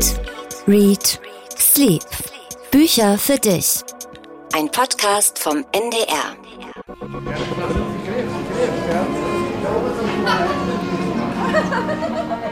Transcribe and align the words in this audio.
Eat, 0.00 0.20
Read, 0.66 1.20
Sleep. 1.58 2.02
Bücher 2.70 3.18
für 3.18 3.36
dich. 3.36 3.82
Ein 4.54 4.70
Podcast 4.70 5.38
vom 5.38 5.62
NDR. 5.72 6.36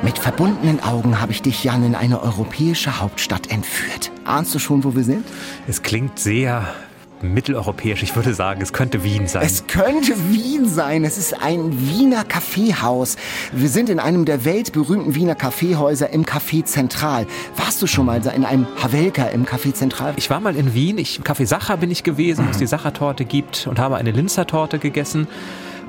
Mit 0.02 0.18
verbundenen 0.18 0.82
Augen 0.82 1.22
habe 1.22 1.32
ich 1.32 1.40
dich, 1.40 1.64
Jan, 1.64 1.84
in 1.84 1.94
eine 1.94 2.22
europäische 2.22 3.00
Hauptstadt 3.00 3.50
entführt. 3.50 4.10
Ahnst 4.26 4.54
du 4.54 4.58
schon, 4.58 4.84
wo 4.84 4.94
wir 4.94 5.04
sind? 5.04 5.24
Es 5.66 5.82
klingt 5.82 6.18
sehr 6.18 6.74
mitteleuropäisch. 7.22 8.02
Ich 8.02 8.14
würde 8.16 8.34
sagen, 8.34 8.60
es 8.60 8.72
könnte 8.72 9.04
Wien 9.04 9.26
sein. 9.26 9.42
Es 9.44 9.66
könnte 9.66 10.14
Wien 10.30 10.68
sein. 10.68 11.04
Es 11.04 11.18
ist 11.18 11.42
ein 11.42 11.78
Wiener 11.80 12.24
Kaffeehaus. 12.24 13.16
Wir 13.52 13.68
sind 13.68 13.88
in 13.88 14.00
einem 14.00 14.24
der 14.24 14.44
weltberühmten 14.44 15.14
Wiener 15.14 15.34
Kaffeehäuser 15.34 16.10
im 16.10 16.24
Café 16.24 16.64
Zentral. 16.64 17.26
Warst 17.56 17.80
du 17.82 17.86
schon 17.86 18.06
mal 18.06 18.24
in 18.34 18.44
einem 18.44 18.66
Havelka 18.82 19.26
im 19.26 19.46
Café 19.46 19.72
Zentral? 19.74 20.14
Ich 20.16 20.30
war 20.30 20.40
mal 20.40 20.56
in 20.56 20.74
Wien. 20.74 20.98
Ich, 20.98 21.18
Im 21.18 21.24
Café 21.24 21.46
Sacher 21.46 21.76
bin 21.76 21.90
ich 21.90 22.04
gewesen, 22.04 22.46
wo 22.46 22.50
es 22.50 22.58
die 22.58 22.66
Sachertorte 22.68 23.24
gibt 23.24 23.66
und 23.66 23.78
habe 23.78 23.96
eine 23.96 24.10
Linzertorte 24.10 24.78
gegessen. 24.78 25.28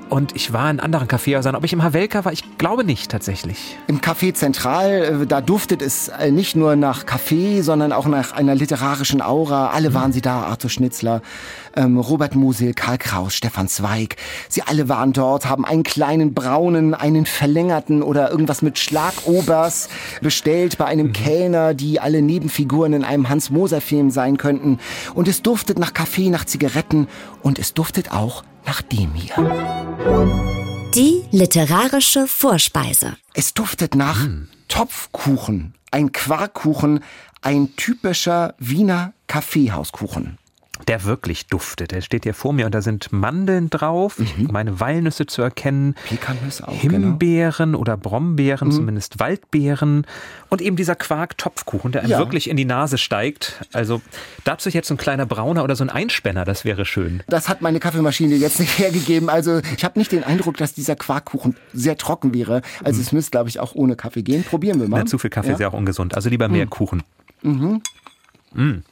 Und 0.10 0.36
ich 0.36 0.52
war 0.54 0.72
in 0.72 0.80
anderen 0.80 1.08
Kaffeehäusern. 1.08 1.56
Ob 1.56 1.64
ich 1.64 1.72
im 1.72 1.84
Havelka 1.84 2.26
war, 2.26 2.34
ich 2.34 2.58
glaube 2.58 2.84
nicht 2.84 3.12
tatsächlich. 3.12 3.78
Im 3.88 4.02
Café 4.02 4.34
Zentral, 4.34 5.22
äh, 5.22 5.28
da 5.28 5.40
duftet 5.40 5.84
es 5.84 6.08
äh, 6.08 6.32
nicht 6.32 6.56
nur 6.56 6.76
nach 6.76 7.06
Kaffee, 7.06 7.62
sondern 7.62 7.92
auch 7.92 8.08
nach 8.08 8.32
einer 8.32 8.56
literarischen 8.56 9.22
Aura. 9.22 9.70
Alle 9.70 9.94
waren 9.94 10.12
sie 10.12 10.22
da, 10.22 10.42
Arthur 10.42 10.72
Schnitzler, 10.72 11.22
ähm, 11.76 12.00
Robert 12.00 12.34
Musil, 12.34 12.74
Karl 12.74 12.98
Kraus, 12.98 13.36
Stefan 13.36 13.68
Zweig. 13.68 14.16
Sie 14.48 14.64
alle 14.64 14.90
waren 14.90 15.14
dort, 15.14 15.46
haben 15.46 15.64
einen 15.64 15.84
kleinen 15.84 16.34
braunen, 16.34 16.96
einen 16.96 17.28
verlängerten 17.28 18.02
oder 18.02 18.32
irgendwas 18.32 18.64
mit 18.64 18.80
Schlagobers 18.80 19.90
bestellt 20.22 20.80
bei 20.80 20.86
einem 20.86 21.08
mhm. 21.08 21.14
Kellner, 21.14 21.74
die 21.76 22.00
alle 22.00 22.24
Nebenfiguren 22.24 22.94
in 22.94 23.04
einem 23.04 23.30
Hans-Moser-Film 23.30 24.10
sein 24.10 24.38
könnten. 24.38 24.80
Und 25.14 25.28
es 25.28 25.44
duftet 25.44 25.78
nach 25.78 25.94
Kaffee, 25.94 26.30
nach 26.30 26.46
Zigaretten 26.46 27.08
und 27.44 27.60
es 27.60 27.76
duftet 27.76 28.12
auch 28.12 28.44
nach 28.66 28.82
dem 28.82 29.14
hier. 29.14 29.36
Die 30.96 31.24
literarische 31.32 32.28
Vorspeise. 32.28 33.16
Es 33.34 33.54
duftet 33.54 33.94
nach 33.94 34.26
mm. 34.26 34.48
Topfkuchen, 34.68 35.76
ein 35.92 36.12
Quarkkuchen, 36.12 37.04
ein 37.42 37.76
typischer 37.76 38.56
Wiener 38.58 39.14
Kaffeehauskuchen 39.28 40.39
der 40.88 41.04
wirklich 41.04 41.48
duftet. 41.48 41.92
Der 41.92 42.02
steht 42.02 42.24
hier 42.24 42.34
vor 42.34 42.54
mir 42.54 42.66
und 42.66 42.74
da 42.74 42.82
sind 42.82 43.12
Mandeln 43.12 43.70
drauf, 43.70 44.20
mhm. 44.20 44.50
meine 44.52 44.80
Walnüsse 44.80 45.26
zu 45.26 45.42
erkennen, 45.42 45.96
auch, 46.62 46.74
Himbeeren 46.74 47.72
genau. 47.72 47.80
oder 47.80 47.98
Brombeeren, 47.98 48.70
mhm. 48.70 48.74
zumindest 48.74 49.20
Waldbeeren 49.20 50.06
und 50.50 50.62
eben 50.62 50.76
dieser 50.76 50.96
Quark-Topfkuchen, 50.96 51.92
der 51.92 52.02
einem 52.02 52.12
ja. 52.12 52.20
wirklich 52.20 52.50
in 52.50 52.58
die 52.58 52.66
Nase 52.66 52.98
steigt. 52.98 53.66
Also 53.74 54.02
dazu 54.44 54.70
jetzt 54.70 54.90
ein 54.92 54.98
kleiner 54.98 55.26
Brauner 55.26 55.64
oder 55.64 55.76
so 55.76 55.84
ein 55.84 55.90
Einspänner, 55.90 56.46
das 56.46 56.66
wäre 56.66 56.86
schön. 56.86 57.24
Das 57.28 57.50
hat 57.50 57.62
meine 57.62 57.80
Kaffeemaschine 57.80 58.36
jetzt 58.36 58.60
nicht 58.60 58.78
hergegeben. 58.80 59.30
Also 59.30 59.62
ich 59.76 59.84
habe 59.84 60.00
nicht 60.00 60.12
den 60.12 60.24
Eindruck, 60.24 60.58
dass 60.58 60.74
dieser 60.74 60.96
Quarkkuchen 60.96 61.56
sehr 61.74 61.98
trocken 61.98 62.34
wäre. 62.34 62.62
Also 62.84 62.98
mhm. 62.98 63.04
es 63.04 63.12
müsste, 63.12 63.32
glaube 63.32 63.50
ich, 63.50 63.60
auch 63.60 63.76
ohne 63.76 63.96
Kaffee 63.96 64.24
gehen. 64.24 64.44
Probieren 64.44 64.80
wir 64.80 64.88
mal. 64.88 65.00
Na, 65.00 65.06
zu 65.06 65.18
viel 65.18 65.30
Kaffee 65.30 65.50
ja. 65.50 65.54
ist 65.56 65.60
ja 65.60 65.68
auch 65.70 65.74
ungesund. 65.74 66.16
Also 66.16 66.30
lieber 66.30 66.48
mehr 66.48 66.66
mhm. 66.66 66.70
Kuchen. 66.70 67.04
Mhm. 67.42 67.82
Mhm. 68.54 68.84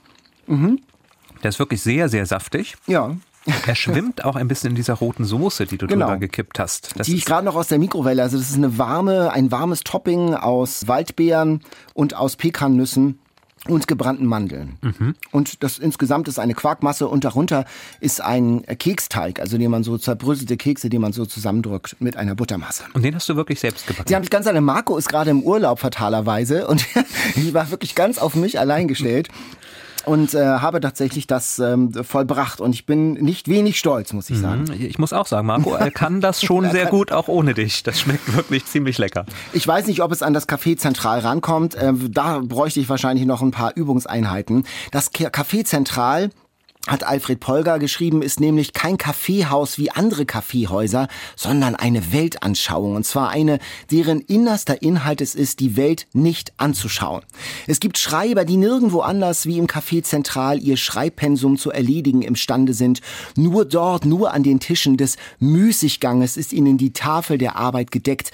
Der 1.44 1.50
ist 1.50 1.60
wirklich 1.60 1.82
sehr, 1.82 2.10
sehr 2.10 2.26
saftig. 2.26 2.76
Ja. 2.88 3.16
Er 3.66 3.76
schwimmt 3.76 4.26
auch 4.26 4.36
ein 4.36 4.48
bisschen 4.48 4.72
in 4.72 4.76
dieser 4.76 4.96
roten 4.96 5.24
Soße, 5.24 5.66
die 5.66 5.78
du 5.78 5.88
genau. 5.88 6.08
drüber 6.08 6.20
gekippt 6.20 6.60
hast. 6.60 7.00
Das 7.00 7.08
die 7.08 7.16
ich 7.16 7.26
gerade 7.26 7.46
noch 7.46 7.56
aus 7.56 7.68
der 7.68 7.80
Mikrowelle. 7.80 8.22
Also 8.22 8.38
das 8.38 8.50
ist 8.50 8.58
eine 8.58 8.78
warme, 8.78 9.32
ein 9.32 9.52
warmes 9.52 9.84
Topping 9.84 10.34
aus 10.34 10.88
Waldbeeren 10.88 11.62
und 11.94 12.14
aus 12.14 12.36
Pekannüssen 12.36 13.20
und 13.68 13.88
gebrannten 13.88 14.26
Mandeln. 14.26 14.78
Mhm. 14.82 15.16
Und 15.32 15.64
das 15.64 15.78
insgesamt 15.80 16.28
ist 16.28 16.40
eine 16.40 16.54
Quarkmasse 16.54 17.08
und 17.08 17.24
darunter 17.24 17.66
ist 18.00 18.22
ein 18.22 18.64
Keksteig, 18.64 19.40
also 19.40 19.58
den 19.58 19.72
man 19.72 19.84
so 19.84 19.97
zerbröselte 19.97 20.58
Kekse, 20.58 20.90
die 20.90 21.00
man 21.00 21.14
so 21.14 21.26
zusammendrückt 21.26 21.97
mit 22.00 22.18
einer 22.18 22.36
Buttermasse. 22.36 22.84
Und 22.94 23.03
den 23.03 23.16
hast 23.16 23.28
du 23.30 23.36
wirklich 23.36 23.59
selbst 23.59 23.88
gebacken? 23.88 24.08
Die 24.08 24.16
habe 24.16 24.24
ich 24.24 24.31
ganz 24.31 24.47
allein. 24.47 24.64
Marco 24.64 24.97
ist 24.97 25.09
gerade 25.09 25.31
im 25.31 25.44
Urlaub 25.44 25.80
fatalerweise 25.80 26.68
und 26.68 26.86
die 27.36 27.53
war 27.53 27.72
wirklich 27.72 27.96
ganz 27.96 28.18
auf 28.18 28.36
mich 28.36 28.59
allein 28.59 28.88
gestellt 28.88 29.30
und 30.07 30.34
äh, 30.34 30.45
habe 30.45 30.79
tatsächlich 30.79 31.28
das 31.28 31.59
ähm, 31.59 31.91
vollbracht. 31.94 32.62
Und 32.62 32.73
ich 32.73 32.85
bin 32.85 33.13
nicht 33.13 33.47
wenig 33.47 33.78
stolz, 33.78 34.13
muss 34.13 34.29
ich 34.29 34.40
sagen. 34.40 34.63
Mhm. 34.63 34.85
Ich 34.85 34.97
muss 34.97 35.13
auch 35.13 35.28
sagen, 35.28 35.47
Marco, 35.47 35.73
er 35.73 35.91
kann 35.91 36.22
das 36.22 36.41
schon 36.41 36.69
sehr 36.72 36.85
gut, 36.85 37.12
auch 37.12 37.28
ohne 37.28 37.53
dich. 37.53 37.84
Das 37.84 38.00
schmeckt 38.00 38.35
wirklich 38.35 38.66
ziemlich 38.66 38.97
lecker. 38.97 39.25
Ich 39.53 39.67
weiß 39.67 39.88
nicht, 39.88 40.01
ob 40.01 40.12
es 40.12 40.23
an 40.23 40.34
das 40.34 40.47
Café 40.47 40.78
Zentral 40.78 41.19
rankommt. 41.19 41.75
Äh, 41.75 41.94
da 42.09 42.40
bräuchte 42.40 42.79
ich 42.79 42.90
wahrscheinlich 42.90 43.25
noch 43.25 43.41
ein 43.41 43.51
paar 43.51 43.75
Übungseinheiten. 43.75 44.66
Das 44.91 45.12
Café 45.13 45.66
Zentral 45.66 46.29
hat 46.88 47.03
Alfred 47.03 47.40
Polger 47.40 47.80
geschrieben, 47.80 48.22
ist 48.22 48.40
nämlich 48.40 48.74
kein 48.74 48.98
Kaffeehaus 48.98 49.78
wie 49.78 49.92
andere 49.92 50.25
Kaffeehäuser, 50.25 51.08
sondern 51.36 51.75
eine 51.75 52.12
Weltanschauung. 52.12 52.96
Und 52.96 53.06
zwar 53.06 53.30
eine, 53.30 53.59
deren 53.92 54.22
innerster 54.22 54.81
Inhalt 54.81 55.22
es 55.22 55.36
ist, 55.36 55.59
die 55.59 55.76
Welt 55.76 56.08
nicht 56.14 56.53
anzuschauen. 56.58 57.24
Es 57.68 57.80
gibt 57.80 57.97
Schreiber, 57.97 58.46
die 58.46 58.58
nirgendwo 58.58 59.02
anders 59.02 59.46
wie 59.46 59.58
im 59.58 59.68
Café 59.68 60.03
Zentral 60.03 60.59
ihr 60.62 60.78
Schreibpensum 60.78 61.58
zu 61.58 61.72
erledigen 61.72 62.22
imstande 62.22 62.74
sind. 62.74 63.02
Nur 63.36 63.66
dort, 63.66 64.06
nur 64.06 64.34
an 64.34 64.44
den 64.44 64.59
Tischen 64.59 64.97
des 64.97 65.18
Müßigganges 65.40 66.38
ist 66.38 66.53
ihnen 66.53 66.78
die 66.78 66.94
Tafel 66.94 67.38
der 67.38 67.56
Arbeit 67.56 67.92
gedeckt 67.92 68.31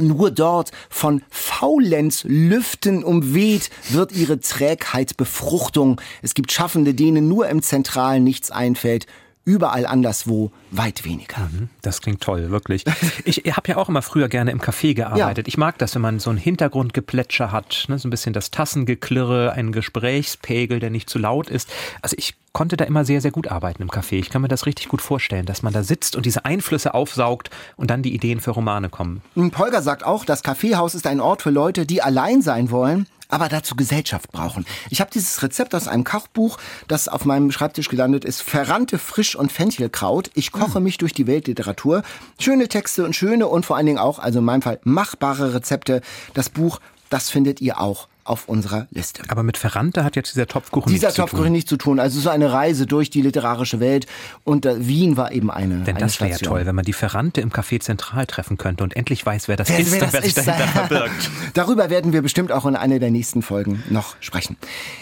nur 0.00 0.30
dort 0.30 0.70
von 0.88 1.22
Faulenzlüften 1.30 3.04
umweht 3.04 3.70
wird 3.90 4.12
ihre 4.12 4.40
Trägheit 4.40 5.16
Befruchtung. 5.16 6.00
Es 6.22 6.34
gibt 6.34 6.52
Schaffende, 6.52 6.94
denen 6.94 7.28
nur 7.28 7.48
im 7.48 7.62
Zentralen 7.62 8.24
nichts 8.24 8.50
einfällt 8.50 9.06
überall 9.50 9.84
anderswo 9.84 10.52
weit 10.70 11.04
weniger. 11.04 11.40
Mhm, 11.40 11.68
das 11.82 12.00
klingt 12.00 12.20
toll, 12.20 12.50
wirklich. 12.50 12.84
Ich 13.24 13.38
habe 13.56 13.68
ja 13.68 13.76
auch 13.76 13.88
immer 13.88 14.02
früher 14.02 14.28
gerne 14.28 14.52
im 14.52 14.60
Café 14.60 14.94
gearbeitet. 14.94 15.46
Ja. 15.46 15.48
Ich 15.48 15.58
mag 15.58 15.76
das, 15.78 15.94
wenn 15.96 16.02
man 16.02 16.20
so 16.20 16.30
ein 16.30 16.36
Hintergrundgeplätscher 16.36 17.50
hat, 17.50 17.86
ne, 17.88 17.98
so 17.98 18.06
ein 18.06 18.10
bisschen 18.10 18.32
das 18.32 18.52
Tassengeklirre, 18.52 19.52
einen 19.52 19.72
Gesprächspegel, 19.72 20.78
der 20.78 20.90
nicht 20.90 21.10
zu 21.10 21.18
laut 21.18 21.50
ist. 21.50 21.68
Also 22.00 22.14
ich 22.16 22.34
konnte 22.52 22.76
da 22.76 22.84
immer 22.84 23.04
sehr, 23.04 23.20
sehr 23.20 23.32
gut 23.32 23.48
arbeiten 23.48 23.82
im 23.82 23.90
Café. 23.90 24.14
Ich 24.14 24.30
kann 24.30 24.42
mir 24.42 24.48
das 24.48 24.66
richtig 24.66 24.88
gut 24.88 25.02
vorstellen, 25.02 25.46
dass 25.46 25.62
man 25.62 25.72
da 25.72 25.82
sitzt 25.82 26.14
und 26.14 26.26
diese 26.26 26.44
Einflüsse 26.44 26.94
aufsaugt 26.94 27.50
und 27.76 27.90
dann 27.90 28.02
die 28.02 28.14
Ideen 28.14 28.40
für 28.40 28.52
Romane 28.52 28.88
kommen. 28.88 29.22
Polger 29.50 29.82
sagt 29.82 30.04
auch, 30.04 30.24
das 30.24 30.42
Kaffeehaus 30.42 30.94
ist 30.94 31.06
ein 31.06 31.20
Ort 31.20 31.42
für 31.42 31.50
Leute, 31.50 31.86
die 31.86 32.02
allein 32.02 32.42
sein 32.42 32.70
wollen 32.70 33.06
aber 33.30 33.48
dazu 33.48 33.74
Gesellschaft 33.76 34.30
brauchen. 34.32 34.66
Ich 34.90 35.00
habe 35.00 35.10
dieses 35.10 35.42
Rezept 35.42 35.74
aus 35.74 35.88
einem 35.88 36.04
Kochbuch, 36.04 36.58
das 36.88 37.08
auf 37.08 37.24
meinem 37.24 37.50
Schreibtisch 37.50 37.88
gelandet 37.88 38.24
ist, 38.24 38.42
verrannte 38.42 38.98
Frisch- 38.98 39.36
und 39.36 39.50
Fenchelkraut. 39.50 40.30
Ich 40.34 40.52
koche 40.52 40.76
hm. 40.76 40.84
mich 40.84 40.98
durch 40.98 41.12
die 41.12 41.26
Weltliteratur. 41.26 42.02
Schöne 42.38 42.68
Texte 42.68 43.04
und 43.04 43.16
schöne 43.16 43.46
und 43.46 43.64
vor 43.64 43.76
allen 43.76 43.86
Dingen 43.86 43.98
auch, 43.98 44.18
also 44.18 44.40
in 44.40 44.44
meinem 44.44 44.62
Fall, 44.62 44.80
machbare 44.84 45.54
Rezepte. 45.54 46.02
Das 46.34 46.50
Buch, 46.50 46.80
das 47.08 47.30
findet 47.30 47.60
ihr 47.60 47.80
auch 47.80 48.09
auf 48.24 48.48
unserer 48.48 48.86
Liste. 48.90 49.22
Aber 49.28 49.42
mit 49.42 49.56
Ferrante 49.56 50.04
hat 50.04 50.16
jetzt 50.16 50.34
dieser 50.34 50.46
Topfkuchen 50.46 50.92
dieser 50.92 51.08
nichts 51.08 51.16
Topfkuchen 51.16 51.38
zu 51.38 51.44
tun. 51.44 51.52
nichts 51.52 51.68
zu 51.68 51.76
tun. 51.76 52.00
Also 52.00 52.20
so 52.20 52.30
eine 52.30 52.52
Reise 52.52 52.86
durch 52.86 53.10
die 53.10 53.22
literarische 53.22 53.80
Welt 53.80 54.06
und 54.44 54.66
äh, 54.66 54.86
Wien 54.86 55.16
war 55.16 55.32
eben 55.32 55.50
eine 55.50 55.80
Denn 55.80 55.96
eine 55.96 56.04
das 56.04 56.20
wäre 56.20 56.30
ja 56.30 56.38
toll, 56.38 56.66
wenn 56.66 56.74
man 56.74 56.84
die 56.84 56.92
Ferrante 56.92 57.40
im 57.40 57.50
Café 57.50 57.80
Zentral 57.80 58.26
treffen 58.26 58.56
könnte 58.56 58.84
und 58.84 58.96
endlich 58.96 59.24
weiß, 59.24 59.48
wer 59.48 59.56
das 59.56 59.68
wer, 59.68 59.78
ist 59.78 59.92
wer 59.92 60.02
und 60.02 60.12
wer 60.12 60.22
sich 60.22 60.34
dahinter 60.34 60.66
verbirgt. 60.68 61.30
Darüber 61.54 61.90
werden 61.90 62.12
wir 62.12 62.22
bestimmt 62.22 62.52
auch 62.52 62.66
in 62.66 62.76
einer 62.76 62.98
der 62.98 63.10
nächsten 63.10 63.42
Folgen 63.42 63.82
noch 63.90 64.16
sprechen. 64.20 64.56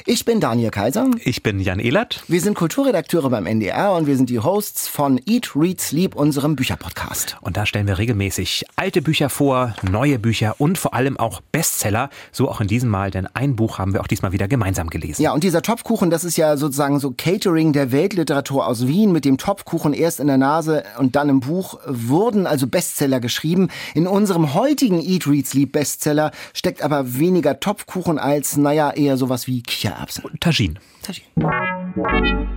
Ich 0.07 0.25
bin 0.25 0.41
Daniel 0.41 0.71
Kaiser. 0.71 1.11
Ich 1.25 1.43
bin 1.43 1.61
Jan 1.61 1.81
Ehlert. 1.81 2.23
Wir 2.29 2.41
sind 2.41 2.55
Kulturredakteure 2.55 3.31
beim 3.31 3.47
NDR 3.47 3.93
und 3.93 4.07
wir 4.07 4.17
sind 4.17 4.31
die 4.31 4.39
Hosts 4.39 4.89
von 4.89 5.21
Eat, 5.27 5.55
Read, 5.55 5.81
Sleep, 5.81 6.15
unserem 6.15 6.57
Bücherpodcast. 6.57 7.37
Und 7.41 7.57
da 7.57 7.67
stellen 7.67 7.87
wir 7.87 7.99
regelmäßig 7.99 8.65
alte 8.77 9.03
Bücher 9.03 9.31
vor, 9.31 9.75
neue 9.83 10.19
Bücher 10.19 10.57
und 10.59 10.79
vor 10.79 10.95
allem 10.95 11.17
auch 11.17 11.41
Bestseller. 11.53 12.11
So 12.33 12.49
auch 12.49 12.61
in 12.61 12.69
diesem 12.69 12.89
Mal, 12.89 13.08
denn 13.11 13.27
ein 13.35 13.57
Buch 13.57 13.79
haben 13.79 13.93
wir 13.93 14.01
auch 14.01 14.07
diesmal 14.07 14.33
wieder 14.33 14.49
gemeinsam 14.49 14.91
gelesen. 14.91 15.23
Ja, 15.23 15.33
und 15.33 15.45
dieser 15.45 15.63
Topfkuchen, 15.63 16.11
das 16.11 16.25
ist 16.25 16.37
ja 16.37 16.57
sozusagen 16.57 17.01
so 17.01 17.13
Catering 17.17 17.73
der 17.73 17.93
Weltliteratur 17.93 18.67
aus 18.67 18.87
Wien 18.87 19.13
mit 19.13 19.25
dem 19.25 19.39
Topfkuchen 19.39 19.93
erst 19.93 20.21
in 20.21 20.27
der 20.27 20.39
Nase 20.39 20.85
und 20.99 21.17
dann 21.17 21.29
im 21.29 21.41
Buch 21.41 21.79
wurden 21.87 22.47
also 22.47 22.67
Bestseller 22.67 23.21
geschrieben. 23.21 23.69
In 23.95 24.07
unserem 24.07 24.55
heutigen 24.55 25.01
Eat, 25.01 25.27
Read, 25.27 25.47
Sleep 25.47 25.73
Bestseller 25.73 26.31
steckt 26.55 26.83
aber 26.83 27.19
weniger 27.19 27.61
Topfkuchen 27.61 28.19
als, 28.19 28.57
naja, 28.57 28.91
eher 28.91 29.17
sowas 29.17 29.47
wie 29.47 29.63
Kichererbsen. 29.63 30.25
Tagine. 30.41 30.75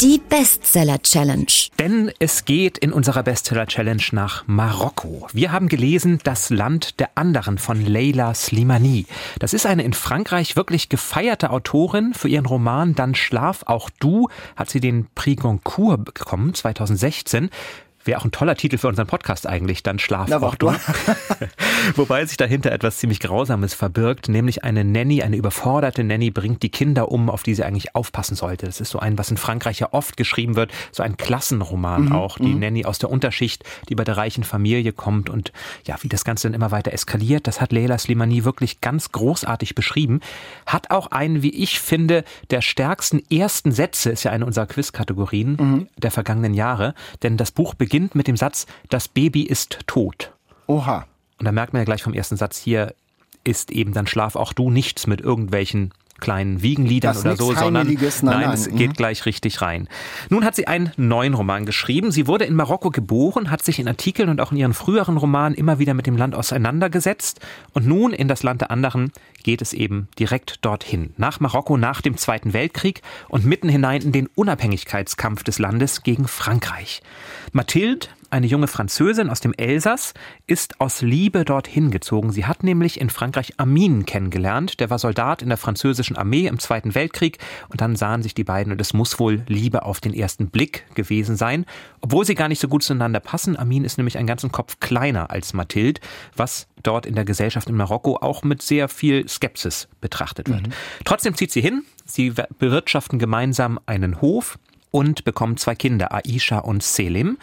Die 0.01 0.19
Bestseller 0.29 1.01
Challenge. 1.01 1.45
Denn 1.79 2.11
es 2.19 2.45
geht 2.45 2.77
in 2.77 2.91
unserer 2.91 3.23
Bestseller 3.23 3.65
Challenge 3.65 4.03
nach 4.11 4.43
Marokko. 4.47 5.27
Wir 5.31 5.51
haben 5.51 5.67
gelesen 5.67 6.19
Das 6.23 6.49
Land 6.49 6.99
der 6.99 7.11
anderen 7.15 7.57
von 7.57 7.85
Leila 7.85 8.33
Slimani. 8.33 9.05
Das 9.39 9.53
ist 9.53 9.65
eine 9.65 9.83
in 9.83 9.93
Frankreich 9.93 10.55
wirklich 10.55 10.89
gefeierte 10.89 11.51
Autorin. 11.51 12.13
Für 12.13 12.27
ihren 12.27 12.45
Roman 12.45 12.93
Dann 12.95 13.15
schlaf 13.15 13.63
auch 13.65 13.89
du 13.99 14.27
hat 14.55 14.69
sie 14.69 14.79
den 14.79 15.07
Prix 15.15 15.41
Goncourt 15.41 16.03
bekommen 16.03 16.53
2016. 16.53 17.49
Wäre 18.03 18.19
auch 18.19 18.25
ein 18.25 18.31
toller 18.31 18.55
Titel 18.55 18.77
für 18.77 18.87
unseren 18.87 19.05
Podcast 19.05 19.47
eigentlich, 19.47 19.83
dann 19.83 19.99
Schlaf 19.99 20.27
Na, 20.29 20.41
auch 20.41 20.55
du. 20.55 20.73
Wobei 21.95 22.25
sich 22.25 22.37
dahinter 22.37 22.71
etwas 22.71 22.97
ziemlich 22.97 23.19
Grausames 23.19 23.73
verbirgt, 23.73 24.27
nämlich 24.27 24.63
eine 24.63 24.83
Nanny, 24.83 25.21
eine 25.21 25.35
überforderte 25.35 26.03
Nanny 26.03 26.31
bringt 26.31 26.63
die 26.63 26.69
Kinder 26.69 27.11
um, 27.11 27.29
auf 27.29 27.43
die 27.43 27.53
sie 27.53 27.63
eigentlich 27.63 27.95
aufpassen 27.95 28.35
sollte. 28.35 28.65
Das 28.65 28.81
ist 28.81 28.89
so 28.89 28.99
ein, 28.99 29.17
was 29.17 29.29
in 29.29 29.37
Frankreich 29.37 29.79
ja 29.79 29.89
oft 29.91 30.17
geschrieben 30.17 30.55
wird, 30.55 30.71
so 30.91 31.03
ein 31.03 31.15
Klassenroman 31.17 32.05
mhm. 32.05 32.11
auch. 32.11 32.37
Die 32.39 32.53
mhm. 32.53 32.59
Nanny 32.59 32.85
aus 32.85 32.97
der 32.97 33.11
Unterschicht, 33.11 33.63
die 33.89 33.95
bei 33.95 34.03
der 34.03 34.17
reichen 34.17 34.43
Familie 34.43 34.93
kommt 34.93 35.29
und 35.29 35.51
ja, 35.85 35.95
wie 36.01 36.09
das 36.09 36.23
Ganze 36.23 36.47
dann 36.47 36.55
immer 36.55 36.71
weiter 36.71 36.93
eskaliert, 36.93 37.45
das 37.45 37.61
hat 37.61 37.71
Leila 37.71 37.99
Slimani 37.99 38.45
wirklich 38.45 38.81
ganz 38.81 39.11
großartig 39.11 39.75
beschrieben. 39.75 40.21
Hat 40.65 40.89
auch 40.89 41.07
einen, 41.07 41.43
wie 41.43 41.51
ich 41.51 41.79
finde, 41.79 42.23
der 42.49 42.61
stärksten 42.61 43.21
ersten 43.31 43.71
Sätze, 43.71 44.09
ist 44.09 44.23
ja 44.23 44.31
eine 44.31 44.45
unserer 44.45 44.65
Quizkategorien 44.65 45.57
mhm. 45.59 45.87
der 45.97 46.09
vergangenen 46.09 46.55
Jahre, 46.55 46.95
denn 47.21 47.37
das 47.37 47.51
Buch 47.51 47.75
beginnt 47.75 47.90
beginnt 47.91 48.15
mit 48.15 48.27
dem 48.27 48.37
Satz, 48.37 48.67
das 48.87 49.09
Baby 49.09 49.41
ist 49.41 49.79
tot. 49.85 50.31
Oha. 50.67 51.07
Und 51.37 51.45
da 51.45 51.51
merkt 51.51 51.73
man 51.73 51.81
ja 51.81 51.83
gleich 51.83 52.01
vom 52.01 52.13
ersten 52.13 52.37
Satz 52.37 52.57
hier, 52.57 52.95
ist 53.43 53.69
eben 53.69 53.91
dann 53.91 54.07
Schlaf 54.07 54.37
auch 54.37 54.53
du 54.53 54.69
nichts 54.69 55.07
mit 55.07 55.19
irgendwelchen 55.19 55.93
kleinen 56.21 56.61
Wiegenliedern 56.61 57.13
das 57.13 57.25
oder 57.25 57.35
so, 57.35 57.53
sondern 57.53 57.87
nein, 57.87 58.11
nein, 58.21 58.51
es 58.51 58.69
mhm. 58.69 58.77
geht 58.77 58.95
gleich 58.95 59.25
richtig 59.25 59.61
rein. 59.61 59.89
Nun 60.29 60.45
hat 60.45 60.55
sie 60.55 60.67
einen 60.67 60.91
neuen 60.95 61.33
Roman 61.33 61.65
geschrieben. 61.65 62.11
Sie 62.11 62.27
wurde 62.27 62.45
in 62.45 62.55
Marokko 62.55 62.91
geboren, 62.91 63.51
hat 63.51 63.63
sich 63.63 63.79
in 63.79 63.87
Artikeln 63.89 64.29
und 64.29 64.39
auch 64.39 64.51
in 64.51 64.57
ihren 64.57 64.73
früheren 64.73 65.17
Romanen 65.17 65.55
immer 65.55 65.79
wieder 65.79 65.93
mit 65.93 66.07
dem 66.07 66.15
Land 66.15 66.35
auseinandergesetzt 66.35 67.41
und 67.73 67.85
nun 67.85 68.13
in 68.13 68.29
das 68.29 68.43
Land 68.43 68.61
der 68.61 68.71
anderen 68.71 69.11
geht 69.43 69.61
es 69.61 69.73
eben 69.73 70.07
direkt 70.17 70.63
dorthin. 70.63 71.13
Nach 71.17 71.39
Marokko 71.39 71.75
nach 71.75 72.01
dem 72.01 72.15
Zweiten 72.15 72.53
Weltkrieg 72.53 73.01
und 73.27 73.45
mitten 73.45 73.67
hinein 73.67 74.01
in 74.01 74.11
den 74.11 74.27
Unabhängigkeitskampf 74.27 75.43
des 75.43 75.59
Landes 75.59 76.03
gegen 76.03 76.27
Frankreich. 76.27 77.01
Mathilde 77.51 78.07
eine 78.31 78.47
junge 78.47 78.67
Französin 78.67 79.29
aus 79.29 79.39
dem 79.39 79.53
Elsass, 79.53 80.13
ist 80.47 80.79
aus 80.79 81.01
Liebe 81.01 81.45
dorthin 81.45 81.91
gezogen. 81.91 82.31
Sie 82.31 82.45
hat 82.45 82.63
nämlich 82.63 82.99
in 82.99 83.09
Frankreich 83.09 83.53
Amin 83.57 84.05
kennengelernt. 84.05 84.79
Der 84.79 84.89
war 84.89 84.99
Soldat 84.99 85.41
in 85.41 85.49
der 85.49 85.57
französischen 85.57 86.15
Armee 86.15 86.47
im 86.47 86.59
Zweiten 86.59 86.95
Weltkrieg. 86.95 87.37
Und 87.69 87.81
dann 87.81 87.95
sahen 87.95 88.23
sich 88.23 88.33
die 88.33 88.43
beiden 88.43 88.71
und 88.71 88.81
es 88.81 88.93
muss 88.93 89.19
wohl 89.19 89.43
Liebe 89.47 89.83
auf 89.83 89.99
den 89.99 90.13
ersten 90.13 90.49
Blick 90.49 90.85
gewesen 90.95 91.35
sein. 91.35 91.65
Obwohl 91.99 92.25
sie 92.25 92.35
gar 92.35 92.47
nicht 92.47 92.61
so 92.61 92.67
gut 92.67 92.83
zueinander 92.83 93.19
passen. 93.19 93.57
Amin 93.57 93.83
ist 93.83 93.97
nämlich 93.97 94.17
einen 94.17 94.27
ganzen 94.27 94.51
Kopf 94.51 94.79
kleiner 94.79 95.29
als 95.29 95.53
Mathilde, 95.53 96.01
was 96.35 96.67
dort 96.83 97.05
in 97.05 97.15
der 97.15 97.25
Gesellschaft 97.25 97.69
in 97.69 97.75
Marokko 97.75 98.17
auch 98.17 98.43
mit 98.43 98.61
sehr 98.61 98.87
viel 98.87 99.27
Skepsis 99.27 99.87
betrachtet 99.99 100.49
wird. 100.49 100.67
Mhm. 100.67 100.73
Trotzdem 101.05 101.35
zieht 101.35 101.51
sie 101.51 101.61
hin. 101.61 101.83
Sie 102.05 102.33
bewirtschaften 102.59 103.19
gemeinsam 103.19 103.79
einen 103.85 104.21
Hof 104.21 104.57
und 104.91 105.23
bekommen 105.23 105.57
zwei 105.57 105.73
Kinder, 105.73 106.13
Aisha 106.13 106.59
und 106.59 106.83
Selim. 106.83 107.37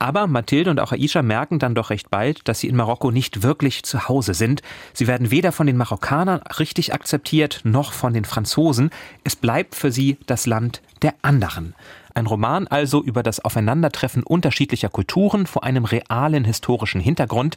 Aber 0.00 0.28
Mathilde 0.28 0.70
und 0.70 0.78
auch 0.78 0.92
Aisha 0.92 1.22
merken 1.22 1.58
dann 1.58 1.74
doch 1.74 1.90
recht 1.90 2.08
bald, 2.08 2.46
dass 2.46 2.60
sie 2.60 2.68
in 2.68 2.76
Marokko 2.76 3.10
nicht 3.10 3.42
wirklich 3.42 3.82
zu 3.82 4.08
Hause 4.08 4.32
sind. 4.32 4.62
Sie 4.92 5.08
werden 5.08 5.32
weder 5.32 5.50
von 5.50 5.66
den 5.66 5.76
Marokkanern 5.76 6.40
richtig 6.58 6.94
akzeptiert, 6.94 7.62
noch 7.64 7.92
von 7.92 8.12
den 8.12 8.24
Franzosen. 8.24 8.90
Es 9.24 9.34
bleibt 9.34 9.74
für 9.74 9.90
sie 9.90 10.16
das 10.26 10.46
Land 10.46 10.82
der 11.02 11.14
anderen. 11.22 11.74
Ein 12.14 12.26
Roman 12.26 12.68
also 12.68 13.02
über 13.02 13.24
das 13.24 13.40
Aufeinandertreffen 13.40 14.22
unterschiedlicher 14.22 14.88
Kulturen 14.88 15.46
vor 15.46 15.64
einem 15.64 15.84
realen 15.84 16.44
historischen 16.44 17.00
Hintergrund. 17.00 17.56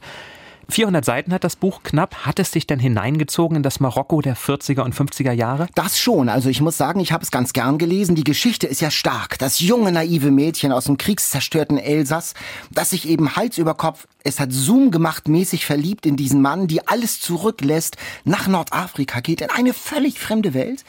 400 0.71 1.05
Seiten 1.05 1.33
hat 1.33 1.43
das 1.43 1.55
Buch 1.55 1.83
knapp. 1.83 2.25
Hat 2.25 2.39
es 2.39 2.51
sich 2.51 2.65
denn 2.65 2.79
hineingezogen 2.79 3.57
in 3.57 3.63
das 3.63 3.79
Marokko 3.79 4.21
der 4.21 4.35
40er 4.35 4.81
und 4.81 4.95
50er 4.95 5.31
Jahre? 5.31 5.67
Das 5.75 5.99
schon. 5.99 6.29
Also 6.29 6.49
ich 6.49 6.61
muss 6.61 6.77
sagen, 6.77 6.99
ich 6.99 7.11
habe 7.11 7.23
es 7.23 7.31
ganz 7.31 7.53
gern 7.53 7.77
gelesen. 7.77 8.15
Die 8.15 8.23
Geschichte 8.23 8.67
ist 8.67 8.81
ja 8.81 8.89
stark. 8.89 9.37
Das 9.39 9.59
junge, 9.59 9.91
naive 9.91 10.31
Mädchen 10.31 10.71
aus 10.71 10.85
dem 10.85 10.97
kriegszerstörten 10.97 11.77
Elsass, 11.77 12.33
das 12.71 12.91
sich 12.91 13.07
eben 13.07 13.35
Hals 13.35 13.57
über 13.57 13.75
Kopf, 13.75 14.07
es 14.23 14.39
hat 14.39 14.51
Zoom 14.51 14.91
gemacht, 14.91 15.27
mäßig 15.27 15.65
verliebt 15.65 16.05
in 16.05 16.15
diesen 16.15 16.41
Mann, 16.41 16.67
die 16.67 16.87
alles 16.87 17.19
zurücklässt, 17.19 17.97
nach 18.23 18.47
Nordafrika 18.47 19.19
geht, 19.19 19.41
in 19.41 19.49
eine 19.49 19.73
völlig 19.73 20.19
fremde 20.19 20.53
Welt. 20.53 20.83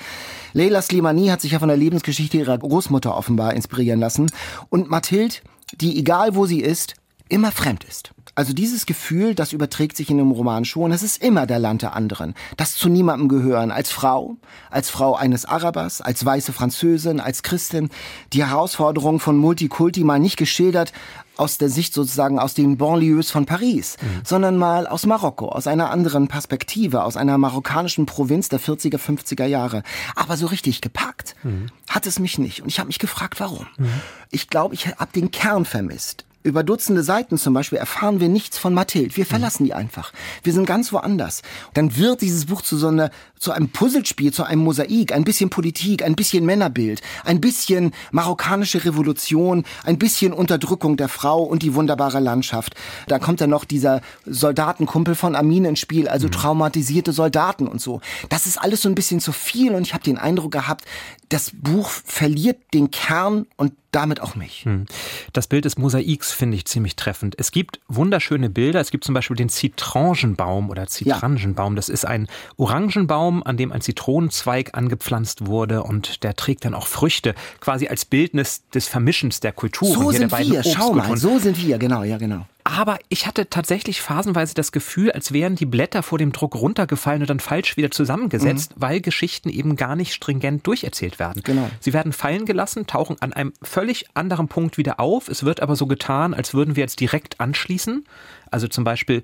Leila 0.52 0.82
Slimani 0.82 1.28
hat 1.28 1.40
sich 1.40 1.52
ja 1.52 1.58
von 1.58 1.68
der 1.68 1.76
Lebensgeschichte 1.76 2.36
ihrer 2.36 2.58
Großmutter 2.58 3.16
offenbar 3.16 3.54
inspirieren 3.54 4.00
lassen. 4.00 4.30
Und 4.68 4.90
Mathilde, 4.90 5.36
die 5.74 5.98
egal 5.98 6.34
wo 6.34 6.46
sie 6.46 6.60
ist, 6.60 6.94
immer 7.28 7.50
fremd 7.50 7.84
ist. 7.84 8.12
Also 8.34 8.54
dieses 8.54 8.86
Gefühl, 8.86 9.34
das 9.34 9.52
überträgt 9.52 9.96
sich 9.96 10.08
in 10.08 10.16
dem 10.16 10.30
Roman 10.30 10.64
schon. 10.64 10.90
Es 10.90 11.02
ist 11.02 11.22
immer 11.22 11.46
der 11.46 11.58
Land 11.58 11.82
der 11.82 11.94
anderen. 11.94 12.34
Das 12.56 12.76
zu 12.76 12.88
niemandem 12.88 13.28
gehören. 13.28 13.70
Als 13.70 13.90
Frau, 13.90 14.36
als 14.70 14.88
Frau 14.88 15.14
eines 15.14 15.44
Arabers, 15.44 16.00
als 16.00 16.24
weiße 16.24 16.52
Französin, 16.54 17.20
als 17.20 17.42
Christin. 17.42 17.90
Die 18.32 18.44
Herausforderung 18.44 19.20
von 19.20 19.36
Multikulti 19.36 20.02
mal 20.02 20.18
nicht 20.18 20.38
geschildert 20.38 20.92
aus 21.36 21.58
der 21.58 21.68
Sicht 21.68 21.92
sozusagen 21.92 22.38
aus 22.38 22.54
den 22.54 22.78
Banlieues 22.78 23.30
von 23.30 23.46
Paris, 23.46 23.96
mhm. 24.00 24.20
sondern 24.24 24.56
mal 24.56 24.86
aus 24.86 25.06
Marokko, 25.06 25.48
aus 25.48 25.66
einer 25.66 25.90
anderen 25.90 26.28
Perspektive, 26.28 27.04
aus 27.04 27.16
einer 27.16 27.36
marokkanischen 27.36 28.06
Provinz 28.06 28.48
der 28.48 28.60
40er, 28.60 28.98
50er 28.98 29.46
Jahre. 29.46 29.82
Aber 30.14 30.36
so 30.36 30.46
richtig 30.46 30.80
gepackt 30.80 31.34
mhm. 31.42 31.66
hat 31.88 32.06
es 32.06 32.18
mich 32.18 32.38
nicht. 32.38 32.62
Und 32.62 32.68
ich 32.68 32.78
habe 32.78 32.86
mich 32.86 32.98
gefragt, 32.98 33.40
warum. 33.40 33.66
Mhm. 33.76 33.88
Ich 34.30 34.48
glaube, 34.48 34.74
ich 34.74 34.86
habe 34.88 35.12
den 35.14 35.30
Kern 35.30 35.64
vermisst. 35.64 36.24
Über 36.42 36.64
Dutzende 36.64 37.02
Seiten 37.02 37.38
zum 37.38 37.54
Beispiel 37.54 37.78
erfahren 37.78 38.18
wir 38.18 38.28
nichts 38.28 38.58
von 38.58 38.74
Mathilde. 38.74 39.16
Wir 39.16 39.26
verlassen 39.26 39.64
die 39.64 39.74
einfach. 39.74 40.12
Wir 40.42 40.52
sind 40.52 40.66
ganz 40.66 40.92
woanders. 40.92 41.42
Dann 41.74 41.96
wird 41.96 42.20
dieses 42.20 42.46
Buch 42.46 42.62
zu 42.62 42.76
so 42.76 42.88
einer, 42.88 43.10
zu 43.38 43.52
einem 43.52 43.68
Puzzlespiel, 43.68 44.32
zu 44.32 44.42
einem 44.42 44.62
Mosaik, 44.62 45.12
ein 45.12 45.24
bisschen 45.24 45.50
Politik, 45.50 46.02
ein 46.02 46.16
bisschen 46.16 46.44
Männerbild, 46.44 47.00
ein 47.24 47.40
bisschen 47.40 47.92
marokkanische 48.10 48.84
Revolution, 48.84 49.64
ein 49.84 49.98
bisschen 49.98 50.32
Unterdrückung 50.32 50.96
der 50.96 51.08
Frau 51.08 51.42
und 51.42 51.62
die 51.62 51.74
wunderbare 51.74 52.18
Landschaft. 52.18 52.74
Da 53.06 53.20
kommt 53.20 53.40
dann 53.40 53.50
noch 53.50 53.64
dieser 53.64 54.00
Soldatenkumpel 54.26 55.14
von 55.14 55.36
Amin 55.36 55.64
ins 55.64 55.78
Spiel, 55.78 56.08
also 56.08 56.26
mhm. 56.26 56.32
traumatisierte 56.32 57.12
Soldaten 57.12 57.68
und 57.68 57.80
so. 57.80 58.00
Das 58.30 58.46
ist 58.46 58.58
alles 58.58 58.82
so 58.82 58.88
ein 58.88 58.96
bisschen 58.96 59.20
zu 59.20 59.30
viel 59.30 59.74
und 59.74 59.86
ich 59.86 59.94
habe 59.94 60.02
den 60.02 60.18
Eindruck 60.18 60.52
gehabt, 60.52 60.84
das 61.32 61.50
Buch 61.54 61.88
verliert 61.88 62.58
den 62.74 62.90
Kern 62.90 63.46
und 63.56 63.72
damit 63.90 64.20
auch 64.20 64.34
mich. 64.34 64.64
Hm. 64.64 64.86
Das 65.32 65.46
Bild 65.46 65.64
des 65.64 65.78
Mosaiks 65.78 66.32
finde 66.32 66.56
ich 66.56 66.66
ziemlich 66.66 66.96
treffend. 66.96 67.34
Es 67.38 67.52
gibt 67.52 67.80
wunderschöne 67.88 68.50
Bilder. 68.50 68.80
Es 68.80 68.90
gibt 68.90 69.04
zum 69.04 69.14
Beispiel 69.14 69.36
den 69.36 69.48
Zitrangenbaum 69.48 70.68
oder 70.68 70.86
Zitrangenbaum. 70.86 71.76
Das 71.76 71.88
ist 71.88 72.06
ein 72.06 72.26
Orangenbaum, 72.56 73.42
an 73.42 73.56
dem 73.56 73.72
ein 73.72 73.80
Zitronenzweig 73.80 74.74
angepflanzt 74.74 75.46
wurde 75.46 75.82
und 75.82 76.22
der 76.22 76.36
trägt 76.36 76.64
dann 76.64 76.74
auch 76.74 76.86
Früchte, 76.86 77.34
quasi 77.60 77.88
als 77.88 78.04
Bildnis 78.04 78.68
des 78.68 78.88
Vermischens 78.88 79.40
der 79.40 79.52
Kulturen. 79.52 79.92
So 79.92 80.10
sind 80.10 80.32
wir, 80.32 80.62
schau 80.64 80.92
mal, 80.92 81.16
so 81.16 81.38
sind 81.38 81.62
wir, 81.62 81.78
genau, 81.78 82.02
ja 82.02 82.18
genau. 82.18 82.46
Aber 82.64 82.98
ich 83.08 83.26
hatte 83.26 83.50
tatsächlich 83.50 84.00
phasenweise 84.00 84.54
das 84.54 84.70
Gefühl, 84.72 85.10
als 85.10 85.32
wären 85.32 85.56
die 85.56 85.66
Blätter 85.66 86.02
vor 86.02 86.18
dem 86.18 86.32
Druck 86.32 86.54
runtergefallen 86.54 87.22
und 87.22 87.30
dann 87.30 87.40
falsch 87.40 87.76
wieder 87.76 87.90
zusammengesetzt, 87.90 88.76
mhm. 88.76 88.82
weil 88.82 89.00
Geschichten 89.00 89.48
eben 89.48 89.76
gar 89.76 89.96
nicht 89.96 90.14
stringent 90.14 90.66
durcherzählt 90.66 91.18
werden. 91.18 91.42
Genau. 91.42 91.68
Sie 91.80 91.92
werden 91.92 92.12
fallen 92.12 92.46
gelassen, 92.46 92.86
tauchen 92.86 93.16
an 93.20 93.32
einem 93.32 93.52
völlig 93.62 94.06
anderen 94.14 94.48
Punkt 94.48 94.78
wieder 94.78 95.00
auf. 95.00 95.28
Es 95.28 95.44
wird 95.44 95.60
aber 95.60 95.74
so 95.74 95.86
getan, 95.86 96.34
als 96.34 96.54
würden 96.54 96.76
wir 96.76 96.82
jetzt 96.82 97.00
direkt 97.00 97.40
anschließen. 97.40 98.04
Also 98.50 98.68
zum 98.68 98.84
Beispiel 98.84 99.22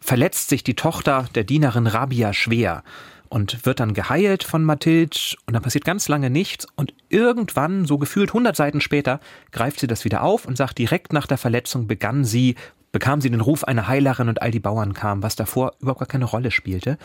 verletzt 0.00 0.48
sich 0.48 0.64
die 0.64 0.74
Tochter 0.74 1.26
der 1.34 1.44
Dienerin 1.44 1.86
Rabia 1.86 2.32
schwer 2.32 2.84
und 3.28 3.66
wird 3.66 3.80
dann 3.80 3.94
geheilt 3.94 4.44
von 4.44 4.64
Mathilde 4.64 5.18
und 5.46 5.52
dann 5.52 5.62
passiert 5.62 5.84
ganz 5.84 6.08
lange 6.08 6.30
nichts 6.30 6.66
und 6.76 6.94
irgendwann, 7.08 7.84
so 7.86 7.98
gefühlt 7.98 8.30
100 8.30 8.56
Seiten 8.56 8.80
später, 8.80 9.20
greift 9.52 9.80
sie 9.80 9.86
das 9.86 10.04
wieder 10.04 10.22
auf 10.22 10.46
und 10.46 10.56
sagt, 10.56 10.78
direkt 10.78 11.12
nach 11.12 11.26
der 11.26 11.38
Verletzung 11.38 11.86
begann 11.86 12.24
sie 12.24 12.54
bekam 12.92 13.20
sie 13.20 13.30
den 13.30 13.40
Ruf 13.40 13.64
einer 13.64 13.88
Heilerin 13.88 14.28
und 14.28 14.42
all 14.42 14.50
die 14.50 14.60
Bauern 14.60 14.94
kamen, 14.94 15.22
was 15.22 15.36
davor 15.36 15.72
überhaupt 15.80 16.00
gar 16.00 16.08
keine 16.08 16.24
Rolle 16.24 16.50
spielte. 16.50 16.98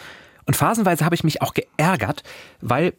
Und 0.46 0.56
phasenweise 0.56 1.06
habe 1.06 1.16
ich 1.16 1.24
mich 1.24 1.42
auch 1.42 1.54
geärgert, 1.54 2.24
weil 2.62 2.94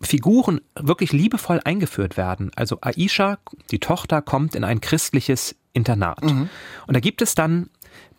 Figuren 0.00 0.60
wirklich 0.74 1.12
liebevoll 1.12 1.60
eingeführt 1.64 2.16
werden. 2.16 2.50
Also 2.54 2.78
Aisha, 2.82 3.38
die 3.70 3.80
Tochter, 3.80 4.22
kommt 4.22 4.54
in 4.54 4.64
ein 4.64 4.80
christliches 4.80 5.56
Internat. 5.72 6.22
Mhm. 6.24 6.48
Und 6.86 6.94
da 6.94 7.00
gibt 7.00 7.22
es 7.22 7.34
dann 7.34 7.70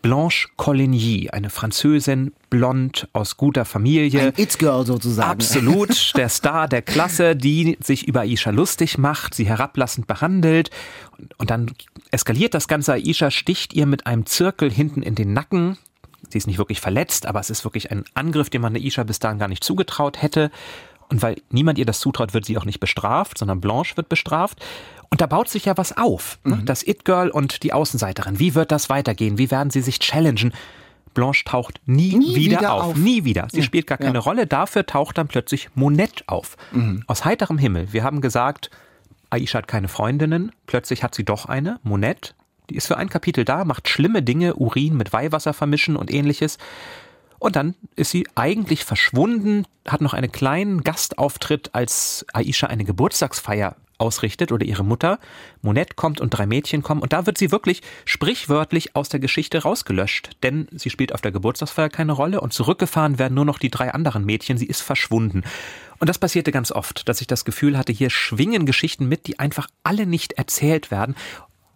Blanche 0.01 0.47
Coligny, 0.57 1.29
eine 1.31 1.49
Französin, 1.49 2.33
blond, 2.49 3.07
aus 3.13 3.35
guter 3.35 3.65
Familie. 3.65 4.27
Ein 4.27 4.33
It-Girl 4.37 4.85
sozusagen. 4.85 5.29
Absolut, 5.29 6.13
der 6.15 6.29
Star 6.29 6.67
der 6.67 6.81
Klasse, 6.81 7.35
die 7.35 7.77
sich 7.81 8.07
über 8.07 8.21
Aisha 8.21 8.51
lustig 8.51 8.97
macht, 8.97 9.33
sie 9.33 9.47
herablassend 9.47 10.07
behandelt. 10.07 10.69
Und 11.37 11.49
dann 11.49 11.71
eskaliert 12.11 12.53
das 12.53 12.67
Ganze. 12.67 12.93
Aisha 12.93 13.31
sticht 13.31 13.73
ihr 13.73 13.85
mit 13.85 14.05
einem 14.05 14.25
Zirkel 14.25 14.71
hinten 14.71 15.01
in 15.01 15.15
den 15.15 15.33
Nacken. 15.33 15.77
Sie 16.29 16.37
ist 16.37 16.47
nicht 16.47 16.57
wirklich 16.57 16.79
verletzt, 16.79 17.25
aber 17.25 17.39
es 17.39 17.49
ist 17.49 17.63
wirklich 17.63 17.91
ein 17.91 18.05
Angriff, 18.13 18.49
den 18.49 18.61
man 18.61 18.75
Aisha 18.75 19.03
bis 19.03 19.19
dahin 19.19 19.39
gar 19.39 19.47
nicht 19.47 19.63
zugetraut 19.63 20.21
hätte. 20.21 20.51
Und 21.09 21.21
weil 21.21 21.41
niemand 21.49 21.79
ihr 21.79 21.85
das 21.85 21.99
zutraut, 21.99 22.33
wird 22.33 22.45
sie 22.45 22.57
auch 22.57 22.65
nicht 22.65 22.79
bestraft, 22.79 23.37
sondern 23.37 23.61
Blanche 23.61 23.95
wird 23.97 24.09
bestraft. 24.09 24.63
Und 25.09 25.21
da 25.21 25.25
baut 25.25 25.49
sich 25.49 25.65
ja 25.65 25.77
was 25.77 25.97
auf. 25.97 26.39
Ne? 26.43 26.57
Mhm. 26.57 26.65
Das 26.65 26.85
It-Girl 26.85 27.29
und 27.29 27.63
die 27.63 27.73
Außenseiterin. 27.73 28.39
Wie 28.39 28.55
wird 28.55 28.71
das 28.71 28.89
weitergehen? 28.89 29.37
Wie 29.37 29.51
werden 29.51 29.69
sie 29.69 29.81
sich 29.81 29.99
challengen? 29.99 30.53
Blanche 31.13 31.45
taucht 31.45 31.81
nie, 31.85 32.15
nie 32.15 32.35
wieder, 32.35 32.59
wieder 32.59 32.73
auf. 32.73 32.83
auf. 32.83 32.95
Nie 32.95 33.23
wieder. 33.23 33.47
Sie 33.51 33.57
ja. 33.57 33.63
spielt 33.63 33.87
gar 33.87 33.97
keine 33.97 34.19
ja. 34.19 34.19
Rolle. 34.19 34.45
Dafür 34.45 34.85
taucht 34.85 35.17
dann 35.17 35.27
plötzlich 35.27 35.69
Monette 35.73 36.23
auf. 36.27 36.57
Mhm. 36.71 37.03
Aus 37.07 37.25
heiterem 37.25 37.57
Himmel. 37.57 37.91
Wir 37.91 38.03
haben 38.03 38.21
gesagt, 38.21 38.69
Aisha 39.29 39.57
hat 39.57 39.67
keine 39.67 39.87
Freundinnen. 39.87 40.51
Plötzlich 40.67 41.03
hat 41.03 41.15
sie 41.15 41.25
doch 41.25 41.45
eine, 41.45 41.79
Monette. 41.83 42.33
Die 42.69 42.75
ist 42.75 42.87
für 42.87 42.97
ein 42.97 43.09
Kapitel 43.09 43.45
da, 43.45 43.63
macht 43.65 43.87
schlimme 43.87 44.21
Dinge, 44.21 44.55
Urin 44.55 44.95
mit 44.95 45.13
Weihwasser 45.13 45.53
vermischen 45.53 45.95
und 45.95 46.11
ähnliches. 46.11 46.57
Und 47.39 47.55
dann 47.55 47.75
ist 47.95 48.11
sie 48.11 48.27
eigentlich 48.35 48.83
verschwunden, 48.83 49.65
hat 49.87 50.01
noch 50.01 50.13
einen 50.13 50.31
kleinen 50.31 50.83
Gastauftritt, 50.83 51.73
als 51.73 52.25
Aisha 52.33 52.67
eine 52.67 52.83
Geburtstagsfeier 52.83 53.75
ausrichtet 53.97 54.51
oder 54.51 54.65
ihre 54.65 54.83
Mutter. 54.83 55.19
Monette 55.61 55.95
kommt 55.95 56.21
und 56.21 56.31
drei 56.31 56.45
Mädchen 56.45 56.83
kommen 56.83 57.01
und 57.01 57.13
da 57.13 57.25
wird 57.25 57.37
sie 57.37 57.51
wirklich 57.51 57.81
sprichwörtlich 58.05 58.95
aus 58.95 59.09
der 59.09 59.19
Geschichte 59.19 59.63
rausgelöscht, 59.63 60.31
denn 60.43 60.67
sie 60.71 60.89
spielt 60.89 61.13
auf 61.13 61.21
der 61.21 61.31
Geburtstagsfeier 61.31 61.89
keine 61.89 62.13
Rolle 62.13 62.41
und 62.41 62.53
zurückgefahren 62.53 63.19
werden 63.19 63.33
nur 63.33 63.45
noch 63.45 63.59
die 63.59 63.71
drei 63.71 63.93
anderen 63.93 64.25
Mädchen. 64.25 64.57
Sie 64.57 64.67
ist 64.67 64.81
verschwunden. 64.81 65.43
Und 65.99 66.09
das 66.09 66.19
passierte 66.19 66.51
ganz 66.51 66.71
oft, 66.71 67.09
dass 67.09 67.21
ich 67.21 67.27
das 67.27 67.43
Gefühl 67.43 67.77
hatte, 67.77 67.91
hier 67.91 68.09
schwingen 68.09 68.65
Geschichten 68.65 69.07
mit, 69.07 69.25
die 69.25 69.39
einfach 69.39 69.67
alle 69.83 70.05
nicht 70.05 70.33
erzählt 70.33 70.91
werden. 70.91 71.15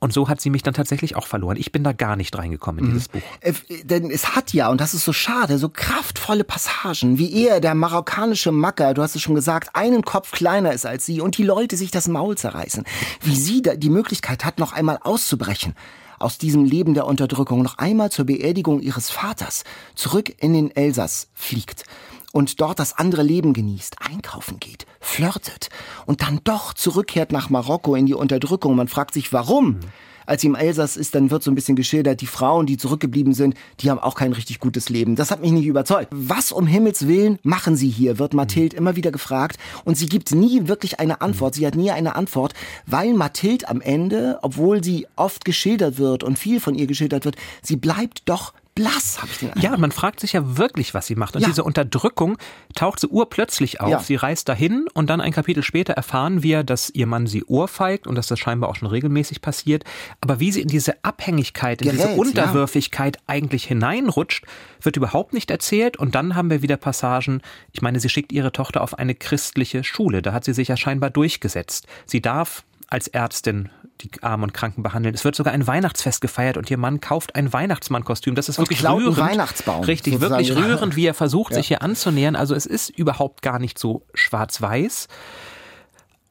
Und 0.03 0.12
so 0.13 0.27
hat 0.27 0.41
sie 0.41 0.50
mich 0.50 0.63
dann 0.63 0.74
tatsächlich 0.74 1.15
auch 1.15 1.27
verloren. 1.27 1.58
Ich 1.58 1.72
bin 1.72 1.84
da 1.84 1.93
gar 1.93 2.15
nicht 2.15 2.36
reingekommen 2.36 2.79
in 2.79 2.86
mhm. 2.89 2.93
dieses 2.93 3.08
Buch. 3.10 3.22
Äh, 3.39 3.53
denn 3.84 4.10
es 4.10 4.36
hat 4.36 4.51
ja, 4.51 4.70
und 4.70 4.81
das 4.81 4.96
ist 4.96 5.05
so 5.05 5.13
schade, 5.13 5.60
so 5.60 5.70
kraftvolle 5.70 6.43
Passagen, 6.43 7.20
wie 7.20 7.46
er, 7.46 7.60
der 7.60 7.75
marokkanische 7.75 8.51
Macker, 8.51 8.96
du 8.96 9.03
hast 9.03 9.15
es 9.15 9.22
schon 9.22 9.36
gesagt, 9.36 9.75
einen 9.75 10.01
Kopf 10.01 10.31
kleiner 10.31 10.74
ist 10.74 10.88
als 10.88 11.05
sie 11.05 11.22
und 11.22 11.38
die 11.38 11.43
Leute 11.43 11.77
sich 11.77 11.91
das 11.91 12.08
Maul 12.08 12.36
zerreißen. 12.36 12.84
Wie 13.22 13.36
sie 13.36 13.62
da 13.62 13.75
die 13.75 13.91
Möglichkeit 13.91 14.43
hat, 14.43 14.58
noch 14.58 14.74
einmal 14.74 14.98
auszubrechen 15.03 15.75
aus 16.17 16.39
diesem 16.39 16.65
Leben 16.65 16.96
der 16.96 17.05
Unterdrückung, 17.05 17.62
noch 17.62 17.77
einmal 17.77 18.12
zur 18.12 18.25
Beerdigung 18.25 18.79
ihres 18.79 19.10
Vaters 19.12 19.63
zurück 19.96 20.34
in 20.41 20.53
den 20.53 20.75
Elsass 20.75 21.29
fliegt 21.34 21.84
und 22.31 22.61
dort 22.61 22.79
das 22.79 22.97
andere 22.97 23.23
Leben 23.23 23.53
genießt, 23.53 23.97
einkaufen 24.00 24.59
geht, 24.59 24.85
flirtet 25.00 25.69
und 26.05 26.21
dann 26.21 26.39
doch 26.43 26.73
zurückkehrt 26.73 27.31
nach 27.31 27.50
Marokko 27.50 27.95
in 27.95 28.05
die 28.05 28.13
Unterdrückung. 28.13 28.75
Man 28.75 28.88
fragt 28.88 29.13
sich, 29.13 29.33
warum? 29.33 29.79
Als 30.25 30.41
sie 30.41 30.47
im 30.47 30.55
Elsass 30.55 30.97
ist, 30.97 31.15
dann 31.15 31.31
wird 31.31 31.43
so 31.43 31.51
ein 31.51 31.55
bisschen 31.55 31.75
geschildert, 31.75 32.21
die 32.21 32.27
Frauen, 32.27 32.65
die 32.65 32.77
zurückgeblieben 32.77 33.33
sind, 33.33 33.55
die 33.79 33.89
haben 33.89 34.00
auch 34.00 34.15
kein 34.15 34.31
richtig 34.31 34.59
gutes 34.59 34.89
Leben. 34.89 35.15
Das 35.15 35.31
hat 35.31 35.41
mich 35.41 35.51
nicht 35.51 35.65
überzeugt. 35.65 36.07
Was 36.11 36.51
um 36.51 36.67
Himmels 36.67 37.07
Willen 37.07 37.39
machen 37.43 37.75
sie 37.75 37.89
hier, 37.89 38.19
wird 38.19 38.33
Mathilde 38.33 38.77
immer 38.77 38.95
wieder 38.95 39.11
gefragt. 39.11 39.57
Und 39.83 39.97
sie 39.97 40.05
gibt 40.05 40.31
nie 40.31 40.67
wirklich 40.67 41.00
eine 41.00 41.21
Antwort. 41.21 41.55
Sie 41.55 41.65
hat 41.65 41.75
nie 41.75 41.91
eine 41.91 42.15
Antwort, 42.15 42.53
weil 42.85 43.13
Mathilde 43.13 43.67
am 43.67 43.81
Ende, 43.81 44.39
obwohl 44.41 44.83
sie 44.83 45.07
oft 45.15 45.43
geschildert 45.43 45.97
wird 45.97 46.23
und 46.23 46.39
viel 46.39 46.59
von 46.59 46.75
ihr 46.75 46.88
geschildert 46.88 47.25
wird, 47.25 47.35
sie 47.61 47.75
bleibt 47.75 48.21
doch 48.29 48.53
blass, 48.75 49.21
habe 49.21 49.31
ich 49.31 49.39
den 49.39 49.49
Eindruck. 49.49 49.63
Ja, 49.63 49.73
und 49.73 49.81
man 49.81 49.91
fragt 49.91 50.19
sich 50.19 50.33
ja 50.33 50.57
wirklich, 50.57 50.93
was 50.93 51.07
sie 51.07 51.15
macht. 51.15 51.35
Und 51.35 51.41
ja. 51.41 51.47
diese 51.47 51.63
Unterdrückung 51.63 52.37
taucht 52.75 52.99
so 52.99 53.07
urplötzlich 53.09 53.81
auf. 53.81 53.89
Ja. 53.89 53.99
Sie 53.99 54.15
reist 54.15 54.47
dahin 54.49 54.87
und 54.93 55.09
dann 55.09 55.21
ein 55.21 55.31
Kapitel 55.31 55.63
später 55.63 55.93
erfahren 55.93 56.43
wir, 56.43 56.63
dass 56.63 56.89
ihr 56.89 57.07
Mann 57.07 57.27
sie 57.27 57.43
ohrfeigt 57.43 58.07
und 58.07 58.15
dass 58.15 58.27
das 58.27 58.39
scheinbar 58.39 58.69
auch 58.69 58.75
schon 58.75 58.87
regelmäßig 58.87 59.41
passiert. 59.41 59.83
Aber 60.21 60.39
wie 60.39 60.51
sie 60.51 60.61
in 60.61 60.67
diese 60.67 61.03
Abhängigkeit, 61.03 61.81
in 61.81 61.91
Gerät, 61.91 61.99
diese 61.99 62.19
Unterwürfigkeit 62.19 63.17
ja. 63.17 63.21
eigentlich 63.27 63.65
hineinrutscht, 63.65 64.45
wird 64.81 64.97
überhaupt 64.97 65.33
nicht 65.33 65.51
erzählt. 65.51 65.97
Und 65.97 66.15
dann 66.15 66.35
haben 66.35 66.49
wir 66.49 66.61
wieder 66.61 66.77
Passagen. 66.77 67.41
Ich 67.71 67.81
meine, 67.81 67.99
sie 67.99 68.09
schickt 68.09 68.31
ihre 68.31 68.51
Tochter 68.51 68.81
auf 68.81 68.97
eine 68.97 69.15
christliche 69.15 69.83
Schule. 69.83 70.21
Da 70.21 70.33
hat 70.33 70.45
sie 70.45 70.53
sich 70.53 70.69
ja 70.69 70.77
scheinbar 70.77 71.09
durchgesetzt. 71.09 71.87
Sie 72.05 72.21
darf 72.21 72.63
als 72.91 73.07
Ärztin 73.07 73.69
die 74.01 74.10
Armen 74.21 74.43
und 74.43 74.53
Kranken 74.53 74.83
behandeln. 74.83 75.15
Es 75.15 75.24
wird 75.24 75.36
sogar 75.36 75.53
ein 75.53 75.65
Weihnachtsfest 75.65 76.21
gefeiert 76.21 76.57
und 76.57 76.69
ihr 76.69 76.77
Mann 76.77 77.01
kauft 77.01 77.36
ein 77.36 77.53
Weihnachtsmannkostüm. 77.53 78.36
Das 78.36 78.50
ist 78.50 78.60
und 78.60 78.69
wirklich 78.69 78.88
rührend. 78.88 79.17
Weihnachtsbaum. 79.17 79.83
Richtig, 79.83 80.19
wirklich 80.19 80.50
ja. 80.50 80.55
rührend, 80.65 80.95
wie 80.95 81.05
er 81.05 81.13
versucht, 81.13 81.51
ja. 81.51 81.57
sich 81.57 81.67
hier 81.67 81.81
anzunähern. 81.81 82.36
Also 82.36 82.53
es 82.53 82.65
ist 82.65 82.89
überhaupt 82.89 83.41
gar 83.41 83.60
nicht 83.60 83.79
so 83.79 84.03
schwarz-weiß. 84.13 85.07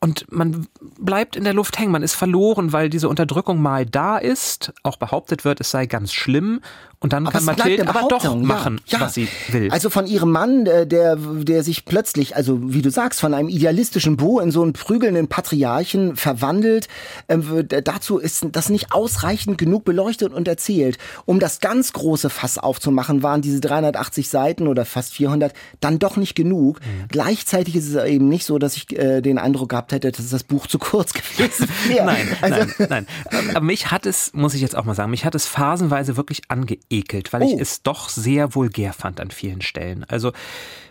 Und 0.03 0.33
man 0.33 0.67
bleibt 0.99 1.37
in 1.37 1.45
der 1.45 1.53
Luft 1.53 1.79
hängen, 1.79 1.93
man 1.93 2.03
ist 2.03 2.15
verloren, 2.15 2.73
weil 2.73 2.89
diese 2.89 3.07
Unterdrückung 3.07 3.61
mal 3.61 3.85
da 3.85 4.17
ist, 4.17 4.73
auch 4.83 4.97
behauptet 4.97 5.45
wird, 5.45 5.61
es 5.61 5.71
sei 5.71 5.85
ganz 5.85 6.15
schlimm. 6.15 6.63
Und 7.03 7.15
dann 7.15 7.27
aber 7.27 7.33
kann 7.33 7.45
Mathilde 7.47 7.89
aber 7.89 8.09
doch 8.09 8.37
machen, 8.37 8.79
ja, 8.87 8.99
ja. 8.99 9.05
was 9.07 9.15
sie 9.15 9.27
will. 9.49 9.71
Also 9.71 9.89
von 9.89 10.07
ihrem 10.07 10.31
Mann, 10.31 10.67
äh, 10.67 10.87
der, 10.87 11.17
der 11.17 11.63
sich 11.63 11.87
plötzlich, 11.87 12.37
also 12.37 12.59
wie 12.75 12.83
du 12.83 12.91
sagst, 12.91 13.21
von 13.21 13.33
einem 13.33 13.49
idealistischen 13.49 14.19
Bo 14.19 14.39
in 14.39 14.51
so 14.51 14.63
einen 14.63 14.75
prügelnden 14.75 15.27
Patriarchen 15.27 16.17
verwandelt. 16.17 16.89
Ähm, 17.29 17.67
dazu 17.85 18.19
ist 18.19 18.47
das 18.53 18.69
nicht 18.69 18.93
ausreichend 18.93 19.57
genug 19.57 19.87
beleuchtet 19.87 20.35
und 20.35 20.47
erzählt. 20.47 20.99
Um 21.25 21.41
das 21.41 21.61
ganz 21.61 21.95
große 21.95 22.29
Fass 22.29 22.59
aufzumachen, 22.59 23.23
waren 23.23 23.41
diese 23.41 23.61
380 23.61 24.29
Seiten 24.29 24.69
oder 24.69 24.85
fast 24.85 25.15
400 25.15 25.55
dann 25.81 25.99
doch 25.99 26.19
nicht 26.19 26.35
genug. 26.35 26.81
Mhm. 26.81 27.09
Gleichzeitig 27.09 27.77
ist 27.77 27.89
es 27.89 28.05
eben 28.05 28.29
nicht 28.29 28.45
so, 28.45 28.59
dass 28.59 28.77
ich 28.77 28.95
äh, 28.99 29.23
den 29.23 29.39
Eindruck 29.39 29.71
gehabt 29.91 30.05
hätte, 30.05 30.23
dass 30.23 30.31
das 30.31 30.45
Buch 30.45 30.67
zu 30.67 30.79
kurz 30.79 31.13
gewesen 31.13 31.69
wäre. 31.87 32.07
nein, 32.07 32.37
also 32.41 32.57
nein, 32.79 33.07
nein. 33.31 33.51
Aber 33.55 33.65
mich 33.65 33.91
hat 33.91 34.07
es, 34.07 34.33
muss 34.33 34.55
ich 34.55 34.61
jetzt 34.61 34.77
auch 34.77 34.85
mal 34.85 34.95
sagen, 34.95 35.11
mich 35.11 35.25
hat 35.25 35.35
es 35.35 35.47
phasenweise 35.47 36.17
wirklich 36.17 36.43
angeekelt 36.49 36.81
ekelt, 36.91 37.33
weil 37.33 37.43
oh. 37.43 37.55
ich 37.55 37.61
es 37.61 37.83
doch 37.83 38.09
sehr 38.09 38.55
vulgär 38.55 38.93
fand 38.93 39.21
an 39.21 39.31
vielen 39.31 39.61
Stellen. 39.61 40.05
Also 40.05 40.33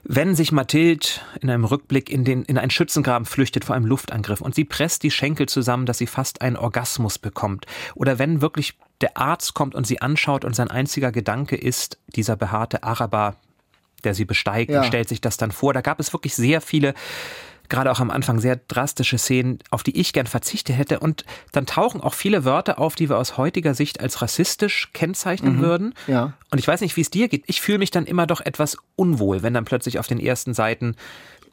wenn 0.03 0.35
sich 0.35 0.51
Mathilde 0.51 1.07
in 1.41 1.49
einem 1.49 1.65
Rückblick 1.65 2.09
in, 2.09 2.23
den, 2.23 2.43
in 2.43 2.57
einen 2.57 2.71
Schützengraben 2.71 3.25
flüchtet 3.25 3.65
vor 3.65 3.75
einem 3.75 3.85
Luftangriff 3.85 4.41
und 4.41 4.55
sie 4.55 4.65
presst 4.65 5.03
die 5.03 5.11
Schenkel 5.11 5.47
zusammen, 5.47 5.85
dass 5.85 5.97
sie 5.97 6.07
fast 6.07 6.41
einen 6.41 6.55
Orgasmus 6.55 7.17
bekommt. 7.19 7.65
Oder 7.95 8.19
wenn 8.19 8.41
wirklich 8.41 8.77
der 9.01 9.17
Arzt 9.17 9.53
kommt 9.53 9.75
und 9.75 9.87
sie 9.87 10.01
anschaut 10.01 10.45
und 10.45 10.55
sein 10.55 10.69
einziger 10.69 11.11
Gedanke 11.11 11.55
ist, 11.55 11.97
dieser 12.07 12.35
behaarte 12.35 12.83
Araber, 12.83 13.35
der 14.03 14.13
sie 14.13 14.25
besteigt 14.25 14.71
ja. 14.71 14.79
und 14.79 14.87
stellt 14.87 15.09
sich 15.09 15.21
das 15.21 15.37
dann 15.37 15.51
vor. 15.51 15.73
Da 15.73 15.81
gab 15.81 15.99
es 15.99 16.13
wirklich 16.13 16.35
sehr 16.35 16.61
viele 16.61 16.93
gerade 17.69 17.91
auch 17.91 17.99
am 17.99 18.11
Anfang 18.11 18.39
sehr 18.39 18.55
drastische 18.55 19.17
Szenen, 19.17 19.59
auf 19.69 19.83
die 19.83 19.97
ich 19.97 20.13
gern 20.13 20.27
verzichtet 20.27 20.77
hätte. 20.77 20.99
Und 20.99 21.23
dann 21.51 21.65
tauchen 21.65 22.01
auch 22.01 22.13
viele 22.13 22.43
Wörter 22.43 22.79
auf, 22.79 22.95
die 22.95 23.09
wir 23.09 23.17
aus 23.17 23.37
heutiger 23.37 23.73
Sicht 23.73 24.01
als 24.01 24.21
rassistisch 24.21 24.89
kennzeichnen 24.93 25.57
mhm. 25.57 25.61
würden. 25.61 25.93
Ja. 26.07 26.33
Und 26.51 26.57
ich 26.57 26.67
weiß 26.67 26.81
nicht, 26.81 26.97
wie 26.97 27.01
es 27.01 27.09
dir 27.09 27.27
geht. 27.27 27.43
Ich 27.47 27.61
fühle 27.61 27.77
mich 27.77 27.91
dann 27.91 28.05
immer 28.05 28.27
doch 28.27 28.41
etwas 28.41 28.77
unwohl, 28.95 29.43
wenn 29.43 29.53
dann 29.53 29.65
plötzlich 29.65 29.99
auf 29.99 30.07
den 30.07 30.19
ersten 30.19 30.53
Seiten 30.53 30.95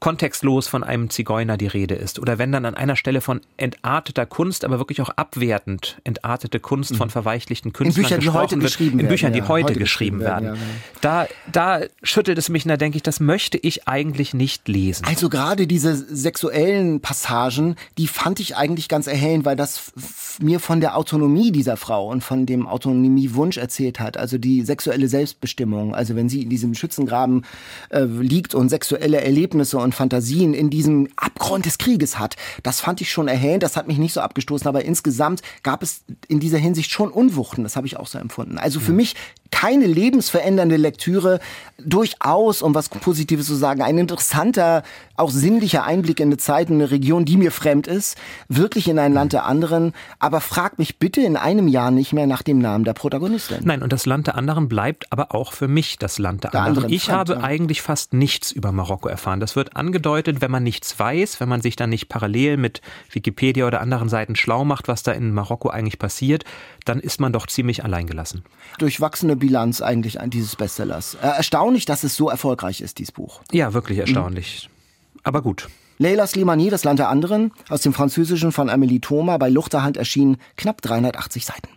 kontextlos 0.00 0.68
von 0.68 0.84
einem 0.84 1.10
Zigeuner 1.10 1.56
die 1.56 1.66
Rede 1.66 1.94
ist. 1.94 2.18
Oder 2.18 2.38
wenn 2.38 2.52
dann 2.52 2.64
an 2.64 2.74
einer 2.74 2.96
Stelle 2.96 3.20
von 3.20 3.40
entarteter 3.56 4.26
Kunst, 4.26 4.64
aber 4.64 4.78
wirklich 4.78 5.00
auch 5.00 5.10
abwertend 5.10 6.00
entartete 6.04 6.60
Kunst 6.60 6.92
mhm. 6.92 6.96
von 6.96 7.10
verweichlichten 7.10 7.72
Künstlern 7.72 8.04
in 8.04 8.08
Büchern, 8.08 8.20
die 8.20 8.30
heute 8.30 8.56
wird, 8.56 8.62
geschrieben 8.64 9.00
in 9.00 9.08
Büchern, 9.08 9.32
die 9.32 9.40
ja, 9.40 9.48
heute, 9.48 9.70
heute, 9.70 9.78
geschrieben 9.78 10.20
werden. 10.20 10.46
werden. 10.46 10.58
Genau. 10.58 10.66
da, 11.00 11.26
da 11.50 11.80
schüttelt 12.02 12.38
es 12.38 12.48
mich 12.48 12.64
und 12.64 12.68
da 12.68 12.76
denke 12.76 12.96
ich, 12.96 13.02
das 13.02 13.20
möchte 13.20 13.58
ich 13.58 13.88
eigentlich 13.88 14.34
nicht 14.34 14.68
lesen. 14.68 15.06
Also 15.06 15.28
gerade 15.28 15.66
diese 15.66 15.94
sexuellen 15.94 17.00
Passagen, 17.00 17.76
die 17.98 18.06
fand 18.06 18.40
ich 18.40 18.56
eigentlich 18.56 18.88
ganz 18.88 19.06
erhellend, 19.06 19.44
weil 19.44 19.56
das 19.56 19.92
mir 20.40 20.60
von 20.60 20.80
der 20.80 20.96
Autonomie 20.96 21.52
dieser 21.52 21.76
Frau 21.76 22.08
und 22.08 22.22
von 22.22 22.46
dem 22.46 22.66
Autonomiewunsch 22.66 23.56
erzählt 23.56 24.00
hat. 24.00 24.16
Also 24.16 24.38
die 24.38 24.62
sexuelle 24.62 25.08
Selbstbestimmung. 25.08 25.94
Also 25.94 26.16
wenn 26.16 26.28
sie 26.28 26.42
in 26.42 26.50
diesem 26.50 26.74
Schützengraben 26.74 27.44
äh, 27.90 28.02
liegt 28.02 28.54
und 28.54 28.68
sexuelle 28.68 29.20
Erlebnisse 29.20 29.78
und 29.78 29.85
Fantasien 29.92 30.54
in 30.54 30.70
diesem 30.70 31.08
Abgrund 31.16 31.66
des 31.66 31.78
Krieges 31.78 32.18
hat. 32.18 32.36
Das 32.62 32.80
fand 32.80 33.00
ich 33.00 33.10
schon 33.10 33.28
erhellend, 33.28 33.62
das 33.62 33.76
hat 33.76 33.88
mich 33.88 33.98
nicht 33.98 34.12
so 34.12 34.20
abgestoßen, 34.20 34.66
aber 34.66 34.84
insgesamt 34.84 35.42
gab 35.62 35.82
es 35.82 36.02
in 36.28 36.40
dieser 36.40 36.58
Hinsicht 36.58 36.90
schon 36.90 37.10
Unwuchten, 37.10 37.62
das 37.62 37.76
habe 37.76 37.86
ich 37.86 37.96
auch 37.96 38.06
so 38.06 38.18
empfunden. 38.18 38.58
Also 38.58 38.80
für 38.80 38.92
mich 38.92 39.14
keine 39.56 39.86
lebensverändernde 39.86 40.76
Lektüre, 40.76 41.40
durchaus, 41.78 42.60
um 42.60 42.74
was 42.74 42.90
Positives 42.90 43.46
zu 43.46 43.54
sagen, 43.54 43.80
ein 43.80 43.96
interessanter, 43.96 44.82
auch 45.16 45.30
sinnlicher 45.30 45.84
Einblick 45.84 46.20
in 46.20 46.28
eine 46.28 46.36
Zeit, 46.36 46.68
in 46.68 46.74
eine 46.74 46.90
Region, 46.90 47.24
die 47.24 47.38
mir 47.38 47.50
fremd 47.50 47.86
ist, 47.86 48.18
wirklich 48.48 48.86
in 48.86 48.98
ein 48.98 49.14
Land 49.14 49.32
der 49.32 49.46
anderen, 49.46 49.94
aber 50.18 50.42
frag 50.42 50.78
mich 50.78 50.98
bitte 50.98 51.22
in 51.22 51.38
einem 51.38 51.68
Jahr 51.68 51.90
nicht 51.90 52.12
mehr 52.12 52.26
nach 52.26 52.42
dem 52.42 52.58
Namen 52.58 52.84
der 52.84 52.92
Protagonistin. 52.92 53.60
Nein, 53.62 53.82
und 53.82 53.94
das 53.94 54.04
Land 54.04 54.26
der 54.26 54.34
anderen 54.34 54.68
bleibt 54.68 55.10
aber 55.10 55.34
auch 55.34 55.54
für 55.54 55.68
mich 55.68 55.96
das 55.96 56.18
Land 56.18 56.44
der, 56.44 56.50
der 56.50 56.60
anderen. 56.60 56.84
anderen. 56.84 56.94
Ich 56.94 57.04
fremd, 57.04 57.18
habe 57.18 57.32
ja. 57.34 57.40
eigentlich 57.40 57.80
fast 57.80 58.12
nichts 58.12 58.52
über 58.52 58.72
Marokko 58.72 59.08
erfahren. 59.08 59.40
Das 59.40 59.56
wird 59.56 59.74
angedeutet, 59.74 60.42
wenn 60.42 60.50
man 60.50 60.64
nichts 60.64 60.98
weiß, 60.98 61.40
wenn 61.40 61.48
man 61.48 61.62
sich 61.62 61.76
dann 61.76 61.88
nicht 61.88 62.10
parallel 62.10 62.58
mit 62.58 62.82
Wikipedia 63.10 63.66
oder 63.66 63.80
anderen 63.80 64.10
Seiten 64.10 64.36
schlau 64.36 64.66
macht, 64.66 64.86
was 64.86 65.02
da 65.02 65.12
in 65.12 65.32
Marokko 65.32 65.70
eigentlich 65.70 65.98
passiert, 65.98 66.44
dann 66.86 67.00
ist 67.00 67.20
man 67.20 67.32
doch 67.32 67.46
ziemlich 67.46 67.84
alleingelassen. 67.84 68.44
Durchwachsene 68.78 69.36
Bilanz 69.36 69.82
eigentlich 69.82 70.20
an 70.20 70.30
dieses 70.30 70.56
Bestsellers. 70.56 71.14
Äh, 71.20 71.26
erstaunlich, 71.26 71.84
dass 71.84 72.04
es 72.04 72.16
so 72.16 72.30
erfolgreich 72.30 72.80
ist, 72.80 72.98
dieses 72.98 73.12
Buch. 73.12 73.42
Ja, 73.52 73.74
wirklich 73.74 73.98
erstaunlich. 73.98 74.68
Mhm. 74.70 75.20
Aber 75.24 75.42
gut. 75.42 75.68
Leila 75.98 76.26
Slimani, 76.26 76.70
das 76.70 76.84
Land 76.84 76.98
der 76.98 77.08
anderen, 77.08 77.52
aus 77.68 77.80
dem 77.80 77.92
Französischen 77.92 78.52
von 78.52 78.70
Amélie 78.70 79.00
Thoma, 79.00 79.36
bei 79.38 79.48
Luchterhand 79.48 79.96
erschienen, 79.96 80.36
knapp 80.56 80.80
380 80.82 81.44
Seiten. 81.44 81.68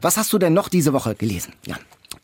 Was 0.00 0.16
hast 0.16 0.32
du 0.32 0.38
denn 0.38 0.54
noch 0.54 0.68
diese 0.68 0.92
Woche 0.92 1.14
gelesen, 1.14 1.52
Jan? 1.66 1.78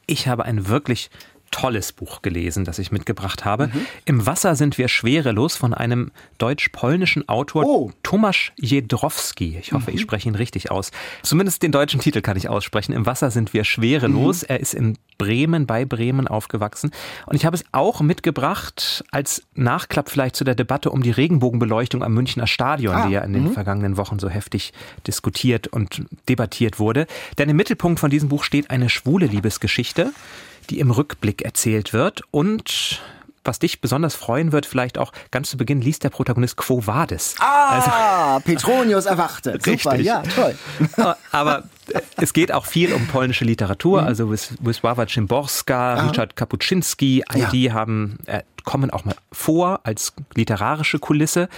Ich 0.06 0.28
habe 0.28 0.44
ein 0.44 0.68
wirklich 0.68 1.10
tolles 1.52 1.92
Buch 1.92 2.23
gelesen, 2.23 2.64
das 2.64 2.80
ich 2.80 2.90
mitgebracht 2.90 3.44
habe. 3.44 3.68
Mhm. 3.68 3.87
Im 4.06 4.26
Wasser 4.26 4.56
sind 4.56 4.78
wir 4.78 4.88
schwerelos 4.88 5.54
von 5.54 5.73
einem 5.73 6.11
deutsch-polnischen 6.38 7.28
Autor 7.28 7.64
oh. 7.64 7.92
Tomasz 8.02 8.50
Jedrowski. 8.56 9.59
Ich 9.61 9.73
hoffe, 9.73 9.92
mhm. 9.92 9.97
ich 9.97 10.02
spreche 10.02 10.28
ihn 10.28 10.35
richtig 10.35 10.73
aus. 10.73 10.90
Zumindest 11.23 11.62
den 11.62 11.71
deutschen 11.71 12.00
Titel 12.00 12.21
kann 12.21 12.37
ich 12.37 12.49
aussprechen. 12.49 12.92
Im 12.92 13.06
Wasser 13.06 13.30
sind 13.30 13.54
wir 13.54 13.62
schwerelos. 13.62 14.42
Mhm. 14.42 14.47
Er 14.49 14.61
ist 14.61 14.75
in 14.75 14.99
Bremen, 15.18 15.66
bei 15.66 15.85
Bremen 15.85 16.26
aufgewachsen. 16.26 16.90
Und 17.26 17.37
ich 17.37 17.44
habe 17.44 17.54
es 17.54 17.64
auch 17.71 18.00
mitgebracht 18.00 19.04
als 19.12 19.44
Nachklapp 19.54 20.11
vielleicht 20.11 20.35
zu 20.35 20.42
der 20.42 20.56
Debatte 20.56 20.90
um 20.90 21.02
die 21.02 21.12
Regenbogenbeleuchtung 21.12 22.02
am 22.02 22.12
Münchner 22.14 22.49
Stadion, 22.49 22.94
ah. 22.94 23.06
die 23.06 23.12
ja 23.12 23.21
in 23.21 23.32
den 23.32 23.44
mhm. 23.44 23.52
vergangenen 23.52 23.97
Wochen 23.97 24.18
so 24.18 24.28
heftig 24.28 24.73
diskutiert 25.06 25.68
und 25.68 26.04
debattiert 26.28 26.80
wurde. 26.80 27.06
Denn 27.38 27.49
im 27.49 27.56
Mittelpunkt 27.56 28.00
von 28.00 28.11
diesem 28.11 28.30
Buch 28.30 28.42
steht 28.42 28.71
eine 28.71 28.88
schwule 28.88 29.26
Liebesgeschichte 29.26 30.12
die 30.71 30.81
im 30.81 30.90
Rückblick 30.90 31.42
erzählt 31.42 31.92
wird 31.92 32.23
und 32.31 33.00
was 33.45 33.59
dich 33.59 33.81
besonders 33.81 34.14
freuen 34.14 34.52
wird, 34.52 34.66
vielleicht 34.66 34.99
auch 34.99 35.12
ganz 35.31 35.50
zu 35.50 35.57
Beginn 35.57 35.81
liest 35.81 36.04
der 36.04 36.11
Protagonist 36.11 36.57
Quo 36.57 36.87
Vadis. 36.87 37.35
Ah, 37.40 37.81
also, 37.81 38.45
Petronius 38.45 39.07
erwachte. 39.07 39.54
Richtig. 39.54 39.83
Super, 39.83 39.97
ja, 39.97 40.23
toll. 40.23 40.57
Aber 41.33 41.64
es 42.16 42.33
geht 42.33 42.52
auch 42.52 42.66
viel 42.66 42.92
um 42.92 43.07
polnische 43.07 43.45
Literatur, 43.45 44.02
mhm. 44.02 44.07
also 44.07 44.26
Wisława 44.26 45.09
Szymborska. 45.09 46.07
Richard 46.07 46.37
Kapuczynski, 46.37 47.25
all 47.26 47.40
ja. 47.40 47.50
die 47.50 47.73
haben, 47.73 48.19
äh, 48.26 48.42
kommen 48.64 48.90
auch 48.90 49.04
mal 49.04 49.16
vor 49.33 49.81
als 49.83 50.12
literarische 50.35 50.99
Kulisse. 50.99 51.49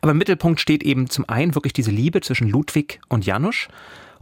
Aber 0.00 0.12
im 0.12 0.18
Mittelpunkt 0.18 0.60
steht 0.60 0.82
eben 0.82 1.10
zum 1.10 1.28
einen 1.28 1.54
wirklich 1.54 1.72
diese 1.72 1.90
Liebe 1.90 2.20
zwischen 2.20 2.48
Ludwig 2.48 3.00
und 3.08 3.26
Janusz. 3.26 3.68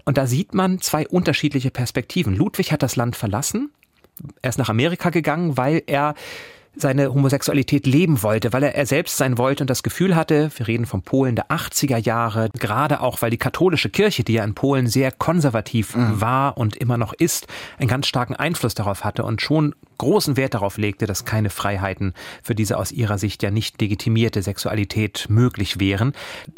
Und 0.04 0.16
da 0.16 0.26
sieht 0.26 0.54
man 0.54 0.80
zwei 0.80 1.06
unterschiedliche 1.06 1.70
Perspektiven. 1.70 2.35
Ludwig 2.35 2.73
hat 2.73 2.82
das 2.82 2.97
Land 2.97 3.16
verlassen 3.16 3.70
er 4.42 4.50
ist 4.50 4.58
nach 4.58 4.68
Amerika 4.68 5.10
gegangen, 5.10 5.56
weil 5.56 5.82
er 5.86 6.14
seine 6.80 7.12
Homosexualität 7.12 7.87
leben 7.87 8.22
wollte, 8.22 8.52
weil 8.52 8.62
er 8.64 8.75
er 8.80 8.87
selbst 8.87 9.18
sein 9.18 9.37
wollte 9.37 9.62
und 9.62 9.68
das 9.68 9.82
Gefühl 9.82 10.16
hatte, 10.16 10.50
wir 10.56 10.66
reden 10.66 10.87
von 10.87 11.02
Polen 11.02 11.37
der 11.37 11.50
80er 11.50 11.99
Jahre, 11.99 12.49
gerade 12.58 13.02
auch, 13.02 13.20
weil 13.20 13.30
die 13.30 13.37
katholische 13.37 13.90
Kirche, 13.90 14.25
die 14.25 14.32
ja 14.32 14.44
in 14.44 14.54
Polen 14.54 14.87
sehr 14.87 15.12
konservativ 15.12 15.94
mhm. 15.94 16.20
war 16.20 16.56
und 16.56 16.76
immer 16.76 16.96
noch 16.96 17.12
ist, 17.12 17.46
einen 17.78 17.88
ganz 17.88 18.06
starken 18.06 18.34
Einfluss 18.34 18.75
darauf 18.75 19.04
hatte 19.04 19.25
und 19.25 19.42
schon 19.42 19.75
großen 19.99 20.38
Wert 20.38 20.54
darauf 20.54 20.78
legte, 20.78 21.06
dass 21.06 21.26
keine 21.26 21.50
Freiheiten 21.50 22.14
für 22.42 22.54
diese 22.54 22.78
aus 22.78 22.90
ihrer 22.90 23.18
Sicht 23.18 23.42
ja 23.42 23.50
nicht 23.50 23.78
legitimierte 23.82 24.40
Sexualität 24.40 25.26
möglich 25.28 25.78
wären. 25.78 26.14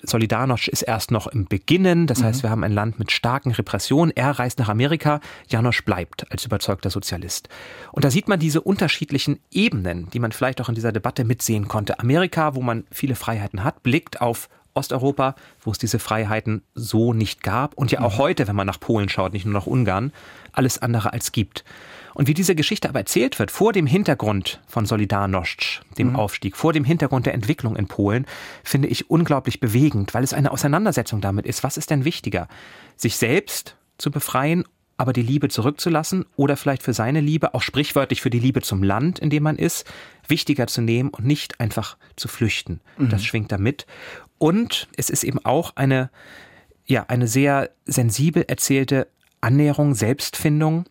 Solidarność 0.06 0.68
ist 0.68 0.82
erst 0.82 1.10
noch 1.10 1.26
im 1.26 1.46
Beginnen, 1.46 2.06
das 2.06 2.20
mhm. 2.20 2.24
heißt, 2.26 2.42
wir 2.44 2.50
haben 2.50 2.62
ein 2.62 2.70
Land 2.70 3.00
mit 3.00 3.10
starken 3.10 3.50
Repressionen. 3.50 4.12
Er 4.14 4.30
reist 4.30 4.60
nach 4.60 4.68
Amerika, 4.68 5.20
Janosch 5.48 5.84
bleibt 5.84 6.30
als 6.30 6.44
überzeugter 6.44 6.90
Sozialist. 6.90 7.48
Und 7.90 8.04
da 8.04 8.12
sieht 8.12 8.28
man 8.28 8.38
diese 8.38 8.60
unterschiedlichen 8.60 9.40
Ebenen, 9.50 10.08
die 10.12 10.18
man 10.18 10.32
vielleicht 10.32 10.60
auch 10.60 10.68
in 10.68 10.74
dieser 10.74 10.92
Debatte 10.92 11.24
mitsehen 11.24 11.68
konnte. 11.68 11.98
Amerika, 11.98 12.54
wo 12.54 12.60
man 12.60 12.84
viele 12.90 13.14
Freiheiten 13.14 13.64
hat, 13.64 13.82
blickt 13.82 14.20
auf 14.20 14.48
Osteuropa, 14.74 15.34
wo 15.60 15.70
es 15.70 15.78
diese 15.78 15.98
Freiheiten 15.98 16.62
so 16.74 17.12
nicht 17.12 17.42
gab 17.42 17.74
und 17.74 17.92
ja 17.92 18.00
auch 18.00 18.14
mhm. 18.14 18.18
heute, 18.18 18.48
wenn 18.48 18.56
man 18.56 18.66
nach 18.66 18.80
Polen 18.80 19.08
schaut, 19.08 19.32
nicht 19.32 19.44
nur 19.44 19.54
nach 19.54 19.66
Ungarn, 19.66 20.12
alles 20.52 20.80
andere 20.80 21.12
als 21.12 21.32
gibt. 21.32 21.64
Und 22.14 22.28
wie 22.28 22.34
diese 22.34 22.54
Geschichte 22.54 22.88
aber 22.88 23.00
erzählt 23.00 23.38
wird, 23.38 23.50
vor 23.50 23.72
dem 23.72 23.86
Hintergrund 23.86 24.60
von 24.66 24.86
Solidarność, 24.86 25.80
dem 25.98 26.10
mhm. 26.10 26.16
Aufstieg, 26.16 26.56
vor 26.56 26.72
dem 26.72 26.84
Hintergrund 26.84 27.26
der 27.26 27.34
Entwicklung 27.34 27.76
in 27.76 27.86
Polen, 27.86 28.26
finde 28.64 28.88
ich 28.88 29.10
unglaublich 29.10 29.60
bewegend, 29.60 30.12
weil 30.14 30.24
es 30.24 30.34
eine 30.34 30.50
Auseinandersetzung 30.50 31.20
damit 31.20 31.46
ist. 31.46 31.62
Was 31.64 31.76
ist 31.76 31.90
denn 31.90 32.04
wichtiger? 32.04 32.48
Sich 32.96 33.16
selbst 33.16 33.76
zu 33.98 34.10
befreien, 34.10 34.64
aber 35.02 35.12
die 35.12 35.22
Liebe 35.22 35.48
zurückzulassen 35.48 36.26
oder 36.36 36.56
vielleicht 36.56 36.84
für 36.84 36.92
seine 36.92 37.20
Liebe, 37.20 37.54
auch 37.54 37.62
sprichwörtlich 37.62 38.20
für 38.20 38.30
die 38.30 38.38
Liebe 38.38 38.62
zum 38.62 38.84
Land, 38.84 39.18
in 39.18 39.30
dem 39.30 39.42
man 39.42 39.56
ist, 39.56 39.84
wichtiger 40.28 40.68
zu 40.68 40.80
nehmen 40.80 41.08
und 41.08 41.26
nicht 41.26 41.58
einfach 41.58 41.96
zu 42.14 42.28
flüchten. 42.28 42.80
Mhm. 42.98 43.08
Das 43.08 43.24
schwingt 43.24 43.50
da 43.50 43.58
mit. 43.58 43.84
Und 44.38 44.86
es 44.96 45.10
ist 45.10 45.24
eben 45.24 45.44
auch 45.44 45.74
eine, 45.74 46.08
ja, 46.86 47.04
eine 47.08 47.26
sehr 47.26 47.70
sensibel 47.84 48.44
erzählte 48.46 49.08
Annäherung, 49.40 49.96
Selbstfindung 49.96 50.84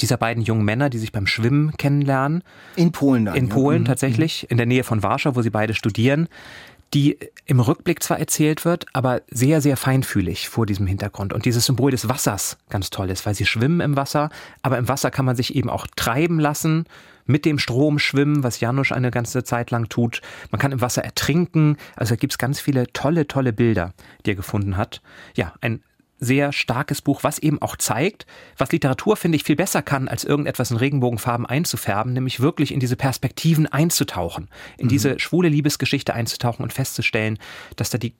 dieser 0.00 0.16
beiden 0.16 0.44
jungen 0.44 0.64
Männer, 0.64 0.88
die 0.88 0.98
sich 0.98 1.10
beim 1.10 1.26
Schwimmen 1.26 1.76
kennenlernen. 1.76 2.44
In 2.76 2.92
Polen 2.92 3.24
dann. 3.24 3.34
In 3.34 3.48
Polen 3.48 3.78
ja. 3.78 3.80
Mhm. 3.80 3.86
tatsächlich, 3.86 4.48
in 4.48 4.58
der 4.58 4.66
Nähe 4.66 4.84
von 4.84 5.02
Warschau, 5.02 5.34
wo 5.34 5.42
sie 5.42 5.50
beide 5.50 5.74
studieren, 5.74 6.28
die 6.94 7.18
im 7.44 7.60
Rückblick 7.60 8.02
zwar 8.02 8.18
erzählt 8.18 8.64
wird, 8.64 8.86
aber 8.92 9.22
sehr, 9.30 9.60
sehr 9.60 9.76
feinfühlig 9.76 10.48
vor 10.48 10.66
diesem 10.66 10.86
Hintergrund. 10.86 11.32
Und 11.32 11.44
dieses 11.44 11.66
Symbol 11.66 11.90
des 11.90 12.08
Wassers 12.08 12.56
ganz 12.70 12.90
toll 12.90 13.10
ist, 13.10 13.26
weil 13.26 13.34
sie 13.34 13.46
schwimmen 13.46 13.80
im 13.80 13.96
Wasser, 13.96 14.30
aber 14.62 14.78
im 14.78 14.88
Wasser 14.88 15.10
kann 15.10 15.24
man 15.24 15.36
sich 15.36 15.54
eben 15.54 15.70
auch 15.70 15.86
treiben 15.96 16.40
lassen, 16.40 16.86
mit 17.28 17.44
dem 17.44 17.58
Strom 17.58 17.98
schwimmen, 17.98 18.42
was 18.42 18.60
Janusz 18.60 18.90
eine 18.90 19.10
ganze 19.10 19.44
Zeit 19.44 19.70
lang 19.70 19.88
tut. 19.88 20.22
Man 20.50 20.58
kann 20.58 20.72
im 20.72 20.80
Wasser 20.80 21.04
ertrinken. 21.04 21.76
Also 21.94 22.14
da 22.14 22.16
gibt's 22.16 22.38
ganz 22.38 22.58
viele 22.58 22.90
tolle, 22.92 23.28
tolle 23.28 23.52
Bilder, 23.52 23.92
die 24.24 24.30
er 24.30 24.34
gefunden 24.34 24.78
hat. 24.78 25.02
Ja, 25.34 25.52
ein 25.60 25.82
sehr 26.18 26.52
starkes 26.52 27.02
Buch, 27.02 27.22
was 27.22 27.38
eben 27.38 27.62
auch 27.62 27.76
zeigt, 27.76 28.26
was 28.56 28.72
Literatur, 28.72 29.16
finde 29.16 29.36
ich, 29.36 29.44
viel 29.44 29.56
besser 29.56 29.82
kann, 29.82 30.08
als 30.08 30.24
irgendetwas 30.24 30.70
in 30.70 30.76
Regenbogenfarben 30.76 31.46
einzufärben, 31.46 32.12
nämlich 32.12 32.40
wirklich 32.40 32.72
in 32.72 32.80
diese 32.80 32.96
Perspektiven 32.96 33.66
einzutauchen, 33.66 34.48
in 34.76 34.86
mhm. 34.86 34.90
diese 34.90 35.18
schwule 35.20 35.48
Liebesgeschichte 35.48 36.14
einzutauchen 36.14 36.62
und 36.62 36.72
festzustellen, 36.72 37.38
dass 37.76 37.90
da 37.90 37.98
die, 37.98 38.14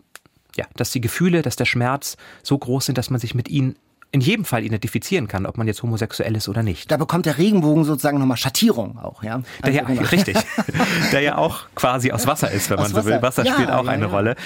ja, 0.56 0.66
dass 0.76 0.90
die 0.90 1.00
Gefühle, 1.00 1.42
dass 1.42 1.56
der 1.56 1.64
Schmerz 1.64 2.16
so 2.42 2.56
groß 2.56 2.86
sind, 2.86 2.98
dass 2.98 3.10
man 3.10 3.20
sich 3.20 3.34
mit 3.34 3.48
ihnen 3.48 3.76
in 4.10 4.20
jedem 4.20 4.44
Fall 4.44 4.64
identifizieren 4.64 5.28
kann, 5.28 5.44
ob 5.44 5.58
man 5.58 5.66
jetzt 5.66 5.82
homosexuell 5.82 6.34
ist 6.34 6.48
oder 6.48 6.62
nicht. 6.62 6.90
Da 6.90 6.96
bekommt 6.96 7.26
der 7.26 7.36
Regenbogen 7.36 7.84
sozusagen 7.84 8.18
nochmal 8.18 8.38
Schattierung 8.38 8.98
auch, 8.98 9.22
ja? 9.22 9.42
Der 9.64 9.72
ja 9.72 9.84
also 9.84 10.02
richtig. 10.02 10.36
der 11.12 11.20
ja 11.20 11.36
auch 11.36 11.66
quasi 11.74 12.10
aus 12.10 12.26
Wasser 12.26 12.50
ist, 12.50 12.70
wenn 12.70 12.78
aus 12.78 12.92
man 12.92 13.02
so 13.02 13.08
will. 13.08 13.20
Wasser 13.20 13.44
ja, 13.44 13.52
spielt 13.52 13.70
auch 13.70 13.84
ja, 13.84 13.90
eine 13.90 14.06
ja. 14.06 14.10
Rolle. 14.10 14.36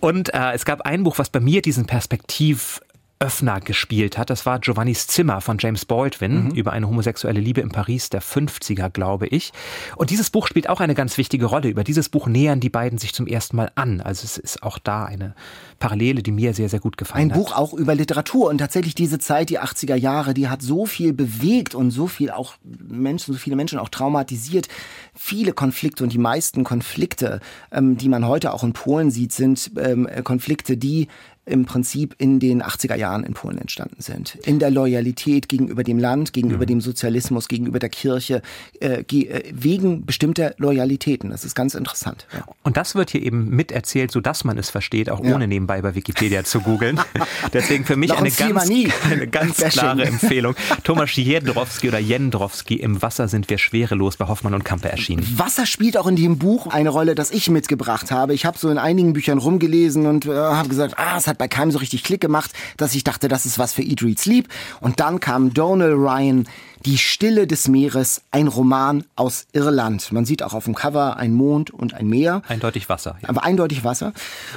Und 0.00 0.34
äh, 0.34 0.52
es 0.52 0.64
gab 0.66 0.82
ein 0.82 1.04
Buch, 1.04 1.18
was 1.18 1.30
bei 1.30 1.40
mir 1.40 1.62
diesen 1.62 1.86
Perspektiv 1.86 2.80
Öffner 3.20 3.60
gespielt 3.60 4.16
hat. 4.16 4.30
Das 4.30 4.46
war 4.46 4.60
Giovannis 4.60 5.06
Zimmer 5.06 5.40
von 5.40 5.58
James 5.58 5.84
Baldwin 5.84 6.44
mhm. 6.44 6.50
über 6.52 6.72
eine 6.72 6.86
homosexuelle 6.86 7.40
Liebe 7.40 7.60
in 7.60 7.70
Paris 7.70 8.10
der 8.10 8.22
50er, 8.22 8.90
glaube 8.90 9.26
ich. 9.26 9.52
Und 9.96 10.10
dieses 10.10 10.30
Buch 10.30 10.46
spielt 10.46 10.68
auch 10.68 10.80
eine 10.80 10.94
ganz 10.94 11.18
wichtige 11.18 11.46
Rolle. 11.46 11.68
Über 11.68 11.82
dieses 11.82 12.08
Buch 12.08 12.28
nähern 12.28 12.60
die 12.60 12.70
beiden 12.70 12.98
sich 12.98 13.12
zum 13.12 13.26
ersten 13.26 13.56
Mal 13.56 13.72
an. 13.74 14.00
Also 14.00 14.24
es 14.24 14.38
ist 14.38 14.62
auch 14.62 14.78
da 14.78 15.04
eine 15.04 15.34
Parallele, 15.80 16.22
die 16.22 16.30
mir 16.30 16.54
sehr, 16.54 16.68
sehr 16.68 16.80
gut 16.80 16.96
gefallen 16.96 17.30
Ein 17.30 17.30
hat. 17.30 17.36
Ein 17.36 17.44
Buch 17.44 17.52
auch 17.56 17.72
über 17.72 17.94
Literatur 17.94 18.48
und 18.48 18.58
tatsächlich 18.58 18.94
diese 18.94 19.18
Zeit, 19.18 19.50
die 19.50 19.60
80er 19.60 19.96
Jahre, 19.96 20.32
die 20.34 20.48
hat 20.48 20.62
so 20.62 20.86
viel 20.86 21.12
bewegt 21.12 21.74
und 21.74 21.90
so 21.90 22.06
viel 22.06 22.30
auch 22.30 22.54
Menschen, 22.62 23.34
so 23.34 23.38
viele 23.38 23.56
Menschen 23.56 23.78
auch 23.78 23.88
traumatisiert. 23.88 24.68
Viele 25.14 25.52
Konflikte 25.52 26.04
und 26.04 26.12
die 26.12 26.18
meisten 26.18 26.62
Konflikte, 26.62 27.40
ähm, 27.72 27.96
die 27.96 28.08
man 28.08 28.26
heute 28.26 28.52
auch 28.52 28.62
in 28.62 28.72
Polen 28.72 29.10
sieht, 29.10 29.32
sind 29.32 29.72
ähm, 29.76 30.08
Konflikte, 30.22 30.76
die 30.76 31.08
im 31.48 31.64
Prinzip 31.64 32.14
in 32.18 32.40
den 32.40 32.62
80er 32.62 32.96
Jahren 32.96 33.24
in 33.24 33.34
Polen 33.34 33.58
entstanden 33.58 34.00
sind. 34.00 34.38
In 34.44 34.58
der 34.58 34.70
Loyalität 34.70 35.48
gegenüber 35.48 35.82
dem 35.82 35.98
Land, 35.98 36.32
gegenüber 36.32 36.62
mhm. 36.62 36.68
dem 36.68 36.80
Sozialismus, 36.80 37.48
gegenüber 37.48 37.78
der 37.78 37.88
Kirche, 37.88 38.42
äh, 38.80 39.00
äh, 39.00 39.42
wegen 39.52 40.04
bestimmter 40.04 40.54
Loyalitäten. 40.58 41.30
Das 41.30 41.44
ist 41.44 41.54
ganz 41.54 41.74
interessant. 41.74 42.26
Ja. 42.32 42.44
Und 42.62 42.76
das 42.76 42.94
wird 42.94 43.10
hier 43.10 43.22
eben 43.22 43.50
miterzählt, 43.50 44.10
sodass 44.10 44.44
man 44.44 44.58
es 44.58 44.70
versteht, 44.70 45.10
auch 45.10 45.24
ja. 45.24 45.34
ohne 45.34 45.48
nebenbei 45.48 45.82
bei 45.82 45.94
Wikipedia 45.94 46.44
zu 46.44 46.60
googeln. 46.60 47.00
Deswegen 47.52 47.84
für 47.84 47.96
mich 47.96 48.12
eine 48.16 48.30
ganz, 48.30 48.70
eine 49.10 49.26
ganz 49.28 49.56
klare 49.56 50.04
Empfehlung. 50.04 50.54
Thomas 50.84 51.14
Jedrowski 51.16 51.88
oder 51.88 51.98
Jendrowski, 51.98 52.74
Im 52.74 53.00
Wasser 53.02 53.28
sind 53.28 53.48
wir 53.50 53.58
schwerelos 53.58 54.16
bei 54.16 54.28
Hoffmann 54.28 54.54
und 54.54 54.64
Kampe 54.64 54.88
erschienen. 54.90 55.26
Wasser 55.36 55.66
spielt 55.66 55.96
auch 55.96 56.06
in 56.06 56.16
dem 56.16 56.38
Buch 56.38 56.66
eine 56.66 56.90
Rolle, 56.90 57.14
das 57.14 57.30
ich 57.30 57.50
mitgebracht 57.50 58.10
habe. 58.10 58.34
Ich 58.34 58.44
habe 58.44 58.58
so 58.58 58.68
in 58.70 58.78
einigen 58.78 59.12
Büchern 59.12 59.38
rumgelesen 59.38 60.06
und 60.06 60.26
äh, 60.26 60.34
habe 60.34 60.68
gesagt, 60.68 60.98
ah, 60.98 61.16
es 61.16 61.26
hat 61.26 61.37
bei 61.38 61.48
keinem 61.48 61.70
so 61.70 61.78
richtig 61.78 62.04
Klick 62.04 62.20
gemacht, 62.20 62.52
dass 62.76 62.94
ich 62.94 63.04
dachte, 63.04 63.28
das 63.28 63.46
ist 63.46 63.58
was 63.58 63.72
für 63.72 63.82
Eat, 63.82 64.02
Read, 64.02 64.18
Sleep. 64.18 64.48
Und 64.80 65.00
dann 65.00 65.20
kam 65.20 65.54
Donald 65.54 65.94
Ryan, 65.94 66.48
Die 66.84 66.98
Stille 66.98 67.46
des 67.46 67.66
Meeres, 67.66 68.22
ein 68.30 68.46
Roman 68.46 69.04
aus 69.16 69.46
Irland. 69.52 70.12
Man 70.12 70.24
sieht 70.24 70.42
auch 70.42 70.52
auf 70.52 70.64
dem 70.64 70.74
Cover 70.74 71.16
ein 71.16 71.32
Mond 71.32 71.70
und 71.70 71.94
ein 71.94 72.06
Meer. 72.08 72.42
Eindeutig 72.46 72.88
Wasser. 72.88 73.16
Ja. 73.20 73.30
Aber 73.30 73.42
eindeutig 73.42 73.82
Wasser. 73.82 74.12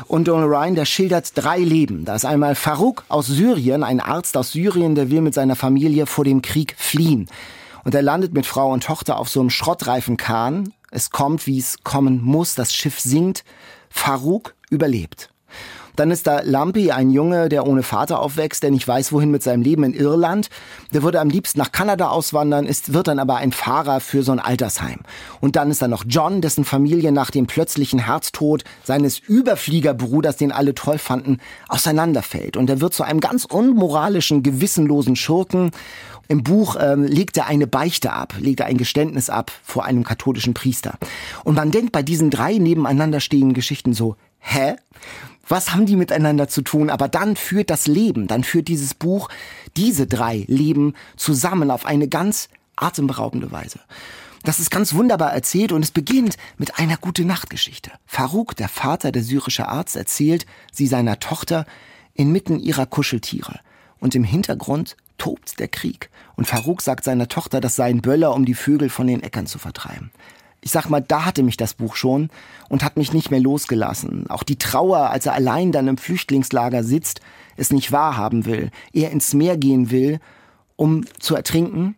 Und 0.07 0.27
Donald 0.27 0.51
Ryan, 0.51 0.75
der 0.75 0.85
schildert 0.85 1.31
drei 1.35 1.57
Leben. 1.59 2.05
Da 2.05 2.15
ist 2.15 2.25
einmal 2.25 2.55
Farouk 2.55 3.05
aus 3.07 3.25
Syrien, 3.27 3.83
ein 3.83 3.99
Arzt 3.99 4.37
aus 4.37 4.51
Syrien, 4.51 4.93
der 4.95 5.09
will 5.09 5.21
mit 5.21 5.33
seiner 5.33 5.55
Familie 5.55 6.05
vor 6.05 6.23
dem 6.23 6.41
Krieg 6.41 6.75
fliehen. 6.77 7.27
Und 7.83 7.95
er 7.95 8.03
landet 8.03 8.33
mit 8.33 8.45
Frau 8.45 8.71
und 8.71 8.83
Tochter 8.83 9.17
auf 9.17 9.29
so 9.29 9.39
einem 9.39 9.49
schrottreifen 9.49 10.15
Kahn. 10.17 10.73
Es 10.91 11.09
kommt, 11.09 11.47
wie 11.47 11.57
es 11.57 11.83
kommen 11.83 12.21
muss. 12.21 12.53
Das 12.53 12.73
Schiff 12.73 12.99
sinkt. 12.99 13.43
Farouk 13.89 14.53
überlebt. 14.69 15.30
Dann 15.95 16.11
ist 16.11 16.27
da 16.27 16.41
Lumpy, 16.43 16.91
ein 16.91 17.09
Junge, 17.09 17.49
der 17.49 17.67
ohne 17.67 17.83
Vater 17.83 18.19
aufwächst, 18.19 18.63
der 18.63 18.71
nicht 18.71 18.87
weiß, 18.87 19.11
wohin 19.11 19.31
mit 19.31 19.43
seinem 19.43 19.61
Leben 19.61 19.83
in 19.83 19.93
Irland. 19.93 20.49
Der 20.93 21.03
würde 21.03 21.19
am 21.19 21.29
liebsten 21.29 21.59
nach 21.59 21.71
Kanada 21.71 22.09
auswandern, 22.09 22.65
ist, 22.65 22.93
wird 22.93 23.07
dann 23.07 23.19
aber 23.19 23.37
ein 23.37 23.51
Fahrer 23.51 23.99
für 23.99 24.23
so 24.23 24.31
ein 24.31 24.39
Altersheim. 24.39 24.99
Und 25.39 25.55
dann 25.55 25.71
ist 25.71 25.81
da 25.81 25.87
noch 25.87 26.03
John, 26.07 26.41
dessen 26.41 26.65
Familie 26.65 27.11
nach 27.11 27.31
dem 27.31 27.47
plötzlichen 27.47 27.99
Herztod 27.99 28.63
seines 28.83 29.19
Überfliegerbruders, 29.19 30.37
den 30.37 30.51
alle 30.51 30.75
toll 30.75 30.97
fanden, 30.97 31.37
auseinanderfällt. 31.67 32.57
Und 32.57 32.69
er 32.69 32.81
wird 32.81 32.93
zu 32.93 33.03
einem 33.03 33.19
ganz 33.19 33.45
unmoralischen, 33.45 34.43
gewissenlosen 34.43 35.15
Schurken. 35.15 35.71
Im 36.27 36.43
Buch 36.43 36.77
ähm, 36.79 37.03
legt 37.03 37.35
er 37.35 37.47
eine 37.47 37.67
Beichte 37.67 38.13
ab, 38.13 38.35
legt 38.39 38.61
er 38.61 38.67
ein 38.67 38.77
Geständnis 38.77 39.29
ab 39.29 39.51
vor 39.63 39.83
einem 39.83 40.03
katholischen 40.05 40.53
Priester. 40.53 40.97
Und 41.43 41.55
man 41.55 41.71
denkt 41.71 41.91
bei 41.91 42.03
diesen 42.03 42.29
drei 42.29 42.57
nebeneinander 42.57 43.19
stehenden 43.19 43.53
Geschichten 43.53 43.93
so, 43.93 44.15
hä? 44.39 44.75
Was 45.47 45.73
haben 45.73 45.85
die 45.85 45.95
miteinander 45.95 46.47
zu 46.47 46.61
tun? 46.61 46.89
Aber 46.89 47.07
dann 47.07 47.35
führt 47.35 47.69
das 47.69 47.87
Leben, 47.87 48.27
dann 48.27 48.43
führt 48.43 48.67
dieses 48.67 48.93
Buch 48.93 49.29
diese 49.75 50.07
drei 50.07 50.45
Leben 50.47 50.93
zusammen 51.17 51.71
auf 51.71 51.85
eine 51.85 52.07
ganz 52.07 52.49
atemberaubende 52.75 53.51
Weise. 53.51 53.79
Das 54.43 54.59
ist 54.59 54.71
ganz 54.71 54.93
wunderbar 54.95 55.33
erzählt 55.33 55.71
und 55.71 55.83
es 55.83 55.91
beginnt 55.91 56.37
mit 56.57 56.79
einer 56.79 56.97
gute 56.97 57.25
Nachtgeschichte. 57.25 57.91
Farouk, 58.07 58.55
der 58.55 58.69
Vater, 58.69 59.11
der 59.11 59.23
syrische 59.23 59.67
Arzt, 59.67 59.95
erzählt 59.95 60.45
sie 60.71 60.87
seiner 60.87 61.19
Tochter 61.19 61.65
inmitten 62.15 62.59
ihrer 62.59 62.87
Kuscheltiere. 62.87 63.59
Und 63.99 64.15
im 64.15 64.23
Hintergrund 64.23 64.97
tobt 65.19 65.59
der 65.59 65.67
Krieg. 65.67 66.09
Und 66.35 66.47
Farouk 66.47 66.81
sagt 66.81 67.03
seiner 67.03 67.27
Tochter, 67.27 67.61
das 67.61 67.75
seien 67.75 68.01
Böller, 68.01 68.33
um 68.33 68.45
die 68.45 68.55
Vögel 68.55 68.89
von 68.89 69.05
den 69.05 69.21
Äckern 69.21 69.45
zu 69.45 69.59
vertreiben 69.59 70.11
ich 70.61 70.71
sag 70.71 70.89
mal, 70.89 71.01
da 71.01 71.25
hatte 71.25 71.43
mich 71.43 71.57
das 71.57 71.73
Buch 71.73 71.95
schon 71.95 72.29
und 72.69 72.83
hat 72.83 72.95
mich 72.95 73.13
nicht 73.13 73.31
mehr 73.31 73.39
losgelassen. 73.39 74.29
Auch 74.29 74.43
die 74.43 74.57
Trauer, 74.57 75.09
als 75.09 75.25
er 75.25 75.33
allein 75.33 75.71
dann 75.71 75.87
im 75.87 75.97
Flüchtlingslager 75.97 76.83
sitzt, 76.83 77.19
es 77.57 77.71
nicht 77.71 77.91
wahrhaben 77.91 78.45
will, 78.45 78.69
er 78.93 79.11
ins 79.11 79.33
Meer 79.33 79.57
gehen 79.57 79.91
will, 79.91 80.19
um 80.75 81.05
zu 81.19 81.35
ertrinken, 81.35 81.95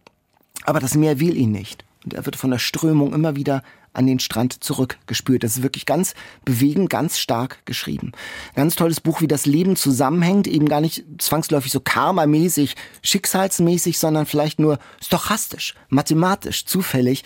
aber 0.64 0.80
das 0.80 0.96
Meer 0.96 1.20
will 1.20 1.38
ihn 1.38 1.52
nicht. 1.52 1.86
Und 2.06 2.14
er 2.14 2.26
wird 2.26 2.36
von 2.36 2.52
der 2.52 2.60
Strömung 2.60 3.14
immer 3.14 3.36
wieder 3.36 3.64
an 3.94 4.08
den 4.08 4.20
Strand 4.20 4.64
zurückgespürt. 4.64 5.44
Das 5.44 5.58
ist 5.58 5.64
wirklich 5.64 5.86
ganz 5.86 6.16
bewegend, 6.46 6.90
ganz 6.90 7.20
stark 7.20 7.66
geschrieben. 7.66 8.12
Ganz 8.56 8.76
tolles 8.76 9.00
Buch, 9.00 9.22
wie 9.22 9.28
das 9.28 9.46
Leben 9.46 9.76
zusammenhängt, 9.76 10.48
eben 10.48 10.68
gar 10.68 10.82
nicht 10.82 11.06
zwangsläufig 11.20 11.72
so 11.72 11.80
karmamäßig, 11.80 12.76
schicksalsmäßig, 13.04 14.00
sondern 14.00 14.26
vielleicht 14.26 14.60
nur 14.60 14.80
stochastisch, 15.02 15.76
mathematisch, 15.90 16.66
zufällig 16.66 17.24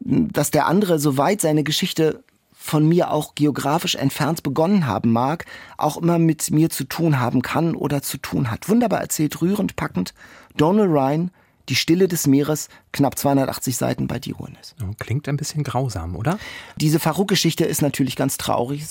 dass 0.00 0.50
der 0.50 0.66
andere, 0.66 0.98
soweit 0.98 1.40
seine 1.40 1.62
Geschichte 1.62 2.24
von 2.52 2.86
mir 2.86 3.10
auch 3.10 3.34
geografisch 3.34 3.94
entfernt 3.94 4.42
begonnen 4.42 4.86
haben 4.86 5.12
mag, 5.12 5.46
auch 5.78 5.96
immer 5.96 6.18
mit 6.18 6.50
mir 6.50 6.68
zu 6.68 6.84
tun 6.84 7.18
haben 7.18 7.40
kann 7.42 7.74
oder 7.74 8.02
zu 8.02 8.18
tun 8.18 8.50
hat. 8.50 8.68
Wunderbar 8.68 9.00
erzählt, 9.00 9.40
rührend, 9.40 9.76
packend. 9.76 10.12
Donald 10.56 10.90
Ryan, 10.90 11.30
Die 11.70 11.74
Stille 11.74 12.08
des 12.08 12.26
Meeres, 12.26 12.68
knapp 12.92 13.18
280 13.18 13.76
Seiten 13.76 14.08
bei 14.08 14.18
Dionis. 14.18 14.74
Klingt 14.98 15.28
ein 15.28 15.36
bisschen 15.36 15.62
grausam, 15.62 16.16
oder? 16.16 16.38
Diese 16.76 16.98
Farouk-Geschichte 16.98 17.64
ist 17.64 17.80
natürlich 17.80 18.16
ganz 18.16 18.36
traurig. 18.36 18.84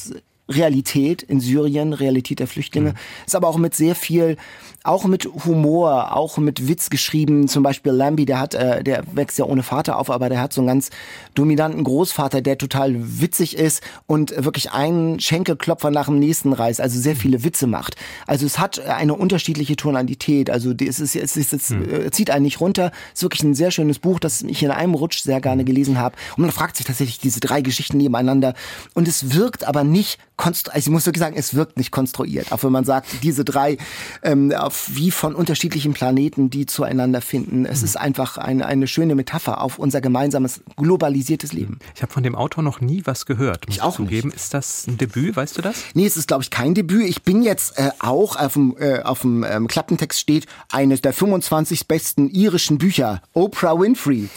Realität 0.48 1.22
in 1.22 1.40
Syrien, 1.40 1.94
Realität 1.94 2.40
der 2.40 2.48
Flüchtlinge. 2.48 2.92
Mhm. 2.92 2.98
Ist 3.28 3.36
aber 3.36 3.50
auch 3.50 3.58
mit 3.58 3.76
sehr 3.76 3.96
viel, 3.96 4.38
auch 4.90 5.06
mit 5.06 5.30
Humor, 5.46 6.16
auch 6.16 6.40
mit 6.40 6.68
Witz 6.68 6.90
geschrieben. 6.90 7.48
Zum 7.48 7.62
Beispiel 7.62 7.92
Lambie, 7.92 8.26
der 8.26 8.40
hat, 8.40 8.56
äh, 8.56 8.84
der 8.84 9.04
wächst 9.14 9.38
ja 9.38 9.46
ohne 9.46 9.62
Vater 9.62 10.00
auf, 10.00 10.10
aber 10.10 10.30
der 10.30 10.42
hat 10.42 10.52
so 10.52 10.62
einen 10.62 10.68
ganz 10.68 10.90
dominanten 11.36 11.84
Großvater, 11.84 12.42
der 12.42 12.58
total 12.58 12.96
witzig 12.98 13.56
ist 13.56 13.84
und 14.08 14.34
wirklich 14.44 14.72
einen 14.72 15.20
Schenkelklopfer 15.20 15.92
nach 15.92 16.08
dem 16.08 16.18
nächsten 16.18 16.54
reißt, 16.54 16.82
also 16.82 17.00
sehr 17.00 17.16
viele 17.16 17.44
Witze 17.44 17.68
macht. 17.68 17.98
Also 18.26 18.48
es 18.48 18.58
hat 18.58 18.80
eine 18.80 19.14
unterschiedliche 19.14 19.76
Tonalität. 19.76 20.50
Also 20.50 20.72
es 20.72 21.00
ist, 21.00 21.16
es 21.16 21.38
ist, 21.38 21.54
es 21.54 21.70
mhm. 21.70 22.12
zieht 22.12 22.32
einen 22.32 22.44
nicht 22.44 22.60
runter. 22.60 22.92
Es 23.14 23.20
ist 23.20 23.24
wirklich 23.24 23.44
ein 23.44 23.54
sehr 23.54 23.70
schönes 23.70 24.00
Buch, 24.00 24.20
das 24.20 24.42
ich 24.42 24.64
in 24.64 24.72
einem 24.72 24.96
Rutsch 24.96 25.22
sehr 25.22 25.40
gerne 25.40 25.66
gelesen 25.66 26.00
habe. 26.00 26.16
Und 26.36 26.42
man 26.42 26.52
fragt 26.52 26.78
sich 26.78 26.88
tatsächlich 26.88 27.20
diese 27.20 27.40
drei 27.40 27.62
Geschichten 27.62 27.98
nebeneinander. 27.98 28.56
Und 28.96 29.08
es 29.08 29.36
wirkt 29.36 29.68
aber 29.68 29.84
nicht 29.84 30.18
konstru 30.40 30.72
also 30.72 30.88
ich 30.88 30.92
muss 30.92 31.06
wirklich 31.06 31.20
sagen, 31.20 31.36
es 31.38 31.54
wirkt 31.54 31.78
nicht 31.78 31.92
konstruiert. 31.92 32.52
Auch 32.52 32.64
wenn 32.64 32.72
man 32.72 32.86
sagt, 32.86 33.08
diese 33.24 33.44
drei 33.44 33.78
ähm, 34.24 34.52
auf, 34.54 34.79
wie 34.88 35.12
von 35.12 35.36
unterschiedlichen 35.36 35.94
Planeten, 35.94 36.50
die 36.50 36.66
zueinander 36.66 37.22
finden. 37.22 37.66
Es 37.66 37.80
mhm. 37.80 37.86
ist 37.86 37.98
einfach 37.98 38.38
eine, 38.38 38.66
eine 38.66 38.88
schöne 38.88 39.16
Metapher 39.16 39.62
auf 39.62 39.80
unser 39.80 40.02
gemeinsames 40.02 40.62
globalisiertes 40.76 41.54
Leben. 41.54 41.80
Ich 41.96 42.02
habe 42.02 42.12
von 42.12 42.24
dem 42.24 42.36
Autor 42.36 42.64
noch 42.64 42.82
nie 42.82 43.02
was 43.06 43.26
gehört. 43.26 43.68
Muss 43.68 43.76
ich 43.76 43.82
auch 43.82 43.96
zugeben. 43.96 44.30
Nicht. 44.30 44.38
Ist 44.38 44.54
das 44.54 44.88
ein 44.88 44.98
Debüt? 44.98 45.36
Weißt 45.36 45.58
du 45.58 45.62
das? 45.62 45.84
Nee, 45.94 46.06
es 46.06 46.18
ist 46.18 46.28
glaube 46.28 46.44
ich 46.44 46.50
kein 46.50 46.74
Debüt. 46.74 47.08
Ich 47.08 47.24
bin 47.24 47.44
jetzt 47.44 47.78
äh, 47.78 47.92
auch 48.00 48.36
auf 48.36 48.54
dem 48.54 48.76
äh, 48.80 49.02
auf 49.02 49.22
dem 49.22 49.44
ähm, 49.44 49.68
Klappentext 49.68 50.20
steht 50.20 50.46
eines 50.72 51.02
der 51.02 51.14
25 51.14 51.88
besten 51.88 52.30
irischen 52.30 52.78
Bücher. 52.78 53.22
Oprah 53.34 53.80
Winfrey, 53.80 54.30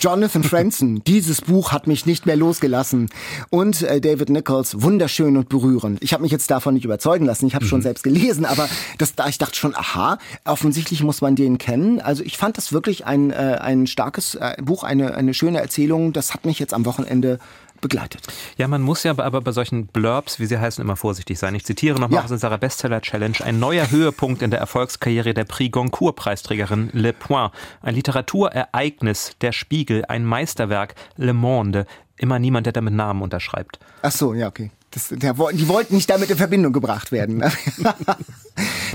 Jonathan 0.00 0.42
Franzen. 0.44 1.02
Dieses 1.04 1.40
Buch 1.40 1.72
hat 1.72 1.86
mich 1.86 2.06
nicht 2.06 2.26
mehr 2.26 2.36
losgelassen 2.36 3.10
und 3.50 3.82
äh, 3.82 4.00
David 4.00 4.30
Nichols 4.30 4.82
wunderschön 4.82 5.36
und 5.36 5.48
berührend. 5.48 6.02
Ich 6.02 6.12
habe 6.12 6.22
mich 6.22 6.32
jetzt 6.32 6.50
davon 6.50 6.74
nicht 6.74 6.84
überzeugen 6.84 7.26
lassen. 7.26 7.46
Ich 7.46 7.54
habe 7.54 7.64
mhm. 7.64 7.68
schon 7.68 7.82
selbst 7.82 8.04
gelesen, 8.04 8.44
aber 8.44 8.68
das, 8.98 9.14
da 9.14 9.28
ich 9.28 9.38
dachte 9.38 9.56
schon, 9.56 9.73
aha, 9.76 10.18
offensichtlich 10.44 11.02
muss 11.02 11.20
man 11.20 11.36
den 11.36 11.58
kennen. 11.58 12.00
Also 12.00 12.22
ich 12.22 12.36
fand 12.36 12.56
das 12.56 12.72
wirklich 12.72 13.06
ein, 13.06 13.30
äh, 13.30 13.58
ein 13.60 13.86
starkes 13.86 14.34
äh, 14.34 14.56
Buch, 14.62 14.84
eine, 14.84 15.14
eine 15.14 15.34
schöne 15.34 15.60
Erzählung. 15.60 16.12
Das 16.12 16.34
hat 16.34 16.44
mich 16.44 16.58
jetzt 16.58 16.74
am 16.74 16.84
Wochenende 16.84 17.38
begleitet. 17.84 18.22
Ja, 18.56 18.66
man 18.66 18.80
muss 18.80 19.02
ja 19.02 19.10
aber 19.12 19.40
bei 19.42 19.52
solchen 19.52 19.86
Blurbs, 19.86 20.40
wie 20.40 20.46
sie 20.46 20.58
heißen, 20.58 20.82
immer 20.82 20.96
vorsichtig 20.96 21.38
sein. 21.38 21.54
Ich 21.54 21.64
zitiere 21.64 22.00
nochmal 22.00 22.20
ja. 22.20 22.24
aus 22.24 22.30
unserer 22.30 22.56
Bestseller-Challenge. 22.56 23.36
Ein 23.44 23.58
neuer 23.58 23.90
Höhepunkt 23.90 24.40
in 24.40 24.50
der 24.50 24.60
Erfolgskarriere 24.60 25.34
der 25.34 25.44
Prix 25.44 25.70
Goncourt-Preisträgerin 25.72 26.88
Le 26.92 27.12
Point. 27.12 27.52
Ein 27.82 27.94
Literaturereignis, 27.94 29.32
der 29.42 29.52
Spiegel, 29.52 30.04
ein 30.06 30.24
Meisterwerk, 30.24 30.94
Le 31.16 31.34
Monde. 31.34 31.86
Immer 32.16 32.38
niemand, 32.38 32.64
der 32.64 32.72
da 32.72 32.80
mit 32.80 32.94
Namen 32.94 33.20
unterschreibt. 33.20 33.78
Ach 34.00 34.12
so, 34.12 34.32
ja, 34.32 34.48
okay. 34.48 34.70
Das, 34.94 35.08
der, 35.08 35.34
die 35.52 35.68
wollten 35.68 35.96
nicht 35.96 36.08
damit 36.08 36.30
in 36.30 36.36
Verbindung 36.36 36.72
gebracht 36.72 37.12
werden. 37.12 37.38
Ne? 37.38 37.52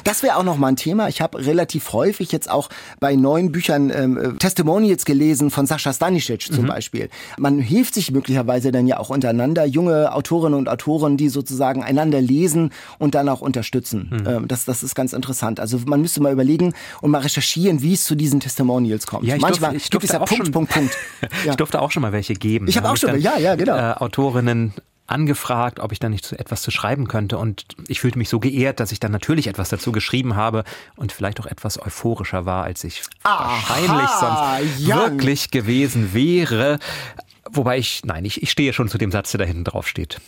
Das 0.05 0.23
wäre 0.23 0.37
auch 0.37 0.43
noch 0.43 0.57
mal 0.57 0.67
ein 0.67 0.75
Thema. 0.77 1.09
Ich 1.09 1.21
habe 1.21 1.45
relativ 1.45 1.91
häufig 1.91 2.31
jetzt 2.31 2.49
auch 2.49 2.69
bei 3.01 3.15
neuen 3.15 3.51
Büchern 3.51 3.91
ähm, 3.93 4.39
Testimonials 4.39 5.03
gelesen 5.03 5.51
von 5.51 5.65
Sascha 5.65 5.91
Stanisic 5.91 6.41
zum 6.41 6.63
mhm. 6.63 6.67
Beispiel. 6.67 7.09
Man 7.37 7.59
hilft 7.59 7.95
sich 7.95 8.11
möglicherweise 8.11 8.71
dann 8.71 8.87
ja 8.87 8.97
auch 8.97 9.09
untereinander, 9.09 9.65
junge 9.65 10.13
Autorinnen 10.13 10.57
und 10.57 10.69
Autoren, 10.69 11.17
die 11.17 11.27
sozusagen 11.27 11.83
einander 11.83 12.21
lesen 12.21 12.71
und 12.97 13.13
dann 13.13 13.27
auch 13.27 13.41
unterstützen. 13.41 14.09
Mhm. 14.11 14.27
Ähm, 14.27 14.47
das, 14.47 14.63
das 14.65 14.83
ist 14.83 14.95
ganz 14.95 15.11
interessant. 15.11 15.59
Also 15.59 15.79
man 15.85 16.01
müsste 16.01 16.21
mal 16.21 16.31
überlegen 16.31 16.73
und 17.01 17.11
mal 17.11 17.21
recherchieren, 17.21 17.81
wie 17.81 17.93
es 17.93 18.05
zu 18.05 18.15
diesen 18.15 18.39
Testimonials 18.39 19.05
kommt. 19.05 19.25
Ja, 19.25 19.35
ich 19.35 19.41
Manchmal 19.41 19.71
durfte, 19.71 19.85
ich 19.85 19.91
gibt 19.91 20.05
es 20.05 20.11
ja 20.11 20.19
Punkt, 20.19 20.45
schon, 20.45 20.51
Punkt, 20.51 20.71
Punkt. 20.71 20.97
Ja. 21.45 21.51
Ich 21.51 21.57
durfte 21.57 21.81
auch 21.81 21.91
schon 21.91 22.01
mal 22.01 22.11
welche 22.11 22.33
geben. 22.33 22.67
Ich 22.67 22.77
habe 22.77 22.89
auch 22.89 22.97
schon, 22.97 23.11
dann, 23.11 23.21
ja, 23.21 23.37
ja, 23.37 23.55
genau. 23.55 23.75
Äh, 23.77 23.93
Autorinnen 23.93 24.73
angefragt, 25.09 25.79
ob 25.79 25.91
ich 25.91 25.99
da 25.99 26.09
nicht 26.09 26.31
etwas 26.33 26.61
zu 26.61 26.71
schreiben 26.71 27.07
könnte. 27.07 27.37
Und 27.37 27.65
ich 27.87 27.99
fühlte 27.99 28.17
mich 28.17 28.29
so 28.29 28.39
geehrt, 28.39 28.79
dass 28.79 28.91
ich 28.91 28.99
dann 28.99 29.11
natürlich 29.11 29.47
etwas 29.47 29.69
dazu 29.69 29.91
geschrieben 29.91 30.35
habe 30.35 30.63
und 30.95 31.11
vielleicht 31.11 31.39
auch 31.39 31.45
etwas 31.45 31.81
euphorischer 31.81 32.45
war, 32.45 32.63
als 32.63 32.83
ich 32.83 33.01
Aha, 33.23 33.51
wahrscheinlich 33.51 34.09
sonst 34.09 34.79
Jan. 34.79 34.99
wirklich 34.99 35.51
gewesen 35.51 36.13
wäre. 36.13 36.79
Wobei 37.51 37.77
ich, 37.77 38.01
nein, 38.05 38.25
ich, 38.25 38.43
ich 38.43 38.51
stehe 38.51 38.73
schon 38.73 38.89
zu 38.89 38.97
dem 38.97 39.11
Satz, 39.11 39.31
der 39.31 39.39
da 39.39 39.45
hinten 39.45 39.63
drauf 39.63 39.87
steht. 39.87 40.19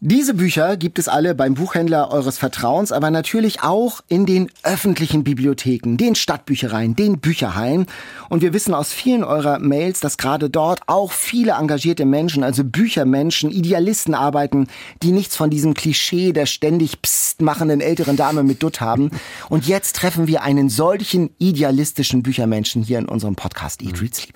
Diese 0.00 0.34
Bücher 0.34 0.76
gibt 0.76 0.98
es 0.98 1.08
alle 1.08 1.34
beim 1.34 1.54
Buchhändler 1.54 2.10
eures 2.10 2.36
Vertrauens, 2.36 2.92
aber 2.92 3.10
natürlich 3.10 3.62
auch 3.62 4.02
in 4.08 4.26
den 4.26 4.50
öffentlichen 4.62 5.24
Bibliotheken, 5.24 5.96
den 5.96 6.14
Stadtbüchereien, 6.14 6.94
den 6.94 7.18
Bücherhallen. 7.18 7.86
Und 8.28 8.42
wir 8.42 8.52
wissen 8.52 8.74
aus 8.74 8.92
vielen 8.92 9.24
eurer 9.24 9.58
Mails, 9.58 10.00
dass 10.00 10.18
gerade 10.18 10.50
dort 10.50 10.80
auch 10.86 11.12
viele 11.12 11.52
engagierte 11.52 12.04
Menschen, 12.04 12.44
also 12.44 12.62
Büchermenschen, 12.62 13.50
Idealisten 13.50 14.14
arbeiten, 14.14 14.66
die 15.02 15.12
nichts 15.12 15.34
von 15.34 15.48
diesem 15.48 15.72
Klischee 15.72 16.32
der 16.32 16.44
ständig 16.44 17.00
psst 17.00 17.40
machenden 17.40 17.80
älteren 17.80 18.16
Dame 18.16 18.42
mit 18.42 18.62
Dutt 18.62 18.82
haben. 18.82 19.10
Und 19.48 19.66
jetzt 19.66 19.96
treffen 19.96 20.26
wir 20.26 20.42
einen 20.42 20.68
solchen 20.68 21.30
idealistischen 21.38 22.22
Büchermenschen 22.22 22.82
hier 22.82 22.98
in 22.98 23.08
unserem 23.08 23.34
Podcast 23.34 23.82
Eat, 23.82 24.02
Read, 24.02 24.14
Sleep. 24.14 24.34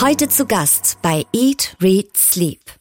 Heute 0.00 0.28
zu 0.28 0.46
Gast 0.46 0.98
bei 1.02 1.26
Eat, 1.34 1.76
Read, 1.82 2.16
Sleep. 2.16 2.79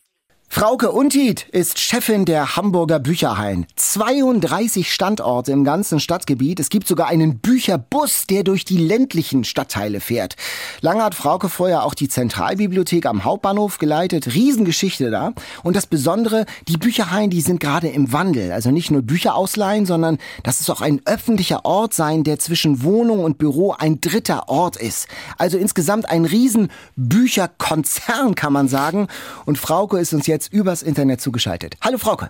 Frauke 0.51 0.91
Untied 0.91 1.47
ist 1.51 1.77
Chefin 1.77 2.25
der 2.25 2.55
Hamburger 2.55 2.97
Bücherhallen. 2.97 3.67
32 3.75 4.91
Standorte 4.91 5.51
im 5.51 5.63
ganzen 5.63 5.99
Stadtgebiet. 5.99 6.59
Es 6.59 6.69
gibt 6.69 6.88
sogar 6.88 7.07
einen 7.07 7.38
Bücherbus, 7.38 8.25
der 8.25 8.43
durch 8.43 8.65
die 8.65 8.77
ländlichen 8.77 9.43
Stadtteile 9.43 9.99
fährt. 9.99 10.35
Lange 10.81 11.03
hat 11.03 11.13
Frauke 11.13 11.49
vorher 11.49 11.83
auch 11.83 11.93
die 11.93 12.09
Zentralbibliothek 12.09 13.05
am 13.05 13.25
Hauptbahnhof 13.25 13.77
geleitet. 13.77 14.33
Riesengeschichte 14.33 15.12
da. 15.12 15.33
Und 15.62 15.75
das 15.75 15.85
Besondere, 15.85 16.47
die 16.67 16.77
Bücherhallen, 16.77 17.29
die 17.29 17.41
sind 17.41 17.59
gerade 17.59 17.88
im 17.88 18.12
Wandel. 18.12 18.51
Also 18.51 18.71
nicht 18.71 18.89
nur 18.89 19.03
Bücher 19.03 19.35
ausleihen, 19.35 19.85
sondern 19.85 20.17
das 20.41 20.62
ist 20.62 20.71
auch 20.71 20.81
ein 20.81 20.99
öffentlicher 21.05 21.63
Ort 21.63 21.93
sein, 21.93 22.23
der 22.23 22.39
zwischen 22.39 22.81
Wohnung 22.81 23.23
und 23.23 23.38
Büro 23.38 23.75
ein 23.77 24.01
dritter 24.01 24.49
Ort 24.49 24.77
ist. 24.77 25.07
Also 25.38 25.59
insgesamt 25.59 26.09
ein 26.09 26.25
riesen 26.25 26.69
Bücherkonzern, 26.95 28.33
kann 28.33 28.51
man 28.51 28.67
sagen. 28.67 29.07
Und 29.45 29.59
Frauke 29.59 29.99
ist 29.99 30.12
uns 30.12 30.25
jetzt 30.25 30.38
jetzt 30.39 30.54
übers 30.54 30.84
Internet 30.84 31.19
zugeschaltet. 31.19 31.75
Hallo 31.82 31.97
Frauke. 31.97 32.30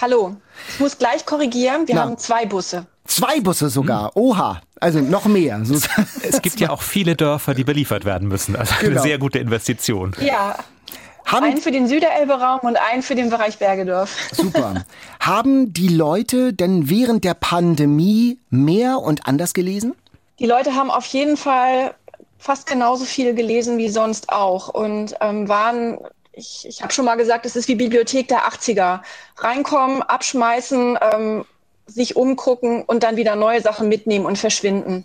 Hallo, 0.00 0.36
ich 0.68 0.78
muss 0.78 0.96
gleich 0.96 1.26
korrigieren, 1.26 1.88
wir 1.88 1.96
Na. 1.96 2.02
haben 2.02 2.16
zwei 2.18 2.46
Busse. 2.46 2.86
Zwei 3.04 3.40
Busse 3.40 3.68
sogar, 3.68 4.14
hm. 4.14 4.22
oha. 4.22 4.60
Also 4.78 5.00
noch 5.00 5.24
mehr. 5.24 5.60
Es 6.22 6.40
gibt 6.42 6.60
ja 6.60 6.70
auch 6.70 6.82
viele 6.82 7.16
Dörfer, 7.16 7.54
die 7.54 7.64
beliefert 7.64 8.04
werden 8.04 8.28
müssen. 8.28 8.54
Also 8.54 8.74
genau. 8.78 8.92
eine 8.92 9.00
sehr 9.00 9.18
gute 9.18 9.40
Investition. 9.40 10.14
Ja, 10.20 10.56
haben, 11.24 11.46
einen 11.46 11.58
für 11.58 11.72
den 11.72 11.88
Süderelbe-Raum 11.88 12.60
und 12.60 12.76
einen 12.76 13.02
für 13.02 13.16
den 13.16 13.28
Bereich 13.28 13.58
Bergedorf. 13.58 14.16
Super. 14.32 14.84
Haben 15.20 15.72
die 15.72 15.88
Leute 15.88 16.52
denn 16.52 16.88
während 16.88 17.24
der 17.24 17.34
Pandemie 17.34 18.38
mehr 18.50 19.00
und 19.00 19.26
anders 19.26 19.52
gelesen? 19.52 19.96
Die 20.38 20.46
Leute 20.46 20.76
haben 20.76 20.92
auf 20.92 21.06
jeden 21.06 21.36
Fall 21.36 21.92
fast 22.38 22.68
genauso 22.68 23.04
viel 23.04 23.34
gelesen 23.34 23.78
wie 23.78 23.88
sonst 23.88 24.30
auch 24.30 24.68
und 24.68 25.16
ähm, 25.20 25.48
waren 25.48 25.98
ich, 26.38 26.64
ich 26.66 26.82
habe 26.82 26.92
schon 26.92 27.04
mal 27.04 27.16
gesagt, 27.16 27.44
es 27.44 27.56
ist 27.56 27.68
wie 27.68 27.74
Bibliothek 27.74 28.28
der 28.28 28.48
80er. 28.48 29.00
Reinkommen, 29.36 30.02
abschmeißen, 30.02 30.98
ähm, 31.00 31.44
sich 31.86 32.16
umgucken 32.16 32.82
und 32.84 33.02
dann 33.02 33.16
wieder 33.16 33.34
neue 33.34 33.60
Sachen 33.60 33.88
mitnehmen 33.88 34.24
und 34.24 34.38
verschwinden. 34.38 35.04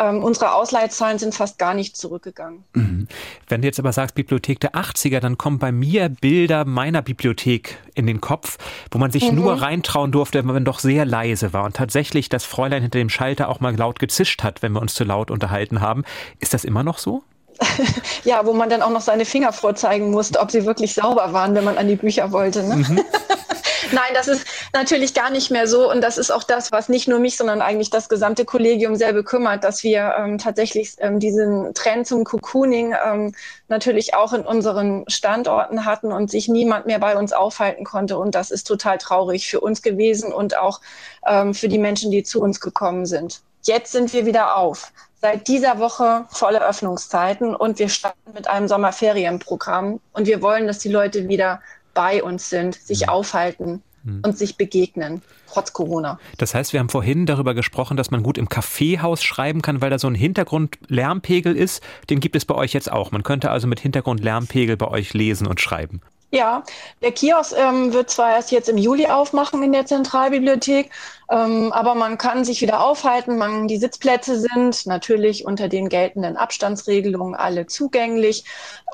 Ähm, 0.00 0.22
unsere 0.22 0.52
Ausleihzahlen 0.52 1.18
sind 1.18 1.34
fast 1.34 1.58
gar 1.58 1.74
nicht 1.74 1.96
zurückgegangen. 1.96 2.62
Mhm. 2.74 3.08
Wenn 3.48 3.62
du 3.62 3.66
jetzt 3.66 3.80
aber 3.80 3.92
sagst 3.92 4.14
Bibliothek 4.14 4.60
der 4.60 4.74
80er, 4.74 5.18
dann 5.18 5.38
kommen 5.38 5.58
bei 5.58 5.72
mir 5.72 6.08
Bilder 6.08 6.64
meiner 6.64 7.02
Bibliothek 7.02 7.78
in 7.94 8.06
den 8.06 8.20
Kopf, 8.20 8.58
wo 8.92 8.98
man 8.98 9.10
sich 9.10 9.30
mhm. 9.30 9.36
nur 9.36 9.60
reintrauen 9.60 10.12
durfte, 10.12 10.38
wenn 10.38 10.46
man 10.46 10.64
doch 10.64 10.78
sehr 10.78 11.04
leise 11.04 11.52
war 11.52 11.64
und 11.64 11.74
tatsächlich 11.74 12.28
das 12.28 12.44
Fräulein 12.44 12.82
hinter 12.82 12.98
dem 12.98 13.08
Schalter 13.08 13.48
auch 13.48 13.58
mal 13.58 13.74
laut 13.74 13.98
gezischt 13.98 14.44
hat, 14.44 14.62
wenn 14.62 14.72
wir 14.72 14.82
uns 14.82 14.94
zu 14.94 15.02
laut 15.02 15.32
unterhalten 15.32 15.80
haben. 15.80 16.04
Ist 16.38 16.54
das 16.54 16.64
immer 16.64 16.84
noch 16.84 16.98
so? 16.98 17.24
ja, 18.24 18.44
wo 18.46 18.52
man 18.52 18.70
dann 18.70 18.82
auch 18.82 18.90
noch 18.90 19.00
seine 19.00 19.24
Finger 19.24 19.52
vorzeigen 19.52 20.10
musste, 20.10 20.40
ob 20.40 20.50
sie 20.50 20.64
wirklich 20.64 20.94
sauber 20.94 21.32
waren, 21.32 21.54
wenn 21.54 21.64
man 21.64 21.78
an 21.78 21.88
die 21.88 21.96
Bücher 21.96 22.32
wollte. 22.32 22.62
Ne? 22.62 22.76
Mhm. 22.76 23.04
Nein, 23.92 24.12
das 24.12 24.28
ist 24.28 24.44
natürlich 24.74 25.14
gar 25.14 25.30
nicht 25.30 25.50
mehr 25.50 25.66
so. 25.66 25.90
Und 25.90 26.02
das 26.02 26.18
ist 26.18 26.30
auch 26.30 26.42
das, 26.42 26.72
was 26.72 26.88
nicht 26.88 27.08
nur 27.08 27.18
mich, 27.18 27.36
sondern 27.36 27.62
eigentlich 27.62 27.90
das 27.90 28.08
gesamte 28.08 28.44
Kollegium 28.44 28.96
sehr 28.96 29.12
bekümmert, 29.12 29.64
dass 29.64 29.82
wir 29.82 30.14
ähm, 30.18 30.38
tatsächlich 30.38 30.96
ähm, 30.98 31.20
diesen 31.20 31.72
Trend 31.74 32.06
zum 32.06 32.24
Cocooning 32.24 32.94
ähm, 33.04 33.34
natürlich 33.68 34.14
auch 34.14 34.32
in 34.32 34.42
unseren 34.42 35.04
Standorten 35.08 35.84
hatten 35.84 36.12
und 36.12 36.30
sich 36.30 36.48
niemand 36.48 36.86
mehr 36.86 36.98
bei 36.98 37.16
uns 37.16 37.32
aufhalten 37.32 37.84
konnte. 37.84 38.18
Und 38.18 38.34
das 38.34 38.50
ist 38.50 38.66
total 38.66 38.98
traurig 38.98 39.48
für 39.48 39.60
uns 39.60 39.82
gewesen 39.82 40.32
und 40.32 40.56
auch 40.58 40.80
ähm, 41.26 41.54
für 41.54 41.68
die 41.68 41.78
Menschen, 41.78 42.10
die 42.10 42.22
zu 42.22 42.40
uns 42.42 42.60
gekommen 42.60 43.06
sind. 43.06 43.40
Jetzt 43.62 43.92
sind 43.92 44.12
wir 44.12 44.26
wieder 44.26 44.56
auf. 44.56 44.92
Seit 45.20 45.48
dieser 45.48 45.78
Woche 45.80 46.26
volle 46.30 46.64
Öffnungszeiten 46.64 47.54
und 47.54 47.78
wir 47.78 47.88
starten 47.88 48.32
mit 48.34 48.48
einem 48.48 48.68
Sommerferienprogramm 48.68 50.00
und 50.12 50.26
wir 50.26 50.42
wollen, 50.42 50.66
dass 50.66 50.78
die 50.78 50.90
Leute 50.90 51.28
wieder 51.28 51.60
bei 51.92 52.22
uns 52.22 52.48
sind, 52.48 52.76
sich 52.76 53.02
mhm. 53.02 53.08
aufhalten 53.08 53.82
mhm. 54.04 54.22
und 54.24 54.38
sich 54.38 54.56
begegnen, 54.56 55.22
trotz 55.48 55.72
Corona. 55.72 56.20
Das 56.36 56.54
heißt, 56.54 56.72
wir 56.72 56.78
haben 56.78 56.88
vorhin 56.88 57.26
darüber 57.26 57.54
gesprochen, 57.54 57.96
dass 57.96 58.12
man 58.12 58.22
gut 58.22 58.38
im 58.38 58.48
Kaffeehaus 58.48 59.22
schreiben 59.22 59.62
kann, 59.62 59.80
weil 59.80 59.90
da 59.90 59.98
so 59.98 60.06
ein 60.06 60.14
Hintergrundlärmpegel 60.14 61.56
ist. 61.56 61.82
Den 62.10 62.20
gibt 62.20 62.36
es 62.36 62.44
bei 62.44 62.54
euch 62.54 62.72
jetzt 62.72 62.90
auch. 62.90 63.10
Man 63.10 63.24
könnte 63.24 63.50
also 63.50 63.66
mit 63.66 63.80
Hintergrundlärmpegel 63.80 64.76
bei 64.76 64.86
euch 64.86 65.14
lesen 65.14 65.48
und 65.48 65.60
schreiben. 65.60 66.00
Ja, 66.30 66.62
der 67.00 67.12
Kiosk 67.12 67.54
ähm, 67.56 67.94
wird 67.94 68.10
zwar 68.10 68.32
erst 68.32 68.50
jetzt 68.50 68.68
im 68.68 68.76
Juli 68.76 69.06
aufmachen 69.06 69.62
in 69.62 69.72
der 69.72 69.86
Zentralbibliothek, 69.86 70.90
ähm, 71.30 71.72
aber 71.72 71.94
man 71.94 72.18
kann 72.18 72.44
sich 72.44 72.60
wieder 72.60 72.84
aufhalten. 72.84 73.38
Man, 73.38 73.66
die 73.66 73.78
Sitzplätze 73.78 74.38
sind 74.38 74.84
natürlich 74.84 75.46
unter 75.46 75.68
den 75.68 75.88
geltenden 75.88 76.36
Abstandsregelungen 76.36 77.34
alle 77.34 77.66
zugänglich 77.66 78.44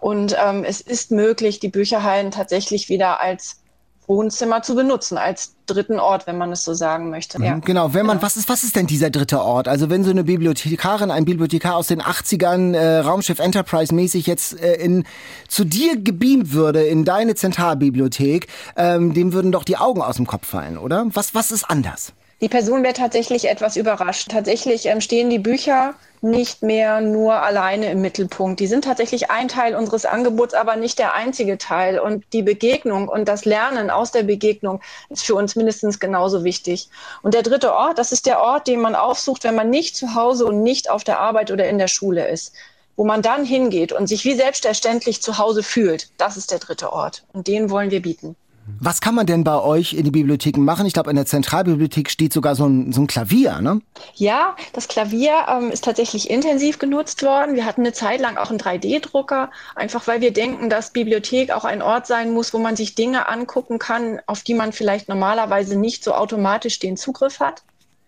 und 0.01 0.37
ähm, 0.41 0.63
es 0.63 0.81
ist 0.81 1.11
möglich, 1.11 1.59
die 1.59 1.71
Bücherhallen 1.71 2.31
tatsächlich 2.31 2.89
wieder 2.89 3.21
als 3.21 3.64
Wohnzimmer 4.07 4.63
zu 4.63 4.75
benutzen 4.75 5.19
als 5.19 5.55
dritten 5.67 5.99
Ort, 5.99 6.27
wenn 6.27 6.37
man 6.37 6.53
es 6.53 6.65
so 6.65 6.75
sagen 6.75 7.11
möchte. 7.11 7.43
Ja. 7.43 7.57
Mhm, 7.57 7.61
genau, 7.63 7.95
wenn 7.95 8.05
man, 8.05 8.19
genau. 8.19 8.27
was 8.27 8.37
ist, 8.37 8.49
was 8.49 8.63
ist 8.63 8.77
denn 8.77 8.87
dieser 8.87 9.11
dritte 9.11 9.41
Ort? 9.41 9.67
Also 9.67 9.89
wenn 9.89 10.05
so 10.05 10.11
eine 10.11 10.25
Bibliothekarin, 10.25 11.11
ein 11.11 11.25
Bibliothekar 11.25 11.77
aus 11.77 11.87
den 11.87 12.03
80ern, 12.03 12.75
äh, 12.75 12.99
Raumschiff 12.99 13.39
Enterprise 13.39 13.95
mäßig 13.95 14.27
jetzt 14.27 14.61
äh, 14.61 14.75
in, 14.75 15.05
zu 15.49 15.65
dir 15.65 15.97
gebeamt 15.97 16.53
würde, 16.53 16.83
in 16.85 17.05
deine 17.05 17.35
Zentralbibliothek, 17.35 18.49
ähm, 18.77 19.15
dem 19.15 19.33
würden 19.33 19.53
doch 19.53 19.65
die 19.65 19.77
Augen 19.77 20.03
aus 20.03 20.17
dem 20.17 20.27
Kopf 20.27 20.47
fallen, 20.47 20.77
oder? 20.77 21.07
Was, 21.13 21.35
was 21.35 21.51
ist 21.51 21.65
anders? 21.65 22.13
Die 22.41 22.49
Person 22.49 22.83
wäre 22.83 22.95
tatsächlich 22.95 23.49
etwas 23.49 23.77
überrascht. 23.77 24.31
Tatsächlich 24.31 24.87
ähm, 24.87 25.01
stehen 25.01 25.31
die 25.31 25.39
Bücher 25.39 25.95
nicht 26.21 26.63
mehr 26.63 27.01
nur 27.01 27.35
alleine 27.35 27.91
im 27.91 28.01
Mittelpunkt. 28.01 28.59
Die 28.59 28.67
sind 28.67 28.85
tatsächlich 28.85 29.31
ein 29.31 29.47
Teil 29.47 29.77
unseres 29.77 30.07
Angebots, 30.07 30.55
aber 30.55 30.75
nicht 30.77 30.99
der 30.99 31.15
einzige 31.15 31.59
Teil. 31.59 31.99
Und 31.99 32.25
die 32.33 32.43
Begegnung 32.43 33.09
und 33.09 33.29
das 33.29 33.45
Lernen 33.45 33.91
aus 33.91 34.11
der 34.11 34.23
Begegnung 34.23 34.81
ist 35.11 35.25
für 35.25 35.35
uns 35.35 35.55
mindestens 35.55 36.01
genauso 36.01 36.43
wichtig. 36.43 36.89
Und 37.23 37.35
der 37.35 37.43
dritte 37.43 37.73
Ort, 37.75 37.99
das 37.99 38.11
ist 38.11 38.27
der 38.27 38.41
Ort, 38.41 38.67
den 38.67 38.81
man 38.81 38.95
aufsucht, 38.95 39.45
wenn 39.45 39.55
man 39.55 39.71
nicht 39.71 39.97
zu 39.97 40.15
Hause 40.15 40.47
und 40.47 40.63
nicht 40.63 40.91
auf 40.91 41.05
der 41.05 41.21
Arbeit 41.21 41.51
oder 41.51 41.69
in 41.69 41.79
der 41.79 41.89
Schule 41.89 42.27
ist. 42.27 42.55
Wo 42.97 43.05
man 43.05 43.23
dann 43.23 43.45
hingeht 43.45 43.93
und 43.93 44.07
sich 44.07 44.25
wie 44.25 44.35
selbstverständlich 44.35 45.21
zu 45.21 45.39
Hause 45.39 45.63
fühlt. 45.63 46.09
Das 46.17 46.37
ist 46.37 46.51
der 46.51 46.59
dritte 46.59 46.93
Ort. 46.93 47.25
Und 47.33 47.49
den 47.49 47.69
wollen 47.71 47.91
wir 47.91 48.01
bieten. 48.01 48.35
Was 48.81 49.01
kann 49.01 49.15
man 49.15 49.27
denn 49.27 49.45
bei 49.45 49.61
euch 49.61 49.93
in 49.93 50.05
die 50.05 50.11
Bibliotheken 50.11 50.63
machen? 50.63 50.87
Ich 50.87 50.95
glaube, 50.95 51.11
in 51.11 51.17
der 51.17 51.27
Zentralbibliothek 51.27 52.11
steht 52.11 52.33
sogar 52.33 52.55
so 52.55 52.67
ein, 52.67 52.93
so 52.93 53.03
ein 53.03 53.07
Klavier, 53.07 53.61
ne? 53.61 53.81
Ja, 54.15 54.57
das 54.73 54.89
Klavier 54.89 55.47
ähm, 55.49 55.71
ist 55.71 55.85
tatsächlich 55.85 56.31
intensiv 56.31 56.79
genutzt 56.79 57.23
worden. 57.23 57.57
Wir 57.57 57.67
hatten 57.67 57.83
eine 57.83 57.93
Zeit 57.93 58.21
lang 58.21 58.39
auch 58.39 58.49
einen 58.49 58.59
3D-Drucker, 58.59 59.51
einfach 59.75 60.07
weil 60.07 60.23
wir 60.23 60.33
denken, 60.33 60.71
dass 60.71 60.93
Bibliothek 60.93 61.51
auch 61.51 61.65
ein 61.65 61.83
Ort 61.83 62.07
sein 62.07 62.33
muss, 62.33 62.55
wo 62.55 62.59
man 62.59 62.75
sich 62.75 62.95
Dinge 62.95 63.29
angucken 63.29 63.79
kann, 63.79 64.21
auf 64.27 64.43
die 64.43 64.55
man 64.55 64.73
vielleicht 64.73 65.09
normalerweise 65.09 65.79
nicht 65.79 66.03
so 66.03 66.15
automatisch 66.15 66.79
den 66.79 66.97
Zugriff 66.97 67.41
hat. 67.41 67.63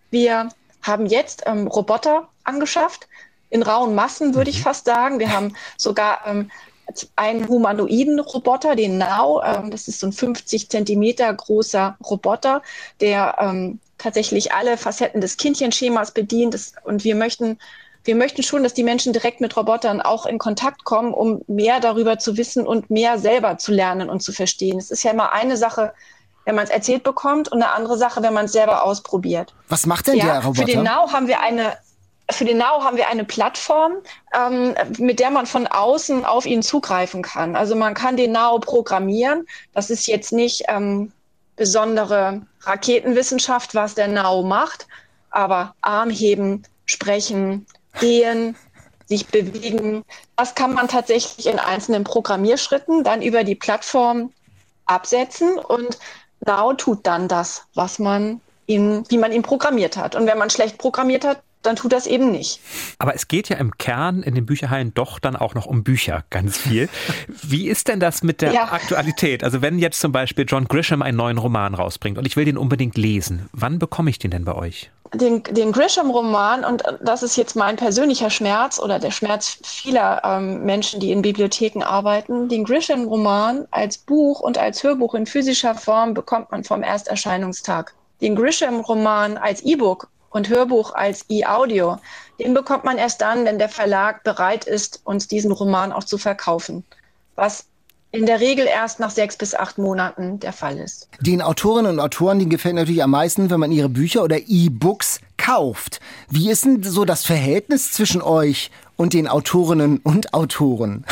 Wir 0.09 0.49
haben 0.81 1.05
jetzt 1.05 1.43
ähm, 1.45 1.67
Roboter 1.67 2.29
angeschafft, 2.43 3.07
in 3.49 3.63
rauen 3.63 3.95
Massen, 3.95 4.35
würde 4.35 4.49
ich 4.49 4.59
mhm. 4.59 4.63
fast 4.63 4.85
sagen. 4.85 5.19
Wir 5.19 5.31
haben 5.31 5.55
sogar 5.77 6.21
ähm, 6.25 6.51
einen 7.15 7.47
humanoiden 7.47 8.19
Roboter, 8.19 8.75
den 8.75 8.97
Now. 8.97 9.41
Ähm, 9.43 9.71
das 9.71 9.87
ist 9.87 9.99
so 9.99 10.07
ein 10.07 10.13
50 10.13 10.69
Zentimeter 10.69 11.33
großer 11.33 11.97
Roboter, 12.03 12.61
der 13.01 13.35
ähm, 13.39 13.79
tatsächlich 13.97 14.53
alle 14.53 14.77
Facetten 14.77 15.21
des 15.21 15.37
Kindchenschemas 15.37 16.11
bedient. 16.11 16.53
Das, 16.53 16.73
und 16.83 17.03
wir 17.03 17.15
möchten, 17.15 17.59
wir 18.03 18.15
möchten 18.15 18.43
schon, 18.43 18.63
dass 18.63 18.73
die 18.73 18.83
Menschen 18.83 19.13
direkt 19.13 19.41
mit 19.41 19.55
Robotern 19.57 20.01
auch 20.01 20.25
in 20.25 20.37
Kontakt 20.37 20.83
kommen, 20.83 21.13
um 21.13 21.41
mehr 21.47 21.79
darüber 21.79 22.19
zu 22.19 22.37
wissen 22.37 22.65
und 22.65 22.89
mehr 22.89 23.19
selber 23.19 23.57
zu 23.57 23.71
lernen 23.71 24.09
und 24.09 24.21
zu 24.21 24.31
verstehen. 24.31 24.77
Es 24.77 24.91
ist 24.91 25.03
ja 25.03 25.11
immer 25.11 25.33
eine 25.33 25.57
Sache, 25.57 25.93
wenn 26.45 26.55
man 26.55 26.63
es 26.63 26.69
erzählt 26.69 27.03
bekommt 27.03 27.51
und 27.51 27.61
eine 27.61 27.73
andere 27.73 27.97
Sache, 27.97 28.23
wenn 28.23 28.33
man 28.33 28.45
es 28.45 28.53
selber 28.53 28.85
ausprobiert. 28.85 29.53
Was 29.67 29.85
macht 29.85 30.07
denn 30.07 30.15
ja, 30.15 30.25
der 30.25 30.39
Roboter? 30.45 30.61
Für 30.61 30.65
den 30.65 30.83
Now 30.83 31.11
haben 31.11 31.27
wir 31.27 31.41
eine 31.41 31.73
für 32.31 32.45
den 32.45 32.57
Now 32.57 32.83
haben 32.83 32.97
wir 32.97 33.07
eine 33.07 33.23
Plattform, 33.23 33.93
ähm, 34.33 34.75
mit 34.97 35.19
der 35.19 35.31
man 35.31 35.45
von 35.45 35.65
außen 35.67 36.25
auf 36.25 36.45
ihn 36.45 36.61
zugreifen 36.61 37.21
kann. 37.21 37.55
Also 37.55 37.75
man 37.75 37.93
kann 37.93 38.17
den 38.17 38.33
Now 38.33 38.59
programmieren. 38.59 39.47
Das 39.73 39.89
ist 39.89 40.07
jetzt 40.07 40.33
nicht 40.33 40.63
ähm, 40.67 41.11
besondere 41.55 42.41
Raketenwissenschaft, 42.61 43.75
was 43.75 43.95
der 43.95 44.07
Now 44.07 44.43
macht, 44.43 44.87
aber 45.31 45.73
Arm 45.81 46.09
heben, 46.09 46.63
sprechen, 46.85 47.65
gehen, 47.99 48.55
sich 49.07 49.27
bewegen, 49.27 50.03
das 50.35 50.53
kann 50.53 50.73
man 50.73 50.87
tatsächlich 50.87 51.47
in 51.47 51.59
einzelnen 51.59 52.03
Programmierschritten 52.03 53.03
dann 53.03 53.21
über 53.21 53.43
die 53.43 53.55
Plattform 53.55 54.31
absetzen 54.85 55.57
und 55.57 55.97
Now 56.45 56.73
tut 56.73 57.07
dann 57.07 57.27
das, 57.27 57.63
was 57.73 57.99
man 57.99 58.41
ihn, 58.67 59.03
wie 59.09 59.17
man 59.17 59.31
ihn 59.31 59.41
programmiert 59.41 59.97
hat. 59.97 60.15
Und 60.15 60.27
wenn 60.27 60.37
man 60.37 60.49
schlecht 60.49 60.77
programmiert 60.77 61.25
hat, 61.25 61.41
dann 61.63 61.75
tut 61.75 61.91
das 61.91 62.07
eben 62.07 62.31
nicht. 62.31 62.59
Aber 62.99 63.15
es 63.15 63.27
geht 63.27 63.49
ja 63.49 63.57
im 63.57 63.77
Kern 63.77 64.23
in 64.23 64.35
den 64.35 64.45
Bücherhallen 64.45 64.93
doch 64.93 65.19
dann 65.19 65.35
auch 65.35 65.53
noch 65.53 65.65
um 65.65 65.83
Bücher 65.83 66.23
ganz 66.29 66.57
viel. 66.57 66.89
Wie 67.27 67.67
ist 67.67 67.87
denn 67.87 67.99
das 67.99 68.23
mit 68.23 68.41
der 68.41 68.53
ja. 68.53 68.71
Aktualität? 68.71 69.43
Also 69.43 69.61
wenn 69.61 69.79
jetzt 69.79 69.99
zum 69.99 70.11
Beispiel 70.11 70.45
John 70.47 70.65
Grisham 70.65 71.01
einen 71.01 71.17
neuen 71.17 71.37
Roman 71.37 71.73
rausbringt 71.73 72.17
und 72.17 72.25
ich 72.25 72.35
will 72.35 72.45
den 72.45 72.57
unbedingt 72.57 72.97
lesen, 72.97 73.49
wann 73.51 73.79
bekomme 73.79 74.09
ich 74.09 74.19
den 74.19 74.31
denn 74.31 74.45
bei 74.45 74.55
euch? 74.55 74.91
Den, 75.13 75.41
den 75.43 75.71
Grisham-Roman, 75.71 76.65
und 76.65 76.83
das 77.01 77.23
ist 77.23 77.37
jetzt 77.37 77.55
mein 77.55 77.77
persönlicher 77.77 78.29
Schmerz 78.29 78.77
oder 78.77 78.99
der 78.99 79.11
Schmerz 79.11 79.57
vieler 79.63 80.21
ähm, 80.25 80.65
Menschen, 80.65 80.99
die 80.99 81.11
in 81.11 81.21
Bibliotheken 81.21 81.81
arbeiten, 81.81 82.49
den 82.49 82.65
Grisham-Roman 82.65 83.67
als 83.71 83.97
Buch 83.97 84.41
und 84.41 84.57
als 84.57 84.83
Hörbuch 84.83 85.15
in 85.15 85.25
physischer 85.25 85.75
Form 85.75 86.13
bekommt 86.13 86.51
man 86.51 86.65
vom 86.65 86.83
Ersterscheinungstag. 86.83 87.93
Den 88.19 88.35
Grisham-Roman 88.35 89.37
als 89.37 89.61
E-Book 89.61 90.09
und 90.29 90.49
Hörbuch 90.49 90.93
als 90.93 91.25
E-Audio, 91.29 91.97
den 92.39 92.53
bekommt 92.53 92.83
man 92.83 92.97
erst 92.97 93.21
dann, 93.21 93.45
wenn 93.45 93.59
der 93.59 93.69
Verlag 93.69 94.23
bereit 94.23 94.65
ist, 94.65 95.01
uns 95.03 95.27
diesen 95.27 95.51
Roman 95.51 95.91
auch 95.91 96.03
zu 96.03 96.17
verkaufen. 96.17 96.83
Was 97.35 97.65
in 98.11 98.25
der 98.25 98.39
Regel 98.39 98.65
erst 98.65 98.99
nach 98.99 99.11
sechs 99.11 99.35
bis 99.37 99.53
acht 99.53 99.77
Monaten 99.77 100.39
der 100.39 100.53
Fall 100.53 100.77
ist. 100.77 101.09
Den 101.19 101.41
Autorinnen 101.41 101.93
und 101.93 101.99
Autoren, 101.99 102.39
denen 102.39 102.49
gefällt 102.49 102.75
natürlich 102.75 103.03
am 103.03 103.11
meisten, 103.11 103.49
wenn 103.49 103.59
man 103.59 103.71
ihre 103.71 103.89
Bücher 103.89 104.23
oder 104.23 104.37
E-Books 104.47 105.19
kauft. 105.37 105.99
Wie 106.29 106.49
ist 106.49 106.65
denn 106.65 106.83
so 106.83 107.05
das 107.05 107.25
Verhältnis 107.25 107.91
zwischen 107.91 108.21
euch 108.21 108.71
und 108.95 109.13
den 109.13 109.27
Autorinnen 109.27 109.99
und 109.99 110.33
Autoren? 110.33 111.05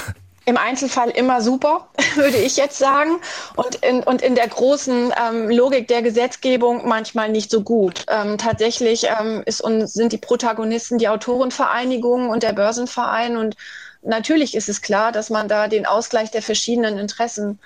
Im 0.45 0.57
Einzelfall 0.57 1.09
immer 1.09 1.41
super, 1.41 1.87
würde 2.15 2.37
ich 2.37 2.55
jetzt 2.55 2.77
sagen. 2.77 3.17
Und 3.55 3.75
in, 3.75 4.03
und 4.03 4.21
in 4.21 4.35
der 4.35 4.47
großen 4.47 5.13
ähm, 5.27 5.49
Logik 5.49 5.87
der 5.87 6.01
Gesetzgebung 6.01 6.87
manchmal 6.87 7.29
nicht 7.29 7.49
so 7.49 7.61
gut. 7.61 8.05
Ähm, 8.07 8.37
tatsächlich 8.37 9.07
ähm, 9.19 9.41
ist 9.45 9.61
und 9.61 9.87
sind 9.87 10.11
die 10.11 10.17
Protagonisten 10.17 10.99
die 10.99 11.09
Autorenvereinigung 11.09 12.29
und 12.29 12.43
der 12.43 12.53
Börsenverein. 12.53 13.37
Und 13.37 13.55
natürlich 14.03 14.55
ist 14.55 14.69
es 14.69 14.81
klar, 14.81 15.11
dass 15.11 15.29
man 15.29 15.47
da 15.47 15.67
den 15.67 15.85
Ausgleich 15.85 16.29
der 16.29 16.43
verschiedenen 16.43 16.99
Interessen 16.99 17.59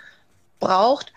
braucht. 0.60 1.12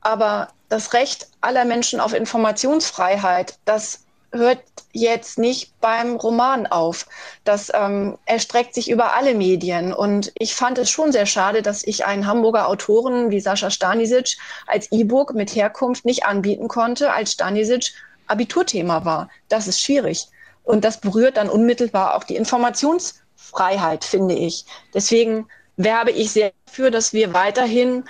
Aber 0.00 0.48
das 0.68 0.94
Recht 0.94 1.28
aller 1.40 1.64
Menschen 1.64 2.00
auf 2.00 2.14
Informationsfreiheit, 2.14 3.58
das 3.64 4.00
hört 4.32 4.60
jetzt 4.92 5.38
nicht 5.38 5.80
beim 5.80 6.16
Roman 6.16 6.66
auf. 6.66 7.06
Das 7.44 7.70
ähm, 7.74 8.18
erstreckt 8.26 8.74
sich 8.74 8.90
über 8.90 9.14
alle 9.14 9.34
Medien. 9.34 9.92
Und 9.92 10.32
ich 10.38 10.54
fand 10.54 10.78
es 10.78 10.90
schon 10.90 11.12
sehr 11.12 11.26
schade, 11.26 11.62
dass 11.62 11.82
ich 11.84 12.04
einen 12.04 12.26
Hamburger 12.26 12.68
Autoren 12.68 13.30
wie 13.30 13.40
Sascha 13.40 13.70
Stanisic 13.70 14.36
als 14.66 14.90
E-Book 14.92 15.34
mit 15.34 15.54
Herkunft 15.54 16.04
nicht 16.04 16.24
anbieten 16.24 16.68
konnte, 16.68 17.12
als 17.12 17.32
Stanisic 17.32 17.92
Abiturthema 18.26 19.04
war. 19.04 19.30
Das 19.48 19.68
ist 19.68 19.80
schwierig. 19.80 20.28
Und 20.64 20.84
das 20.84 21.00
berührt 21.00 21.38
dann 21.38 21.48
unmittelbar 21.48 22.14
auch 22.14 22.24
die 22.24 22.36
Informationsfreiheit, 22.36 24.04
finde 24.04 24.34
ich. 24.34 24.66
Deswegen 24.92 25.48
werbe 25.78 26.10
ich 26.10 26.32
sehr 26.32 26.52
dafür, 26.66 26.90
dass 26.90 27.12
wir 27.14 27.32
weiterhin 27.32 28.04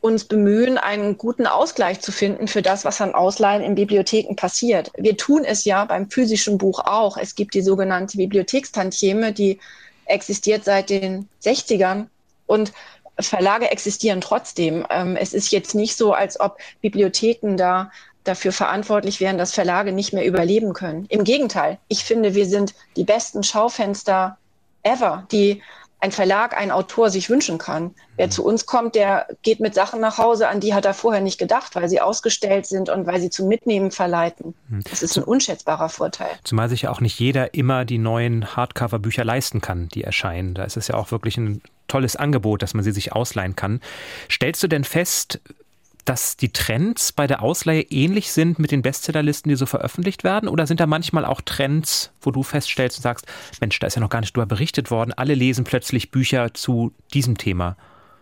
uns 0.00 0.24
bemühen, 0.24 0.78
einen 0.78 1.18
guten 1.18 1.46
Ausgleich 1.46 2.00
zu 2.00 2.12
finden 2.12 2.46
für 2.46 2.62
das, 2.62 2.84
was 2.84 3.00
an 3.00 3.14
Ausleihen 3.14 3.62
in 3.62 3.74
Bibliotheken 3.74 4.36
passiert. 4.36 4.92
Wir 4.96 5.16
tun 5.16 5.44
es 5.44 5.64
ja 5.64 5.84
beim 5.84 6.08
physischen 6.08 6.56
Buch 6.56 6.80
auch. 6.80 7.16
Es 7.16 7.34
gibt 7.34 7.54
die 7.54 7.62
sogenannte 7.62 8.16
Bibliothekstantieme, 8.16 9.32
die 9.32 9.58
existiert 10.04 10.64
seit 10.64 10.90
den 10.90 11.28
60ern 11.42 12.06
und 12.46 12.72
Verlage 13.20 13.70
existieren 13.70 14.20
trotzdem. 14.20 14.86
Ähm, 14.90 15.16
es 15.16 15.34
ist 15.34 15.50
jetzt 15.50 15.74
nicht 15.74 15.96
so, 15.96 16.12
als 16.12 16.38
ob 16.38 16.58
Bibliotheken 16.80 17.56
da 17.56 17.90
dafür 18.22 18.52
verantwortlich 18.52 19.20
wären, 19.20 19.38
dass 19.38 19.52
Verlage 19.52 19.92
nicht 19.92 20.12
mehr 20.12 20.24
überleben 20.24 20.74
können. 20.74 21.06
Im 21.08 21.24
Gegenteil, 21.24 21.78
ich 21.88 22.04
finde, 22.04 22.34
wir 22.34 22.46
sind 22.46 22.74
die 22.96 23.04
besten 23.04 23.42
Schaufenster 23.42 24.38
ever, 24.82 25.26
die 25.32 25.62
ein 26.00 26.12
Verlag, 26.12 26.56
ein 26.56 26.70
Autor 26.70 27.10
sich 27.10 27.28
wünschen 27.28 27.58
kann. 27.58 27.94
Wer 28.16 28.26
mhm. 28.26 28.30
zu 28.30 28.44
uns 28.44 28.66
kommt, 28.66 28.94
der 28.94 29.26
geht 29.42 29.60
mit 29.60 29.74
Sachen 29.74 30.00
nach 30.00 30.18
Hause, 30.18 30.48
an 30.48 30.60
die 30.60 30.74
hat 30.74 30.84
er 30.84 30.94
vorher 30.94 31.20
nicht 31.20 31.38
gedacht, 31.38 31.74
weil 31.74 31.88
sie 31.88 32.00
ausgestellt 32.00 32.66
sind 32.66 32.88
und 32.88 33.06
weil 33.06 33.20
sie 33.20 33.30
zum 33.30 33.48
Mitnehmen 33.48 33.90
verleiten. 33.90 34.54
Mhm. 34.68 34.82
Das 34.88 35.02
ist 35.02 35.16
ein 35.16 35.24
unschätzbarer 35.24 35.88
Vorteil. 35.88 36.30
Zumal 36.44 36.68
sich 36.68 36.82
ja 36.82 36.90
auch 36.90 37.00
nicht 37.00 37.18
jeder 37.18 37.54
immer 37.54 37.84
die 37.84 37.98
neuen 37.98 38.56
Hardcover-Bücher 38.56 39.24
leisten 39.24 39.60
kann, 39.60 39.88
die 39.88 40.04
erscheinen. 40.04 40.54
Da 40.54 40.64
ist 40.64 40.76
es 40.76 40.88
ja 40.88 40.94
auch 40.94 41.10
wirklich 41.10 41.36
ein 41.36 41.62
tolles 41.88 42.16
Angebot, 42.16 42.62
dass 42.62 42.74
man 42.74 42.84
sie 42.84 42.92
sich 42.92 43.12
ausleihen 43.12 43.56
kann. 43.56 43.80
Stellst 44.30 44.62
du 44.62 44.68
denn 44.68 44.84
fest, 44.84 45.40
dass 46.08 46.38
die 46.38 46.52
Trends 46.52 47.12
bei 47.12 47.26
der 47.26 47.42
Ausleihe 47.42 47.82
ähnlich 47.82 48.32
sind 48.32 48.58
mit 48.58 48.70
den 48.70 48.80
Bestsellerlisten, 48.80 49.50
die 49.50 49.56
so 49.56 49.66
veröffentlicht 49.66 50.24
werden? 50.24 50.48
Oder 50.48 50.66
sind 50.66 50.80
da 50.80 50.86
manchmal 50.86 51.26
auch 51.26 51.42
Trends, 51.42 52.12
wo 52.22 52.30
du 52.30 52.42
feststellst 52.42 52.98
und 52.98 53.02
sagst, 53.02 53.26
Mensch, 53.60 53.78
da 53.78 53.86
ist 53.86 53.94
ja 53.94 54.00
noch 54.00 54.08
gar 54.08 54.20
nicht 54.20 54.34
drüber 54.34 54.46
berichtet 54.46 54.90
worden, 54.90 55.12
alle 55.12 55.34
lesen 55.34 55.64
plötzlich 55.64 56.10
Bücher 56.10 56.54
zu 56.54 56.92
diesem 57.12 57.36
Thema? 57.36 57.76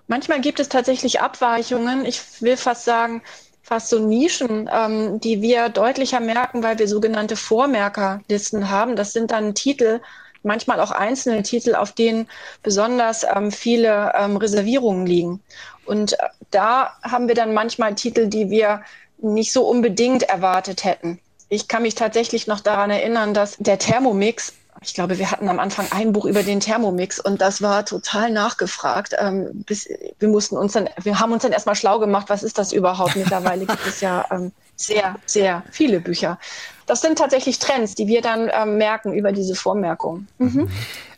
Manchmal 0.08 0.40
gibt 0.40 0.58
es 0.58 0.68
tatsächlich 0.68 1.20
Abweichungen. 1.20 2.04
Ich 2.04 2.20
will 2.40 2.56
fast 2.56 2.84
sagen, 2.84 3.22
fast 3.62 3.88
so 3.88 3.98
Nischen, 3.98 4.68
ähm, 4.72 5.20
die 5.20 5.40
wir 5.40 5.68
deutlicher 5.68 6.20
merken, 6.20 6.62
weil 6.64 6.78
wir 6.78 6.88
sogenannte 6.88 7.36
Vormerkerlisten 7.36 8.68
haben. 8.68 8.96
Das 8.96 9.12
sind 9.12 9.30
dann 9.30 9.54
Titel, 9.54 10.00
manchmal 10.46 10.80
auch 10.80 10.90
einzelne 10.90 11.42
Titel, 11.42 11.74
auf 11.74 11.92
denen 11.92 12.28
besonders 12.62 13.24
ähm, 13.24 13.52
viele 13.52 14.12
ähm, 14.16 14.36
Reservierungen 14.36 15.06
liegen. 15.06 15.40
Und 15.84 16.14
äh, 16.14 16.28
da 16.50 16.96
haben 17.02 17.28
wir 17.28 17.34
dann 17.34 17.52
manchmal 17.52 17.94
Titel, 17.94 18.28
die 18.28 18.50
wir 18.50 18.82
nicht 19.18 19.52
so 19.52 19.66
unbedingt 19.66 20.22
erwartet 20.24 20.84
hätten. 20.84 21.18
Ich 21.48 21.68
kann 21.68 21.82
mich 21.82 21.94
tatsächlich 21.94 22.46
noch 22.46 22.60
daran 22.60 22.90
erinnern, 22.90 23.34
dass 23.34 23.56
der 23.58 23.78
Thermomix, 23.78 24.52
ich 24.82 24.94
glaube, 24.94 25.18
wir 25.18 25.30
hatten 25.30 25.48
am 25.48 25.58
Anfang 25.58 25.86
ein 25.90 26.12
Buch 26.12 26.26
über 26.26 26.42
den 26.42 26.60
Thermomix 26.60 27.18
und 27.20 27.40
das 27.40 27.62
war 27.62 27.86
total 27.86 28.30
nachgefragt. 28.30 29.14
Ähm, 29.18 29.64
bis, 29.66 29.88
wir 30.18 30.28
mussten 30.28 30.56
uns 30.56 30.72
dann, 30.72 30.90
wir 31.02 31.18
haben 31.18 31.32
uns 31.32 31.42
dann 31.42 31.52
erstmal 31.52 31.76
schlau 31.76 31.98
gemacht, 31.98 32.26
was 32.28 32.42
ist 32.42 32.58
das 32.58 32.72
überhaupt? 32.72 33.16
Mittlerweile 33.16 33.64
gibt 33.66 33.86
es 33.86 34.00
ja 34.00 34.26
ähm, 34.30 34.52
sehr, 34.74 35.16
sehr 35.24 35.62
viele 35.70 36.00
Bücher. 36.00 36.38
Das 36.86 37.00
sind 37.00 37.18
tatsächlich 37.18 37.58
Trends, 37.58 37.94
die 37.94 38.06
wir 38.06 38.22
dann 38.22 38.50
ähm, 38.52 38.78
merken 38.78 39.12
über 39.12 39.32
diese 39.32 39.54
Vormerkung. 39.54 40.26
Mhm. 40.38 40.68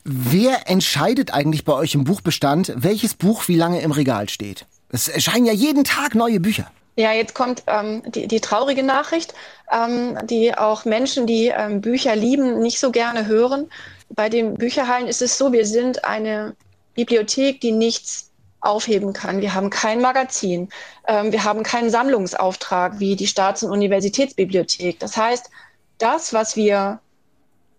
Wer 0.04 0.68
entscheidet 0.68 1.34
eigentlich 1.34 1.64
bei 1.64 1.74
euch 1.74 1.94
im 1.94 2.04
Buchbestand, 2.04 2.72
welches 2.76 3.14
Buch 3.14 3.48
wie 3.48 3.56
lange 3.56 3.82
im 3.82 3.92
Regal 3.92 4.28
steht? 4.30 4.64
Es 4.90 5.08
erscheinen 5.08 5.44
ja 5.44 5.52
jeden 5.52 5.84
Tag 5.84 6.14
neue 6.14 6.40
Bücher. 6.40 6.70
Ja, 6.96 7.12
jetzt 7.12 7.34
kommt 7.34 7.62
ähm, 7.66 8.02
die, 8.06 8.26
die 8.26 8.40
traurige 8.40 8.82
Nachricht, 8.82 9.34
ähm, 9.70 10.18
die 10.24 10.56
auch 10.56 10.84
Menschen, 10.84 11.26
die 11.26 11.46
ähm, 11.46 11.80
Bücher 11.80 12.16
lieben, 12.16 12.58
nicht 12.58 12.80
so 12.80 12.90
gerne 12.90 13.26
hören. 13.26 13.70
Bei 14.08 14.28
den 14.28 14.54
Bücherhallen 14.54 15.06
ist 15.06 15.22
es 15.22 15.38
so, 15.38 15.52
wir 15.52 15.66
sind 15.66 16.04
eine 16.04 16.56
Bibliothek, 16.94 17.60
die 17.60 17.70
nichts 17.70 18.27
aufheben 18.60 19.12
kann. 19.12 19.40
Wir 19.40 19.54
haben 19.54 19.70
kein 19.70 20.00
Magazin. 20.00 20.68
Ähm, 21.06 21.32
wir 21.32 21.44
haben 21.44 21.62
keinen 21.62 21.90
Sammlungsauftrag 21.90 22.98
wie 22.98 23.16
die 23.16 23.26
Staats- 23.26 23.62
und 23.62 23.70
Universitätsbibliothek. 23.70 24.98
Das 24.98 25.16
heißt, 25.16 25.50
das, 25.98 26.32
was 26.32 26.56
wir 26.56 27.00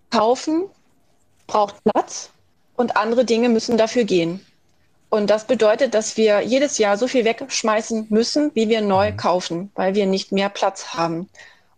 kaufen, 0.10 0.70
braucht 1.48 1.76
Platz 1.84 2.32
und 2.76 2.96
andere 2.96 3.26
Dinge 3.26 3.50
müssen 3.50 3.78
dafür 3.78 4.04
gehen. 4.04 4.46
Und 5.10 5.30
das 5.30 5.48
bedeutet, 5.48 5.94
dass 5.96 6.18
wir 6.18 6.42
jedes 6.42 6.78
Jahr 6.78 6.98
so 6.98 7.08
viel 7.08 7.26
wegschmeißen 7.26 8.08
müssen, 8.10 8.52
wie 8.54 8.70
wir 8.70 8.82
neu 8.82 9.12
mhm. 9.12 9.18
kaufen, 9.18 9.72
weil 9.76 9.96
wir 9.96 10.06
nicht 10.06 10.32
mehr 10.32 10.50
Platz 10.50 10.94
haben. 10.94 11.30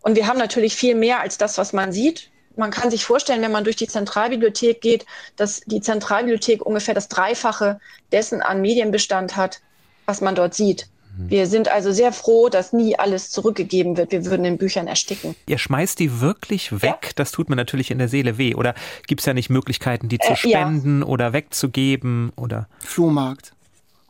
Und 0.01 0.15
wir 0.15 0.27
haben 0.27 0.37
natürlich 0.37 0.75
viel 0.75 0.95
mehr 0.95 1.21
als 1.21 1.37
das, 1.37 1.57
was 1.57 1.73
man 1.73 1.91
sieht. 1.91 2.30
Man 2.55 2.71
kann 2.71 2.91
sich 2.91 3.05
vorstellen, 3.05 3.41
wenn 3.41 3.51
man 3.51 3.63
durch 3.63 3.75
die 3.75 3.87
Zentralbibliothek 3.87 4.81
geht, 4.81 5.05
dass 5.35 5.61
die 5.65 5.81
Zentralbibliothek 5.81 6.65
ungefähr 6.65 6.93
das 6.93 7.07
Dreifache 7.07 7.79
dessen 8.11 8.41
an 8.41 8.61
Medienbestand 8.61 9.35
hat, 9.35 9.61
was 10.05 10.21
man 10.21 10.35
dort 10.35 10.53
sieht. 10.53 10.87
Wir 11.17 11.47
sind 11.47 11.67
also 11.67 11.91
sehr 11.91 12.13
froh, 12.13 12.49
dass 12.49 12.73
nie 12.73 12.97
alles 12.97 13.31
zurückgegeben 13.31 13.97
wird. 13.97 14.11
Wir 14.11 14.25
würden 14.25 14.45
in 14.45 14.57
Büchern 14.57 14.87
ersticken. 14.87 15.35
Ihr 15.45 15.57
schmeißt 15.57 15.99
die 15.99 16.21
wirklich 16.21 16.71
weg? 16.71 16.99
Ja. 17.03 17.09
Das 17.15 17.31
tut 17.31 17.49
mir 17.49 17.55
natürlich 17.55 17.91
in 17.91 17.97
der 17.97 18.07
Seele 18.07 18.37
weh. 18.37 18.55
Oder 18.55 18.75
gibt 19.07 19.21
es 19.21 19.25
ja 19.25 19.33
nicht 19.33 19.49
Möglichkeiten, 19.49 20.07
die 20.07 20.19
zu 20.19 20.31
äh, 20.31 20.35
spenden 20.35 21.01
ja. 21.01 21.07
oder 21.07 21.33
wegzugeben? 21.33 22.31
Oder 22.37 22.67
Flohmarkt. 22.79 23.53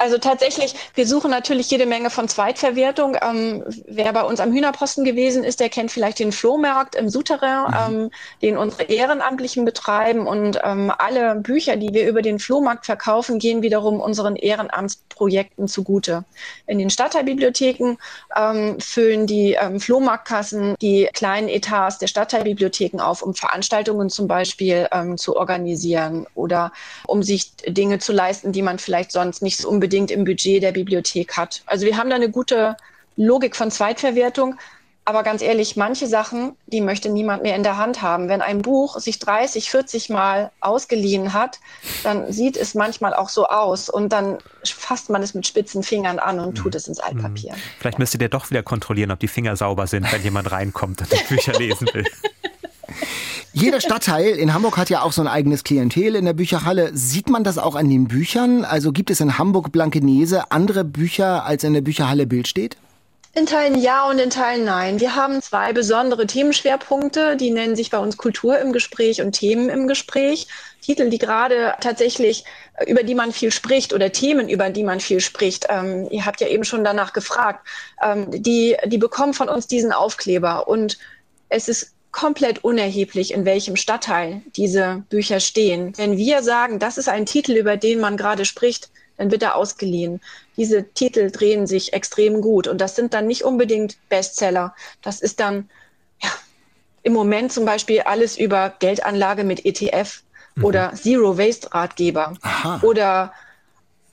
Also 0.01 0.17
tatsächlich, 0.17 0.73
wir 0.95 1.05
suchen 1.05 1.29
natürlich 1.29 1.69
jede 1.69 1.85
Menge 1.85 2.09
von 2.09 2.27
Zweitverwertung. 2.27 3.17
Ähm, 3.21 3.63
wer 3.85 4.11
bei 4.13 4.23
uns 4.23 4.39
am 4.39 4.51
Hühnerposten 4.51 5.05
gewesen 5.05 5.43
ist, 5.43 5.59
der 5.59 5.69
kennt 5.69 5.91
vielleicht 5.91 6.17
den 6.17 6.31
Flohmarkt 6.31 6.95
im 6.95 7.07
Souterrain, 7.07 7.67
mhm. 7.67 8.03
ähm, 8.05 8.11
den 8.41 8.57
unsere 8.57 8.81
Ehrenamtlichen 8.85 9.63
betreiben. 9.63 10.25
Und 10.25 10.59
ähm, 10.63 10.91
alle 10.97 11.35
Bücher, 11.35 11.75
die 11.77 11.93
wir 11.93 12.09
über 12.09 12.23
den 12.23 12.39
Flohmarkt 12.39 12.87
verkaufen, 12.87 13.37
gehen 13.37 13.61
wiederum 13.61 13.99
unseren 13.99 14.35
Ehrenamtsprojekten 14.35 15.67
zugute. 15.67 16.25
In 16.65 16.79
den 16.79 16.89
Stadtteilbibliotheken 16.89 17.97
ähm, 18.35 18.79
füllen 18.79 19.27
die 19.27 19.53
ähm, 19.53 19.79
Flohmarktkassen 19.79 20.77
die 20.81 21.09
kleinen 21.13 21.47
Etats 21.47 21.99
der 21.99 22.07
Stadtteilbibliotheken 22.07 23.01
auf, 23.01 23.21
um 23.21 23.35
Veranstaltungen 23.35 24.09
zum 24.09 24.27
Beispiel 24.27 24.87
ähm, 24.91 25.19
zu 25.19 25.37
organisieren 25.37 26.25
oder 26.33 26.71
um 27.05 27.21
sich 27.21 27.55
Dinge 27.67 27.99
zu 27.99 28.13
leisten, 28.13 28.51
die 28.51 28.63
man 28.63 28.79
vielleicht 28.79 29.11
sonst 29.11 29.43
nicht 29.43 29.59
so 29.59 29.69
unbedingt 29.69 29.90
unbedingt 29.91 30.11
im 30.11 30.23
Budget 30.23 30.63
der 30.63 30.71
Bibliothek 30.71 31.35
hat. 31.35 31.63
Also 31.65 31.85
wir 31.85 31.97
haben 31.97 32.09
da 32.09 32.15
eine 32.15 32.29
gute 32.29 32.77
Logik 33.17 33.57
von 33.57 33.71
Zweitverwertung. 33.71 34.55
Aber 35.03 35.23
ganz 35.23 35.41
ehrlich, 35.41 35.75
manche 35.75 36.07
Sachen, 36.07 36.55
die 36.67 36.79
möchte 36.79 37.09
niemand 37.09 37.43
mehr 37.43 37.55
in 37.55 37.63
der 37.63 37.75
Hand 37.75 38.01
haben. 38.01 38.29
Wenn 38.29 38.41
ein 38.41 38.61
Buch 38.61 38.99
sich 38.99 39.19
30, 39.19 39.69
40 39.69 40.09
Mal 40.09 40.51
ausgeliehen 40.61 41.33
hat, 41.33 41.59
dann 42.03 42.31
sieht 42.31 42.55
es 42.55 42.75
manchmal 42.75 43.13
auch 43.15 43.27
so 43.27 43.47
aus 43.47 43.89
und 43.89 44.13
dann 44.13 44.37
fasst 44.63 45.09
man 45.09 45.23
es 45.23 45.33
mit 45.33 45.45
spitzen 45.45 45.83
Fingern 45.83 46.19
an 46.19 46.39
und 46.39 46.55
tut 46.55 46.75
es 46.75 46.87
ins 46.87 46.99
Altpapier. 46.99 47.55
Vielleicht 47.79 47.99
müsstet 47.99 48.21
ihr 48.21 48.29
doch 48.29 48.51
wieder 48.51 48.63
kontrollieren, 48.63 49.11
ob 49.11 49.19
die 49.19 49.27
Finger 49.27 49.57
sauber 49.57 49.87
sind, 49.87 50.09
wenn 50.13 50.21
jemand 50.21 50.51
reinkommt 50.51 51.01
und 51.01 51.11
die 51.11 51.23
Bücher 51.27 51.53
lesen 51.53 51.89
will. 51.93 52.05
Jeder 53.53 53.81
Stadtteil 53.81 54.29
in 54.29 54.53
Hamburg 54.53 54.77
hat 54.77 54.89
ja 54.89 55.01
auch 55.01 55.11
so 55.11 55.21
ein 55.21 55.27
eigenes 55.27 55.65
Klientel 55.65 56.15
in 56.15 56.23
der 56.23 56.31
Bücherhalle. 56.31 56.91
Sieht 56.93 57.29
man 57.29 57.43
das 57.43 57.57
auch 57.57 57.75
an 57.75 57.89
den 57.89 58.07
Büchern? 58.07 58.63
Also 58.63 58.93
gibt 58.93 59.09
es 59.09 59.19
in 59.19 59.37
Hamburg 59.37 59.73
Blankenese 59.73 60.51
andere 60.51 60.85
Bücher, 60.85 61.43
als 61.43 61.65
in 61.65 61.73
der 61.73 61.81
Bücherhalle 61.81 62.27
Bild 62.27 62.47
steht? 62.47 62.77
In 63.33 63.45
Teilen 63.45 63.79
ja 63.79 64.09
und 64.09 64.19
in 64.19 64.29
Teilen 64.29 64.63
nein. 64.63 65.01
Wir 65.01 65.15
haben 65.15 65.41
zwei 65.41 65.73
besondere 65.73 66.27
Themenschwerpunkte, 66.27 67.35
die 67.35 67.51
nennen 67.51 67.75
sich 67.75 67.89
bei 67.89 67.97
uns 67.97 68.15
Kultur 68.15 68.57
im 68.59 68.71
Gespräch 68.71 69.21
und 69.21 69.33
Themen 69.33 69.69
im 69.69 69.87
Gespräch. 69.87 70.47
Titel, 70.81 71.09
die 71.09 71.17
gerade 71.17 71.75
tatsächlich, 71.81 72.45
über 72.87 73.03
die 73.03 73.15
man 73.15 73.33
viel 73.33 73.51
spricht 73.51 73.93
oder 73.93 74.13
Themen, 74.13 74.47
über 74.47 74.69
die 74.69 74.83
man 74.83 75.01
viel 75.01 75.19
spricht. 75.19 75.67
Ähm, 75.69 76.07
ihr 76.09 76.25
habt 76.25 76.39
ja 76.39 76.47
eben 76.47 76.63
schon 76.63 76.85
danach 76.85 77.11
gefragt. 77.11 77.67
Ähm, 78.01 78.27
die, 78.31 78.77
die 78.85 78.97
bekommen 78.97 79.33
von 79.33 79.49
uns 79.49 79.67
diesen 79.67 79.91
Aufkleber 79.91 80.69
und 80.69 80.97
es 81.49 81.67
ist 81.67 81.93
komplett 82.11 82.63
unerheblich, 82.63 83.33
in 83.33 83.45
welchem 83.45 83.75
Stadtteil 83.75 84.41
diese 84.55 85.03
Bücher 85.09 85.39
stehen. 85.39 85.93
Wenn 85.97 86.17
wir 86.17 86.43
sagen, 86.43 86.79
das 86.79 86.97
ist 86.97 87.09
ein 87.09 87.25
Titel, 87.25 87.53
über 87.53 87.77
den 87.77 87.99
man 87.99 88.17
gerade 88.17 88.45
spricht, 88.45 88.89
dann 89.17 89.31
wird 89.31 89.43
er 89.43 89.55
ausgeliehen. 89.55 90.19
Diese 90.57 90.83
Titel 90.83 91.31
drehen 91.31 91.67
sich 91.67 91.93
extrem 91.93 92.41
gut 92.41 92.67
und 92.67 92.79
das 92.81 92.95
sind 92.95 93.13
dann 93.13 93.27
nicht 93.27 93.43
unbedingt 93.43 93.97
Bestseller. 94.09 94.75
Das 95.01 95.21
ist 95.21 95.39
dann 95.39 95.69
ja, 96.21 96.29
im 97.03 97.13
Moment 97.13 97.53
zum 97.53 97.65
Beispiel 97.65 98.01
alles 98.01 98.37
über 98.37 98.73
Geldanlage 98.79 99.43
mit 99.43 99.65
ETF 99.65 100.23
mhm. 100.55 100.65
oder 100.65 100.93
Zero 100.95 101.37
Waste 101.37 101.73
Ratgeber 101.73 102.33
Aha. 102.41 102.79
oder 102.83 103.31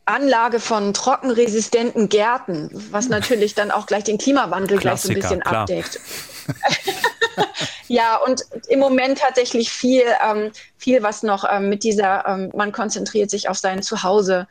Anlage 0.05 0.61
von 0.61 0.95
trockenresistenten 0.95 2.09
Gärten, 2.09 2.71
was 2.91 3.09
natürlich 3.09 3.55
dann 3.55 3.71
auch 3.71 3.87
gleich 3.87 4.05
den 4.05 4.19
Klimawandel 4.19 4.79
Klassiker, 4.79 5.15
gleich 5.15 5.29
so 5.29 5.35
ein 5.35 5.41
bisschen 5.41 5.41
klar. 5.41 5.63
abdeckt. 5.63 6.01
ja, 7.89 8.17
und 8.17 8.45
im 8.69 8.79
Moment 8.79 9.19
tatsächlich 9.19 9.71
viel, 9.71 10.05
ähm, 10.25 10.51
viel, 10.77 11.03
was 11.03 11.23
noch 11.23 11.45
ähm, 11.51 11.69
mit 11.69 11.83
dieser, 11.83 12.27
ähm, 12.27 12.51
man 12.55 12.73
konzentriert 12.73 13.31
sich 13.31 13.49
auf 13.49 13.59
sein 13.59 13.83
Zuhause. 13.83 14.47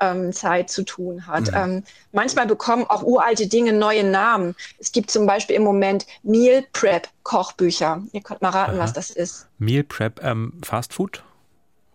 Ähm, 0.00 0.32
Zeit 0.32 0.68
zu 0.68 0.82
tun 0.82 1.28
hat. 1.28 1.52
Mhm. 1.52 1.54
Ähm, 1.54 1.84
manchmal 2.10 2.46
bekommen 2.46 2.84
auch 2.88 3.04
uralte 3.04 3.46
Dinge 3.46 3.72
neue 3.72 4.02
Namen. 4.02 4.56
Es 4.80 4.90
gibt 4.90 5.12
zum 5.12 5.26
Beispiel 5.26 5.54
im 5.54 5.62
Moment 5.62 6.06
Meal 6.24 6.64
Prep 6.72 7.08
Kochbücher. 7.22 8.02
Ihr 8.10 8.20
könnt 8.20 8.42
mal 8.42 8.48
raten, 8.48 8.72
Aha. 8.72 8.80
was 8.80 8.94
das 8.94 9.10
ist. 9.10 9.46
Meal 9.58 9.84
Prep 9.84 10.20
ähm, 10.24 10.54
Fast 10.64 10.92
Food? 10.92 11.22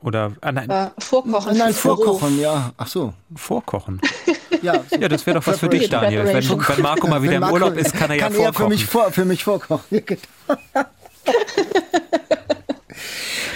Oder 0.02 0.34
ah, 0.41 0.52
nein. 0.52 0.70
Äh, 0.70 0.89
vorkochen. 1.00 1.58
Nein, 1.58 1.74
vorkochen, 1.74 2.39
ja. 2.39 2.72
Ach 2.78 2.88
so. 2.88 3.14
Vorkochen. 3.36 4.00
ja. 4.62 4.84
ja, 5.00 5.08
das 5.10 5.26
wäre 5.26 5.39
doch 5.39 5.48
was 5.48 5.60
für 5.60 5.70
dich, 5.70 5.89
Daniel. 5.89 6.26
Wenn, 6.26 6.48
wenn 6.48 6.82
Marco 6.82 7.08
mal 7.08 7.24
wieder 7.24 7.36
im 7.36 7.43
Urlaub 7.43 7.76
ist, 7.76 7.93
kann 7.93 8.12
er 8.12 8.18
kann 8.18 8.34
ja 8.34 8.52
vorkochen. 8.52 8.66
Für 8.66 8.70
mich, 8.70 8.86
vor, 8.86 9.12
für 9.12 9.26
mich 9.26 9.43
vorkochen. 9.43 10.04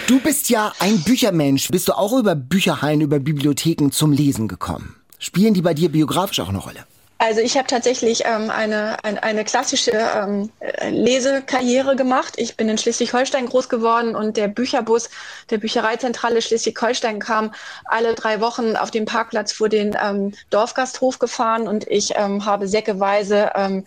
du 0.07 0.19
bist 0.19 0.49
ja 0.49 0.73
ein 0.79 1.03
Büchermensch. 1.03 1.67
Bist 1.69 1.87
du 1.89 1.93
auch 1.93 2.17
über 2.17 2.33
Bücherhallen, 2.33 3.01
über 3.01 3.19
Bibliotheken 3.19 3.91
zum 3.91 4.11
Lesen 4.11 4.47
gekommen? 4.47 4.95
Spielen 5.19 5.53
die 5.53 5.61
bei 5.61 5.75
dir 5.75 5.91
biografisch 5.91 6.39
auch 6.39 6.49
eine 6.49 6.57
Rolle? 6.57 6.85
Also 7.21 7.39
ich 7.39 7.55
habe 7.55 7.67
tatsächlich 7.67 8.23
ähm, 8.25 8.49
eine, 8.49 8.97
eine, 9.03 9.21
eine 9.21 9.43
klassische 9.43 9.91
ähm, 9.91 10.49
Lesekarriere 10.89 11.95
gemacht. 11.95 12.33
Ich 12.37 12.57
bin 12.57 12.67
in 12.67 12.79
Schleswig-Holstein 12.79 13.45
groß 13.45 13.69
geworden 13.69 14.15
und 14.15 14.37
der 14.37 14.47
Bücherbus 14.47 15.07
der 15.51 15.59
Büchereizentrale 15.59 16.41
Schleswig-Holstein 16.41 17.19
kam 17.19 17.53
alle 17.85 18.15
drei 18.15 18.41
Wochen 18.41 18.75
auf 18.75 18.89
dem 18.89 19.05
Parkplatz 19.05 19.53
vor 19.53 19.69
den 19.69 19.95
ähm, 20.03 20.33
Dorfgasthof 20.49 21.19
gefahren 21.19 21.67
und 21.67 21.87
ich 21.87 22.13
ähm, 22.15 22.43
habe 22.43 22.67
säckeweise 22.67 23.51
ähm, 23.53 23.85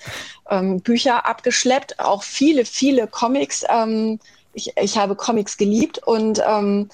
ähm, 0.48 0.80
Bücher 0.80 1.26
abgeschleppt, 1.26 1.98
auch 1.98 2.22
viele, 2.22 2.64
viele 2.64 3.08
Comics. 3.08 3.64
Ähm, 3.68 4.20
ich, 4.52 4.76
ich 4.80 4.96
habe 4.96 5.16
Comics 5.16 5.56
geliebt 5.56 5.98
und 5.98 6.40
ähm, 6.46 6.88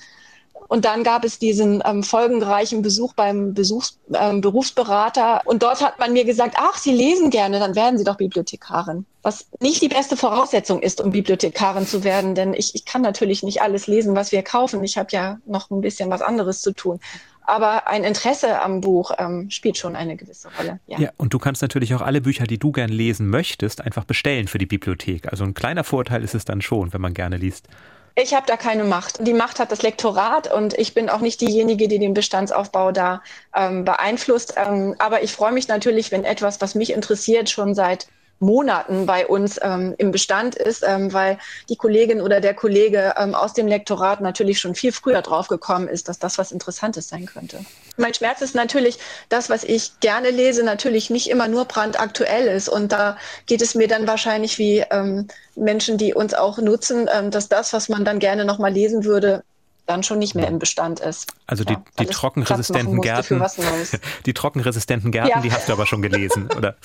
und 0.71 0.85
dann 0.85 1.03
gab 1.03 1.25
es 1.25 1.41
diesen 1.41 1.83
ähm, 1.85 2.05
folgenreichen 2.05 2.81
Besuch 2.81 3.13
beim 3.15 3.55
Besuchs, 3.55 3.99
ähm, 4.15 4.41
Berufsberater. 4.41 5.41
Und 5.45 5.65
dort 5.65 5.83
hat 5.85 5.99
man 5.99 6.13
mir 6.13 6.25
gesagt, 6.25 6.55
ach, 6.59 6.79
Sie 6.79 6.93
lesen 6.93 7.31
gerne, 7.31 7.59
dann 7.59 7.75
werden 7.75 7.99
Sie 7.99 8.05
doch 8.05 8.17
Bibliothekarin. 8.17 9.05
Was 9.23 9.49
nicht 9.59 9.83
die 9.83 9.89
beste 9.89 10.17
Voraussetzung 10.17 10.81
ist, 10.81 11.01
um 11.01 11.11
Bibliothekarin 11.11 11.89
zu 11.89 12.05
werden, 12.05 12.37
denn 12.37 12.55
ich, 12.55 12.77
ich 12.77 12.85
kann 12.85 13.03
natürlich 13.03 13.43
nicht 13.43 13.63
alles 13.63 13.89
lesen, 13.89 14.15
was 14.15 14.31
wir 14.31 14.45
kaufen. 14.45 14.85
Ich 14.85 14.97
habe 14.97 15.09
ja 15.11 15.41
noch 15.45 15.71
ein 15.71 15.81
bisschen 15.81 16.09
was 16.09 16.23
anderes 16.23 16.61
zu 16.61 16.73
tun 16.73 17.01
aber 17.43 17.89
ein 17.89 18.05
Interesse 18.05 18.61
am 18.61 18.81
Buch 18.81 19.11
ähm, 19.19 19.51
spielt 19.51 19.77
schon 19.77 19.97
eine 19.97 20.15
gewisse 20.15 20.49
Rolle. 20.57 20.79
Ja. 20.87 21.01
ja, 21.01 21.11
und 21.17 21.35
du 21.35 21.41
kannst 21.41 21.63
natürlich 21.63 21.93
auch 21.95 22.01
alle 22.01 22.21
Bücher, 22.21 22.45
die 22.45 22.59
du 22.59 22.71
gern 22.71 22.91
lesen 22.91 23.29
möchtest, 23.29 23.81
einfach 23.81 24.05
bestellen 24.05 24.47
für 24.47 24.59
die 24.59 24.67
Bibliothek. 24.67 25.27
Also 25.33 25.43
ein 25.43 25.55
kleiner 25.55 25.83
Vorteil 25.83 26.23
ist 26.23 26.37
es 26.37 26.45
dann 26.45 26.63
schon, 26.63 26.93
wenn 26.93 27.01
man 27.01 27.13
gerne 27.13 27.39
liest. 27.39 27.67
Ich 28.15 28.35
habe 28.35 28.47
da 28.47 28.57
keine 28.57 28.85
Macht. 28.85 29.27
Die 29.27 29.33
Macht 29.33 29.59
hat 29.59 29.73
das 29.73 29.83
Lektorat 29.83 30.53
und 30.53 30.75
ich 30.79 30.95
bin 30.95 31.09
auch 31.09 31.21
nicht 31.21 31.41
diejenige, 31.41 31.89
die 31.89 31.99
den 31.99 32.15
Bestandsaufbau 32.15 32.93
da 32.93 33.23
ähm, 33.55 33.85
beeinflusst. 33.85 34.55
Ähm, 34.57 34.97
aber 34.99 35.23
ich 35.23 35.33
freue 35.33 35.53
mich 35.53 35.69
natürlich, 35.69 36.11
wenn 36.11 36.25
etwas, 36.25 36.61
was 36.61 36.75
mich 36.75 36.93
interessiert, 36.93 37.51
schon 37.51 37.75
seit 37.75 38.09
Monaten 38.41 39.05
bei 39.05 39.27
uns 39.27 39.61
ähm, 39.63 39.95
im 39.99 40.11
Bestand 40.11 40.55
ist, 40.55 40.83
ähm, 40.87 41.13
weil 41.13 41.39
die 41.69 41.77
Kollegin 41.77 42.21
oder 42.23 42.41
der 42.41 42.55
Kollege 42.55 43.15
ähm, 43.19 43.35
aus 43.35 43.53
dem 43.53 43.67
Lektorat 43.67 44.23
natürlich 44.23 44.59
schon 44.59 44.75
viel 44.75 44.93
früher 44.93 45.21
drauf 45.21 45.49
gekommen 45.49 45.89
ist, 45.89 46.09
dass 46.09 46.19
das 46.19 46.39
was 46.39 46.51
Interessantes 46.51 47.09
sein 47.09 47.27
könnte. 47.27 47.65
Mein 48.01 48.15
Schmerz 48.15 48.41
ist 48.41 48.55
natürlich, 48.55 48.99
das, 49.29 49.51
was 49.51 49.63
ich 49.63 50.01
gerne 50.01 50.31
lese, 50.31 50.65
natürlich 50.65 51.11
nicht 51.11 51.29
immer 51.31 51.49
nur 51.49 51.67
brandaktuell 51.67 52.47
ist. 52.49 52.69
Und 52.69 52.93
da 52.93 53.17
geht 53.47 53.63
es 53.63 53.75
mir 53.75 53.89
dann 53.89 54.09
wahrscheinlich 54.09 54.59
wie 54.59 54.85
ähm, 54.91 55.29
Menschen, 55.55 55.99
die 55.99 56.15
uns 56.15 56.35
auch 56.35 56.59
nutzen, 56.59 57.09
ähm, 57.13 57.31
dass 57.31 57.49
das, 57.49 57.73
was 57.73 57.89
man 57.89 58.05
dann 58.05 58.19
gerne 58.19 58.45
nochmal 58.45 58.73
lesen 58.73 59.05
würde, 59.05 59.45
dann 59.91 60.03
schon 60.03 60.19
nicht 60.19 60.35
mehr 60.35 60.47
im 60.47 60.59
Bestand 60.59 61.01
ist. 61.01 61.33
Also 61.47 61.65
die, 61.65 61.73
ja, 61.73 61.83
die 61.99 62.07
trockenresistenten 62.07 63.01
Gärten, 63.01 63.43
die 64.27 64.33
trockenresistenten 64.33 65.11
Gärten, 65.11 65.31
ja. 65.31 65.41
die 65.41 65.53
hast 65.53 65.69
du 65.69 65.73
aber 65.73 65.85
schon 65.85 66.01
gelesen, 66.01 66.49
oder? 66.57 66.77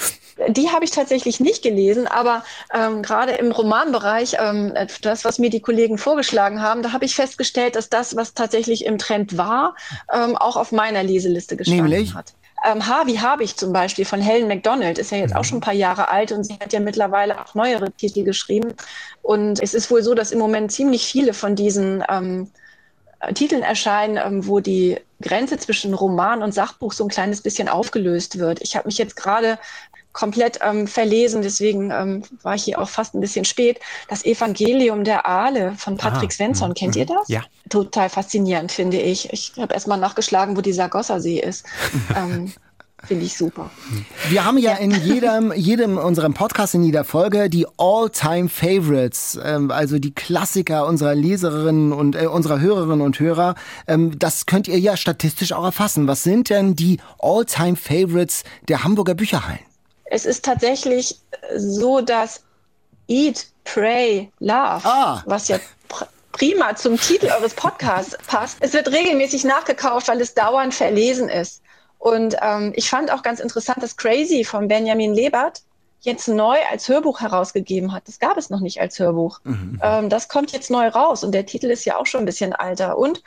Die 0.47 0.69
habe 0.71 0.83
ich 0.83 0.91
tatsächlich 0.91 1.39
nicht 1.39 1.61
gelesen, 1.61 2.07
aber 2.07 2.43
ähm, 2.73 3.03
gerade 3.03 3.33
im 3.33 3.51
Romanbereich, 3.51 4.37
ähm, 4.39 4.73
das, 5.01 5.23
was 5.23 5.39
mir 5.39 5.51
die 5.51 5.61
Kollegen 5.61 5.97
vorgeschlagen 5.97 6.61
haben, 6.61 6.81
da 6.81 6.91
habe 6.91 7.05
ich 7.05 7.15
festgestellt, 7.15 7.75
dass 7.75 7.89
das, 7.89 8.15
was 8.15 8.33
tatsächlich 8.33 8.85
im 8.85 8.97
Trend 8.97 9.37
war, 9.37 9.75
ähm, 10.11 10.35
auch 10.35 10.57
auf 10.57 10.71
meiner 10.71 11.03
Leseliste 11.03 11.55
gestanden 11.55 11.85
Nämlich? 11.85 12.15
hat. 12.15 12.33
Ähm, 12.65 12.87
Harvey 12.87 13.15
habe 13.17 13.43
ich 13.43 13.55
zum 13.55 13.71
Beispiel 13.73 14.05
von 14.05 14.21
Helen 14.21 14.47
MacDonald, 14.47 14.97
ist 14.97 15.11
ja 15.11 15.19
jetzt 15.19 15.35
auch 15.35 15.41
mhm. 15.41 15.43
schon 15.43 15.57
ein 15.59 15.61
paar 15.61 15.73
Jahre 15.73 16.09
alt 16.09 16.31
und 16.31 16.43
sie 16.43 16.53
hat 16.53 16.73
ja 16.73 16.79
mittlerweile 16.79 17.39
auch 17.39 17.53
neuere 17.53 17.91
Titel 17.91 18.23
geschrieben. 18.23 18.73
Und 19.21 19.61
es 19.61 19.73
ist 19.73 19.91
wohl 19.91 20.01
so, 20.01 20.15
dass 20.15 20.31
im 20.31 20.39
Moment 20.39 20.71
ziemlich 20.71 21.05
viele 21.05 21.33
von 21.33 21.55
diesen 21.55 22.03
ähm, 22.09 22.49
Titeln 23.33 23.63
erscheinen, 23.63 24.17
ähm, 24.17 24.47
wo 24.47 24.59
die 24.59 24.97
Grenze 25.21 25.57
zwischen 25.57 25.93
Roman 25.93 26.43
und 26.43 26.53
Sachbuch 26.53 26.93
so 26.93 27.03
ein 27.03 27.09
kleines 27.09 27.41
bisschen 27.41 27.69
aufgelöst 27.69 28.37
wird. 28.37 28.61
Ich 28.61 28.75
habe 28.75 28.87
mich 28.87 28.97
jetzt 28.97 29.15
gerade 29.15 29.57
komplett 30.15 30.59
ähm, 30.63 30.87
verlesen, 30.87 31.41
deswegen 31.41 31.91
ähm, 31.91 32.23
war 32.41 32.55
ich 32.55 32.63
hier 32.63 32.79
auch 32.79 32.87
fast 32.87 33.13
ein 33.13 33.21
bisschen 33.21 33.43
spät. 33.43 33.79
Das 34.07 34.23
Evangelium 34.23 35.03
der 35.03 35.27
Aale 35.27 35.73
von 35.77 35.97
Patrick 35.97 36.29
ah, 36.31 36.33
Svensson, 36.33 36.73
kennt 36.73 36.95
ihr 36.95 37.05
das? 37.05 37.27
Ja. 37.27 37.43
Total 37.69 38.09
faszinierend, 38.09 38.71
finde 38.71 38.97
ich. 38.97 39.31
Ich 39.33 39.53
habe 39.57 39.73
erst 39.73 39.87
mal 39.87 39.97
nachgeschlagen, 39.97 40.55
wo 40.55 40.61
dieser 40.61 40.87
Gossersee 40.87 41.39
ist. 41.39 41.65
ähm, 42.15 42.53
Finde 43.03 43.25
ich 43.25 43.37
super. 43.37 43.69
Wir 44.29 44.45
haben 44.45 44.57
ja, 44.57 44.73
in 44.75 44.91
jedem, 44.91 45.51
jedem 45.53 45.97
unserem 45.97 46.33
Podcast, 46.33 46.73
in 46.73 46.83
jeder 46.83 47.03
Folge 47.03 47.49
die 47.49 47.67
All-Time-Favorites, 47.77 49.37
ähm, 49.43 49.69
also 49.69 49.99
die 49.99 50.13
Klassiker 50.13 50.87
unserer 50.87 51.13
Leserinnen 51.13 51.91
und 51.91 52.15
äh, 52.15 52.25
unserer 52.25 52.59
Hörerinnen 52.59 53.01
und 53.01 53.19
Hörer. 53.19 53.55
Ähm, 53.87 54.17
das 54.17 54.45
könnt 54.45 54.67
ihr 54.67 54.79
ja 54.79 54.97
statistisch 54.97 55.51
auch 55.53 55.65
erfassen. 55.65 56.07
Was 56.07 56.23
sind 56.23 56.49
denn 56.49 56.75
die 56.75 56.99
All-Time-Favorites 57.19 58.43
der 58.67 58.83
Hamburger 58.83 59.13
Bücherhallen? 59.13 59.59
Es 60.05 60.25
ist 60.25 60.45
tatsächlich 60.45 61.19
so, 61.57 62.01
dass 62.01 62.41
Eat, 63.07 63.47
Pray, 63.65 64.31
Love, 64.39 64.81
ah. 64.85 65.23
was 65.25 65.47
ja 65.47 65.59
prima 66.31 66.75
zum 66.75 66.99
Titel 66.99 67.27
eures 67.27 67.53
Podcasts 67.53 68.17
passt. 68.27 68.57
Es 68.59 68.73
wird 68.73 68.91
regelmäßig 68.91 69.43
nachgekauft, 69.43 70.07
weil 70.07 70.19
es 70.21 70.33
dauernd 70.33 70.73
verlesen 70.73 71.29
ist. 71.29 71.61
Und 72.05 72.35
ähm, 72.39 72.71
ich 72.75 72.87
fand 72.87 73.11
auch 73.11 73.23
ganz 73.23 73.39
interessant, 73.39 73.81
dass 73.81 73.97
Crazy 73.97 74.43
von 74.43 74.67
Benjamin 74.67 75.15
Lebert 75.15 75.63
jetzt 76.01 76.27
neu 76.27 76.55
als 76.69 76.87
Hörbuch 76.87 77.19
herausgegeben 77.19 77.93
hat. 77.93 78.07
Das 78.07 78.19
gab 78.19 78.37
es 78.37 78.51
noch 78.51 78.59
nicht 78.59 78.79
als 78.79 78.99
Hörbuch. 78.99 79.39
Mhm. 79.43 79.79
Ähm, 79.81 80.09
das 80.09 80.27
kommt 80.27 80.51
jetzt 80.51 80.69
neu 80.69 80.87
raus 80.87 81.23
und 81.23 81.31
der 81.31 81.47
Titel 81.47 81.65
ist 81.65 81.83
ja 81.83 81.97
auch 81.97 82.05
schon 82.05 82.21
ein 82.21 82.27
bisschen 82.27 82.53
alter. 82.53 82.99
Und, 82.99 83.23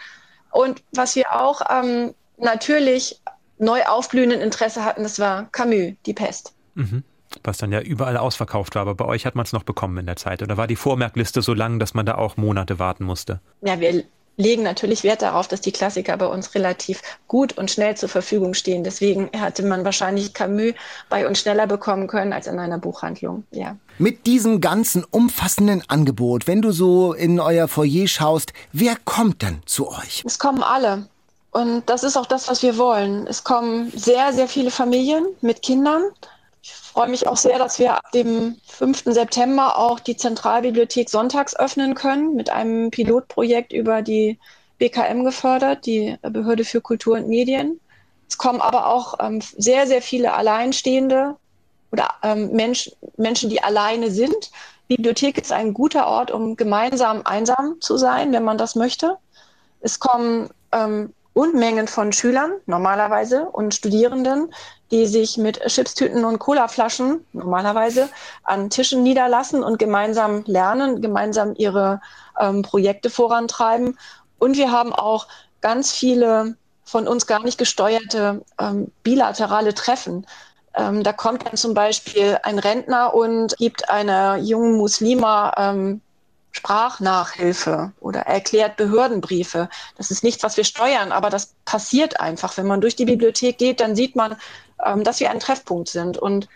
und 0.53 0.85
was 0.93 1.16
wir 1.16 1.33
auch 1.33 1.61
ähm, 1.68 2.14
natürlich 2.37 3.20
neu 3.59 3.83
aufblühenden 3.83 4.41
Interesse 4.41 4.85
hatten, 4.85 5.03
das 5.03 5.18
war 5.18 5.49
Camus, 5.51 5.95
Die 6.07 6.14
Pest. 6.14 6.55
Mhm. 6.76 7.03
Was 7.43 7.59
dann 7.59 7.72
ja 7.72 7.81
überall 7.81 8.16
ausverkauft 8.16 8.76
war, 8.76 8.83
aber 8.83 8.95
bei 8.95 9.07
euch 9.07 9.26
hat 9.26 9.35
man 9.35 9.45
es 9.45 9.53
noch 9.53 9.64
bekommen 9.64 9.99
in 9.99 10.07
der 10.07 10.14
Zeit. 10.14 10.41
Oder 10.41 10.57
war 10.57 10.68
die 10.68 10.76
Vormerkliste 10.76 11.43
so 11.43 11.53
lang, 11.53 11.81
dass 11.81 11.95
man 11.95 12.07
da 12.07 12.14
auch 12.14 12.37
Monate 12.37 12.79
warten 12.79 13.03
musste? 13.03 13.41
Ja, 13.61 13.81
wir 13.81 14.05
legen 14.39 14.62
natürlich 14.62 15.05
Wert 15.05 15.20
darauf, 15.20 15.49
dass 15.49 15.61
die 15.61 15.72
Klassiker 15.72 16.16
bei 16.16 16.26
uns 16.26 16.55
relativ 16.55 17.03
gut 17.26 17.59
und 17.59 17.70
schnell 17.70 17.97
zur 17.97 18.09
Verfügung 18.09 18.55
stehen. 18.55 18.84
Deswegen 18.84 19.28
hätte 19.32 19.64
man 19.64 19.84
wahrscheinlich 19.84 20.32
Camus 20.32 20.72
bei 21.11 21.26
uns 21.26 21.41
schneller 21.41 21.66
bekommen 21.66 22.07
können 22.07 22.32
als 22.32 22.47
in 22.47 22.59
einer 22.59 22.78
Buchhandlung. 22.78 23.45
Ja. 23.51 23.76
Mit 23.99 24.26
diesem 24.26 24.61
ganzen 24.61 25.05
umfassenden 25.05 25.82
Angebot, 25.89 26.47
wenn 26.47 26.62
du 26.62 26.70
so 26.70 27.12
in 27.12 27.41
euer 27.41 27.68
Foyer 27.68 28.07
schaust, 28.07 28.53
wer 28.72 28.95
kommt 29.05 29.43
denn 29.43 29.61
zu 29.66 29.89
euch? 29.89 30.22
Es 30.24 30.39
kommen 30.39 30.62
alle. 30.62 31.09
Und 31.51 31.82
das 31.86 32.05
ist 32.05 32.16
auch 32.16 32.26
das, 32.26 32.49
was 32.49 32.62
wir 32.62 32.78
wollen. 32.78 33.26
Es 33.26 33.43
kommen 33.43 33.91
sehr, 33.95 34.32
sehr 34.32 34.47
viele 34.47 34.70
Familien 34.70 35.26
mit 35.41 35.62
Kindern. 35.62 36.03
Ich 36.99 37.01
freue 37.01 37.11
mich 37.12 37.28
auch 37.28 37.36
sehr, 37.36 37.61
dass 37.61 37.78
wir 37.78 37.94
ab 37.94 38.11
dem 38.11 38.57
5. 38.66 39.05
September 39.05 39.78
auch 39.78 40.01
die 40.01 40.16
Zentralbibliothek 40.16 41.09
sonntags 41.09 41.55
öffnen 41.55 41.94
können 41.94 42.34
mit 42.34 42.51
einem 42.51 42.90
Pilotprojekt 42.90 43.72
über 43.72 44.03
die 44.03 44.36
BKM 44.78 45.22
gefördert, 45.22 45.86
die 45.86 46.16
Behörde 46.22 46.64
für 46.64 46.80
Kultur 46.80 47.16
und 47.16 47.28
Medien. 47.28 47.78
Es 48.28 48.36
kommen 48.36 48.61
aber 48.61 48.88
auch 48.88 49.14
ähm, 49.20 49.40
sehr, 49.40 49.86
sehr 49.86 50.03
viele 50.03 50.32
Alleinstehende 50.32 51.36
oder 51.92 52.09
ähm, 52.24 52.51
Mensch, 52.51 52.90
Menschen, 53.16 53.49
die 53.49 53.62
alleine 53.62 54.11
sind. 54.11 54.51
Bibliothek 54.88 55.38
ist 55.38 55.53
ein 55.53 55.74
guter 55.74 56.09
Ort, 56.09 56.32
um 56.32 56.57
gemeinsam 56.57 57.22
einsam 57.24 57.76
zu 57.80 57.96
sein, 57.96 58.32
wenn 58.32 58.42
man 58.42 58.59
das 58.59 58.74
möchte. 58.74 59.18
Es 59.78 60.01
kommen 60.01 60.51
ähm, 60.72 61.14
Unmengen 61.39 61.86
von 61.86 62.12
Schülern 62.12 62.55
normalerweise 62.66 63.45
und 63.45 63.72
Studierenden, 63.72 64.53
die 64.91 65.07
sich 65.07 65.39
mit 65.39 65.61
Chipstüten 65.61 66.24
und 66.24 66.41
Colaflaschen 66.41 67.24
normalerweise 67.32 68.09
an 68.43 68.70
Tischen 68.70 69.05
niederlassen 69.05 69.62
und 69.62 69.78
gemeinsam 69.78 70.43
lernen, 70.47 71.01
gemeinsam 71.01 71.55
ihre 71.57 72.01
ähm, 72.41 72.62
Projekte 72.62 73.09
vorantreiben. 73.09 73.97
Und 74.41 74.57
wir 74.57 74.72
haben 74.72 74.93
auch 74.93 75.28
ganz 75.61 75.93
viele 75.93 76.57
von 76.82 77.07
uns 77.07 77.28
gar 77.28 77.45
nicht 77.45 77.57
gesteuerte 77.57 78.45
ähm, 78.61 78.91
bilaterale 79.05 79.74
Treffen. 79.74 80.26
Ähm, 80.74 81.05
da 81.05 81.12
kommt 81.12 81.47
dann 81.47 81.57
zum 81.57 81.72
Beispiel 81.72 82.36
ein 82.43 82.59
Rentner 82.59 83.14
und 83.14 83.57
gibt 83.59 83.89
einer 83.89 84.39
jungen 84.39 84.76
Muslima 84.76 85.55
ähm, 85.57 86.01
Sprachnachhilfe 86.59 87.92
oder 88.00 88.22
erklärt 88.22 88.76
Behördenbriefe. 88.76 89.68
Das 89.96 90.11
ist 90.11 90.24
nichts, 90.24 90.42
was 90.42 90.56
wir 90.56 90.64
steuern, 90.64 91.12
aber 91.12 91.30
das 91.30 91.54
passiert 91.64 92.18
einfach. 92.20 92.56
Wenn 92.56 92.66
man 92.66 92.80
durch 92.80 92.96
die 92.96 93.04
Bibliothek 93.04 93.59
geht, 93.59 93.78
dann 93.78 93.94
sieht 93.94 94.16
man, 94.16 94.36
ähm, 94.84 95.04
dass 95.04 95.20
wir 95.20 95.30
ein 95.30 95.38
Treffpunkt 95.38 95.88
sind. 95.88 96.18
Und 96.18 96.48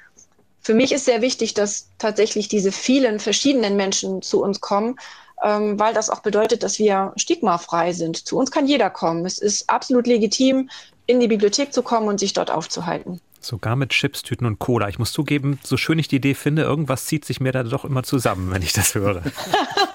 für 0.61 0.75
mich 0.75 0.91
ist 0.91 1.05
sehr 1.05 1.23
wichtig, 1.23 1.55
dass 1.55 1.89
tatsächlich 1.99 2.49
diese 2.49 2.73
vielen 2.73 3.21
verschiedenen 3.21 3.77
Menschen 3.77 4.23
zu 4.23 4.43
uns 4.43 4.61
kommen, 4.61 4.97
ähm, 5.45 5.79
weil 5.79 5.95
das 5.95 6.11
auch 6.11 6.21
bedeutet, 6.21 6.65
dass 6.65 6.81
wir 6.81 7.13
stigmafrei 7.15 7.93
sind. 7.93 8.27
Zu 8.27 8.39
uns 8.39 8.51
kann 8.51 8.67
jeder 8.67 8.91
kommen. 8.91 9.25
Es 9.25 9.39
ist 9.39 9.71
absolut 9.71 10.09
legitim, 10.09 10.69
in 11.07 11.21
die 11.21 11.29
Bibliothek 11.29 11.73
zu 11.73 11.83
kommen 11.83 12.09
und 12.09 12.19
sich 12.19 12.33
dort 12.33 12.51
aufzuhalten. 12.51 13.21
Sogar 13.41 13.75
mit 13.75 13.91
Chips, 13.91 14.23
Tüten 14.23 14.47
und 14.47 14.59
Cola. 14.61 14.89
Ich 14.89 15.01
muss 15.01 15.13
zugeben, 15.13 15.59
so 15.65 15.77
schön 15.77 15.99
ich 15.99 16.07
die 16.07 16.17
Idee 16.17 16.35
finde, 16.35 16.63
irgendwas 16.63 17.07
zieht 17.07 17.25
sich 17.25 17.41
mir 17.41 17.51
da 17.51 17.65
doch 17.65 17.85
immer 17.85 18.05
zusammen, 18.05 18.53
wenn 18.53 18.63
ich 18.63 18.73
das 18.73 18.95
höre. 18.95 19.23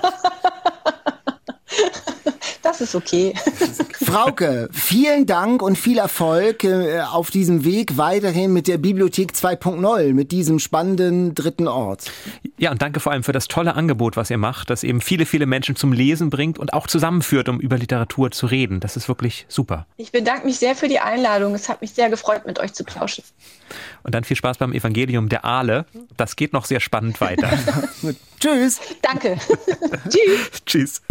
Das 2.67 2.81
ist 2.81 2.95
okay. 2.95 3.33
Frauke, 3.93 4.67
vielen 4.73 5.25
Dank 5.25 5.61
und 5.61 5.77
viel 5.77 5.99
Erfolg 5.99 6.65
äh, 6.65 6.99
auf 6.99 7.31
diesem 7.31 7.63
Weg 7.63 7.97
weiterhin 7.97 8.51
mit 8.51 8.67
der 8.67 8.77
Bibliothek 8.77 9.31
2.0, 9.31 10.13
mit 10.13 10.33
diesem 10.33 10.59
spannenden 10.59 11.33
dritten 11.33 11.69
Ort. 11.69 12.11
Ja, 12.57 12.71
und 12.71 12.81
danke 12.81 12.99
vor 12.99 13.13
allem 13.13 13.23
für 13.23 13.31
das 13.31 13.47
tolle 13.47 13.75
Angebot, 13.75 14.17
was 14.17 14.29
ihr 14.29 14.37
macht, 14.37 14.69
das 14.69 14.83
eben 14.83 14.99
viele, 14.99 15.25
viele 15.25 15.45
Menschen 15.45 15.77
zum 15.77 15.93
Lesen 15.93 16.29
bringt 16.29 16.59
und 16.59 16.73
auch 16.73 16.87
zusammenführt, 16.87 17.47
um 17.47 17.61
über 17.61 17.77
Literatur 17.77 18.31
zu 18.31 18.47
reden. 18.47 18.81
Das 18.81 18.97
ist 18.97 19.07
wirklich 19.07 19.45
super. 19.47 19.85
Ich 19.95 20.11
bedanke 20.11 20.45
mich 20.45 20.59
sehr 20.59 20.75
für 20.75 20.89
die 20.89 20.99
Einladung. 20.99 21.55
Es 21.55 21.69
hat 21.69 21.79
mich 21.79 21.91
sehr 21.91 22.09
gefreut, 22.09 22.45
mit 22.45 22.59
euch 22.59 22.73
zu 22.73 22.83
plauschen. 22.83 23.23
Und 24.03 24.13
dann 24.13 24.25
viel 24.25 24.35
Spaß 24.35 24.57
beim 24.57 24.73
Evangelium 24.73 25.29
der 25.29 25.45
Aale. 25.45 25.85
Das 26.17 26.35
geht 26.35 26.51
noch 26.51 26.65
sehr 26.65 26.81
spannend 26.81 27.21
weiter. 27.21 27.49
Tschüss. 28.41 28.81
Danke. 29.01 29.37
Tschüss. 30.09 30.65
Tschüss. 30.65 31.01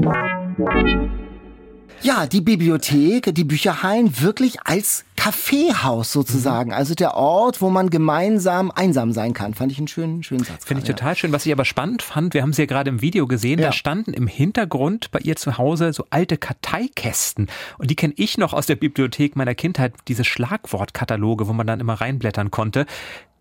Ja, 2.02 2.26
die 2.26 2.40
Bibliothek, 2.40 3.34
die 3.34 3.44
Bücherhallen 3.44 4.20
wirklich 4.20 4.58
als 4.64 5.04
Kaffeehaus 5.16 6.12
sozusagen. 6.12 6.72
Also 6.72 6.94
der 6.94 7.14
Ort, 7.14 7.60
wo 7.60 7.68
man 7.68 7.90
gemeinsam 7.90 8.70
einsam 8.70 9.12
sein 9.12 9.32
kann. 9.32 9.54
Fand 9.54 9.72
ich 9.72 9.78
einen 9.78 9.88
schönen, 9.88 10.22
schönen 10.22 10.44
Satz. 10.44 10.64
Finde 10.64 10.82
ich 10.82 10.86
total 10.88 11.16
schön. 11.16 11.32
Was 11.32 11.44
ich 11.46 11.52
aber 11.52 11.64
spannend 11.64 12.02
fand, 12.02 12.32
wir 12.34 12.42
haben 12.42 12.52
sie 12.52 12.62
ja 12.62 12.66
gerade 12.66 12.90
im 12.90 13.02
Video 13.02 13.26
gesehen, 13.26 13.58
Ja. 13.58 13.66
da 13.66 13.72
standen 13.72 14.12
im 14.12 14.26
Hintergrund 14.28 15.10
bei 15.10 15.18
ihr 15.20 15.36
zu 15.36 15.58
Hause 15.58 15.92
so 15.92 16.04
alte 16.10 16.36
Karteikästen. 16.36 17.48
Und 17.78 17.90
die 17.90 17.96
kenne 17.96 18.14
ich 18.16 18.38
noch 18.38 18.52
aus 18.52 18.66
der 18.66 18.76
Bibliothek 18.76 19.34
meiner 19.34 19.54
Kindheit, 19.54 19.94
diese 20.06 20.24
Schlagwortkataloge, 20.24 21.48
wo 21.48 21.52
man 21.54 21.66
dann 21.66 21.80
immer 21.80 21.94
reinblättern 21.94 22.50
konnte. 22.50 22.86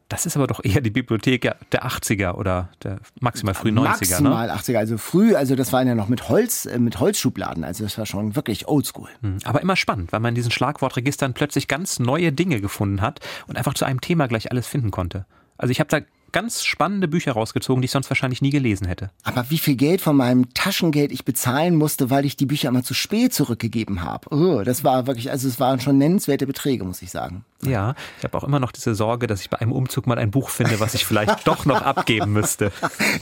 Das 0.07 0.27
ist 0.27 0.35
aber 0.37 0.45
doch 0.45 0.63
eher 0.63 0.81
die 0.81 0.91
Bibliothek 0.91 1.41
der 1.71 1.85
80er 1.85 2.33
oder 2.35 2.69
der 2.83 2.99
maximal 3.19 3.55
früh 3.55 3.69
90er, 3.69 3.73
ne? 3.73 3.81
Maximal 3.81 4.49
80er, 4.51 4.77
also 4.77 4.97
früh, 4.99 5.35
also 5.35 5.55
das 5.55 5.73
waren 5.73 5.87
ja 5.87 5.95
noch 5.95 6.09
mit 6.09 6.29
Holz, 6.29 6.67
äh, 6.67 6.77
mit 6.77 6.99
Holzschubladen, 6.99 7.63
also 7.63 7.83
das 7.83 7.97
war 7.97 8.05
schon 8.05 8.35
wirklich 8.35 8.67
oldschool. 8.67 9.09
Hm, 9.21 9.39
Aber 9.45 9.61
immer 9.61 9.75
spannend, 9.75 10.11
weil 10.11 10.19
man 10.19 10.29
in 10.29 10.35
diesen 10.35 10.51
Schlagwortregistern 10.51 11.33
plötzlich 11.33 11.67
ganz 11.67 11.97
neue 11.97 12.31
Dinge 12.31 12.61
gefunden 12.61 13.01
hat 13.01 13.19
und 13.47 13.57
einfach 13.57 13.73
zu 13.73 13.85
einem 13.85 13.99
Thema 13.99 14.27
gleich 14.27 14.51
alles 14.51 14.67
finden 14.67 14.91
konnte. 14.91 15.25
Also 15.57 15.71
ich 15.71 15.79
habe 15.79 15.89
da 15.89 16.05
ganz 16.35 16.65
spannende 16.65 17.07
Bücher 17.07 17.31
rausgezogen, 17.31 17.81
die 17.81 17.85
ich 17.85 17.91
sonst 17.91 18.09
wahrscheinlich 18.09 18.41
nie 18.41 18.49
gelesen 18.49 18.87
hätte. 18.87 19.09
Aber 19.23 19.49
wie 19.49 19.57
viel 19.57 19.77
Geld 19.77 20.01
von 20.01 20.17
meinem 20.17 20.53
Taschengeld 20.53 21.13
ich 21.13 21.23
bezahlen 21.23 21.77
musste, 21.77 22.09
weil 22.09 22.25
ich 22.25 22.35
die 22.35 22.45
Bücher 22.45 22.67
immer 22.67 22.83
zu 22.83 22.93
spät 22.93 23.33
zurückgegeben 23.33 24.03
habe. 24.03 24.35
Oh, 24.35 24.61
das 24.61 24.83
war 24.83 25.07
wirklich, 25.07 25.31
also 25.31 25.47
es 25.47 25.61
waren 25.61 25.79
schon 25.79 25.97
nennenswerte 25.97 26.45
Beträge, 26.45 26.83
muss 26.83 27.01
ich 27.01 27.09
sagen. 27.09 27.45
Ja, 27.63 27.95
ich 28.17 28.25
habe 28.25 28.37
auch 28.37 28.43
immer 28.43 28.59
noch 28.59 28.73
diese 28.73 28.95
Sorge, 28.95 29.27
dass 29.27 29.39
ich 29.39 29.49
bei 29.49 29.59
einem 29.61 29.71
Umzug 29.71 30.07
mal 30.07 30.19
ein 30.19 30.29
Buch 30.29 30.49
finde, 30.49 30.81
was 30.81 30.93
ich 30.93 31.05
vielleicht 31.05 31.47
doch 31.47 31.65
noch 31.65 31.81
abgeben 31.83 32.33
müsste. 32.33 32.73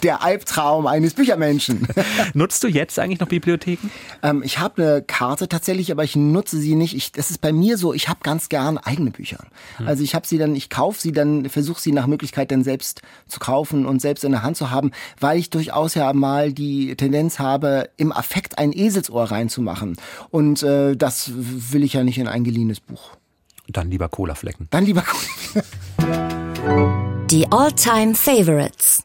Der 0.01 0.24
Albtraum 0.24 0.88
eines 0.88 1.14
Büchermenschen. 1.14 1.88
Nutzt 2.34 2.64
du 2.64 2.68
jetzt 2.68 2.97
eigentlich 2.97 3.20
noch 3.20 3.28
Bibliotheken? 3.28 3.91
ähm, 4.24 4.41
ich 4.43 4.57
habe 4.57 4.82
eine 4.82 5.01
Karte 5.03 5.47
tatsächlich, 5.47 5.91
aber 5.91 6.03
ich 6.03 6.16
nutze 6.16 6.57
sie 6.57 6.74
nicht. 6.74 6.95
Ich, 6.95 7.11
das 7.11 7.30
ist 7.30 7.41
bei 7.41 7.53
mir 7.53 7.78
so, 7.78 7.93
ich 7.93 8.09
habe 8.09 8.22
ganz 8.24 8.49
gern 8.49 8.80
eigene 8.80 9.11
Bücher. 9.11 9.45
Also 9.86 10.03
ich 10.03 10.16
habe 10.16 10.26
sie 10.26 10.39
dann, 10.39 10.55
ich 10.55 10.72
kaufe 10.72 10.99
sie 10.99 11.11
dann, 11.11 11.47
versuche 11.47 11.80
sie 11.80 11.91
nach 11.91 12.07
Möglichkeit 12.07 12.49
dann 12.49 12.64
selbst 12.64 13.03
zu 13.28 13.39
kaufen 13.39 13.86
und 13.86 14.01
selbst 14.01 14.24
in 14.24 14.32
der 14.32 14.43
Hand 14.43 14.58
zu 14.58 14.72
haben, 14.72 14.91
weil 15.20 15.38
ich 15.38 15.49
durchaus 15.49 15.95
ja 15.95 16.12
mal 16.14 16.54
die 16.54 16.95
Tendenz 16.95 17.39
habe, 17.39 17.89
im 17.97 18.12
Affekt 18.12 18.58
ein 18.58 18.74
Eselsohr 18.74 19.32
reinzumachen. 19.32 19.97
Und 20.30 20.64
äh, 20.64 20.95
das 20.95 21.32
will 21.36 21.84
ich 21.84 21.93
ja 21.93 22.04
nicht 22.04 22.18
in 22.18 22.28
ein 22.28 22.43
geliehenes 22.43 22.80
Buch. 22.80 23.12
Dann 23.68 23.89
lieber 23.89 24.10
Colaflecken. 24.10 24.68
Dann 24.72 24.86
lieber 24.86 25.04
Die 27.32 27.51
All-Time 27.51 28.16
Favorites. 28.16 29.04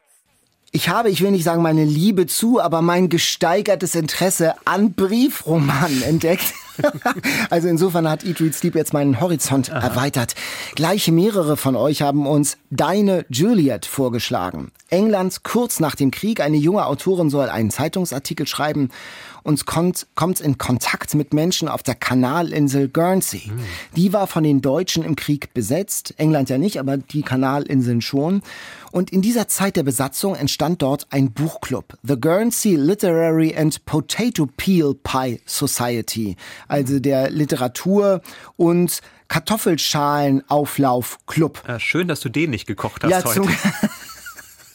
Ich 0.71 0.87
habe, 0.89 1.09
ich 1.09 1.21
will 1.21 1.31
nicht 1.31 1.43
sagen 1.43 1.63
meine 1.63 1.83
Liebe 1.83 2.27
zu, 2.27 2.61
aber 2.61 2.81
mein 2.81 3.09
gesteigertes 3.09 3.95
Interesse 3.95 4.53
an 4.65 4.93
Briefromanen 4.93 6.03
entdeckt. 6.03 6.53
also 7.49 7.67
insofern 7.67 8.09
hat 8.09 8.23
Eat, 8.23 8.41
Read, 8.41 8.53
Sleep 8.53 8.75
jetzt 8.75 8.93
meinen 8.93 9.19
Horizont 9.19 9.69
erweitert. 9.69 10.35
Gleich 10.75 11.09
mehrere 11.11 11.57
von 11.57 11.75
euch 11.75 12.01
haben 12.01 12.27
uns 12.27 12.57
Deine 12.69 13.25
Juliet 13.29 13.85
vorgeschlagen. 13.85 14.71
England 14.89 15.43
kurz 15.43 15.79
nach 15.79 15.95
dem 15.95 16.11
Krieg. 16.11 16.41
Eine 16.41 16.57
junge 16.57 16.85
Autorin 16.85 17.29
soll 17.29 17.49
einen 17.49 17.71
Zeitungsartikel 17.71 18.47
schreiben 18.47 18.89
und 19.43 19.65
kommt, 19.65 20.07
kommt 20.15 20.39
in 20.39 20.57
Kontakt 20.57 21.13
mit 21.15 21.33
Menschen 21.33 21.67
auf 21.67 21.83
der 21.83 21.95
Kanalinsel 21.95 22.87
Guernsey. 22.89 23.51
Die 23.95 24.13
war 24.13 24.27
von 24.27 24.43
den 24.43 24.61
Deutschen 24.61 25.03
im 25.03 25.15
Krieg 25.15 25.53
besetzt. 25.53 26.13
England 26.17 26.49
ja 26.49 26.57
nicht, 26.57 26.79
aber 26.79 26.97
die 26.97 27.21
Kanalinseln 27.21 28.01
schon. 28.01 28.41
Und 28.91 29.11
in 29.11 29.21
dieser 29.21 29.47
Zeit 29.47 29.75
der 29.75 29.83
Besatzung 29.83 30.33
entstand 30.35 30.81
dort 30.81 31.05
ein 31.11 31.31
Buchclub, 31.31 31.95
The 32.03 32.19
Guernsey 32.19 32.75
Literary 32.75 33.55
and 33.55 33.85
Potato 33.85 34.47
Peel 34.57 34.95
Pie 35.03 35.39
Society, 35.45 36.35
also 36.67 36.99
der 36.99 37.29
Literatur- 37.29 38.21
und 38.57 39.01
Kartoffelschalenauflauf-Club. 39.27 41.63
Äh, 41.67 41.79
schön, 41.79 42.07
dass 42.07 42.21
du 42.21 42.29
den 42.29 42.49
nicht 42.49 42.65
gekocht 42.65 43.03
hast 43.03 43.11
Ja, 43.11 43.23
heute. 43.23 43.43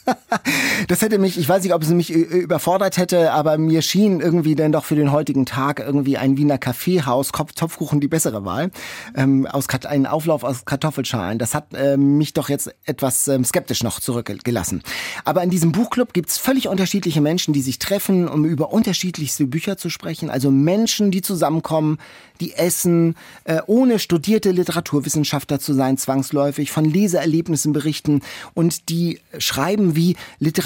das 0.87 1.01
hätte 1.01 1.17
mich, 1.17 1.37
ich 1.37 1.47
weiß 1.47 1.63
nicht, 1.63 1.73
ob 1.73 1.81
es 1.81 1.89
mich 1.89 2.13
äh, 2.13 2.17
überfordert 2.17 2.97
hätte, 2.97 3.31
aber 3.31 3.57
mir 3.57 3.81
schien 3.81 4.19
irgendwie 4.19 4.55
dann 4.55 4.71
doch 4.71 4.85
für 4.85 4.95
den 4.95 5.11
heutigen 5.11 5.45
Tag 5.45 5.79
irgendwie 5.79 6.17
ein 6.17 6.37
Wiener 6.37 6.57
Kaffeehaus, 6.57 7.31
Kopf, 7.31 7.53
Topfkuchen 7.53 8.01
die 8.01 8.07
bessere 8.07 8.45
Wahl. 8.45 8.71
Ähm, 9.15 9.47
aus, 9.47 9.67
Kat- 9.67 9.85
ein 9.85 10.05
Auflauf 10.05 10.43
aus 10.43 10.65
Kartoffelschalen. 10.65 11.39
Das 11.39 11.53
hat 11.55 11.67
ähm, 11.73 12.17
mich 12.17 12.33
doch 12.33 12.49
jetzt 12.49 12.73
etwas 12.85 13.27
ähm, 13.27 13.45
skeptisch 13.45 13.83
noch 13.83 13.99
zurückgelassen. 13.99 14.83
Aber 15.23 15.43
in 15.43 15.49
diesem 15.49 15.71
Buchclub 15.71 16.13
gibt's 16.13 16.37
völlig 16.37 16.67
unterschiedliche 16.67 17.21
Menschen, 17.21 17.53
die 17.53 17.61
sich 17.61 17.79
treffen, 17.79 18.27
um 18.27 18.43
über 18.45 18.73
unterschiedlichste 18.73 19.45
Bücher 19.45 19.77
zu 19.77 19.89
sprechen. 19.89 20.29
Also 20.29 20.51
Menschen, 20.51 21.11
die 21.11 21.21
zusammenkommen, 21.21 21.99
die 22.41 22.53
essen, 22.53 23.15
äh, 23.45 23.61
ohne 23.65 23.97
studierte 23.97 24.51
Literaturwissenschaftler 24.51 25.59
zu 25.59 25.73
sein, 25.73 25.97
zwangsläufig, 25.97 26.71
von 26.71 26.83
Leseerlebnissen 26.83 27.71
berichten 27.71 28.21
und 28.53 28.89
die 28.89 29.19
schreiben, 29.37 29.95
wie 29.95 30.17
Literatur 30.39 30.64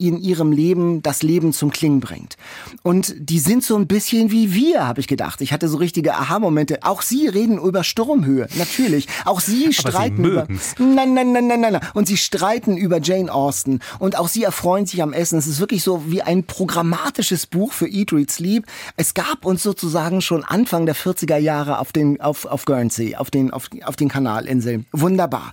in 0.00 0.18
ihrem 0.18 0.50
Leben 0.50 1.02
das 1.02 1.22
Leben 1.22 1.52
zum 1.52 1.70
Klingen 1.70 2.00
bringt. 2.00 2.38
Und 2.82 3.14
die 3.18 3.38
sind 3.38 3.62
so 3.62 3.76
ein 3.76 3.86
bisschen 3.86 4.30
wie 4.30 4.54
wir, 4.54 4.88
habe 4.88 5.00
ich 5.00 5.06
gedacht. 5.06 5.42
Ich 5.42 5.52
hatte 5.52 5.68
so 5.68 5.76
richtige 5.76 6.14
Aha-Momente. 6.14 6.78
Auch 6.82 7.02
sie 7.02 7.28
reden 7.28 7.58
über 7.58 7.84
Sturmhöhe, 7.84 8.48
natürlich. 8.56 9.06
Auch 9.26 9.40
sie 9.40 9.74
streiten 9.74 10.24
über... 10.24 10.40
mögen's. 10.40 10.74
Nein, 10.78 11.12
nein, 11.12 11.32
nein, 11.32 11.46
nein, 11.48 11.60
nein, 11.60 11.72
nein. 11.74 11.82
Und 11.92 12.08
sie 12.08 12.16
streiten 12.16 12.78
über 12.78 13.00
Jane 13.02 13.32
Austen. 13.32 13.80
Und 13.98 14.16
auch 14.16 14.28
sie 14.28 14.42
erfreuen 14.42 14.86
sich 14.86 15.02
am 15.02 15.12
Essen. 15.12 15.38
Es 15.38 15.46
ist 15.46 15.60
wirklich 15.60 15.82
so 15.82 16.10
wie 16.10 16.22
ein 16.22 16.44
programmatisches 16.44 17.46
Buch 17.46 17.74
für 17.74 17.86
Eat, 17.86 18.14
Read, 18.14 18.30
Sleep. 18.30 18.64
Es 18.96 19.12
gab 19.12 19.44
uns 19.44 19.62
sozusagen 19.62 20.22
schon 20.22 20.44
Anfang 20.44 20.86
der 20.86 20.96
40er 20.96 21.36
Jahre 21.36 21.78
auf 21.78 21.92
den, 21.92 22.22
auf, 22.22 22.46
auf 22.46 22.64
Guernsey, 22.64 23.16
auf 23.16 23.30
den, 23.30 23.50
auf, 23.50 23.68
auf 23.84 23.96
den 23.96 24.08
Kanalinseln. 24.08 24.86
Wunderbar. 24.92 25.52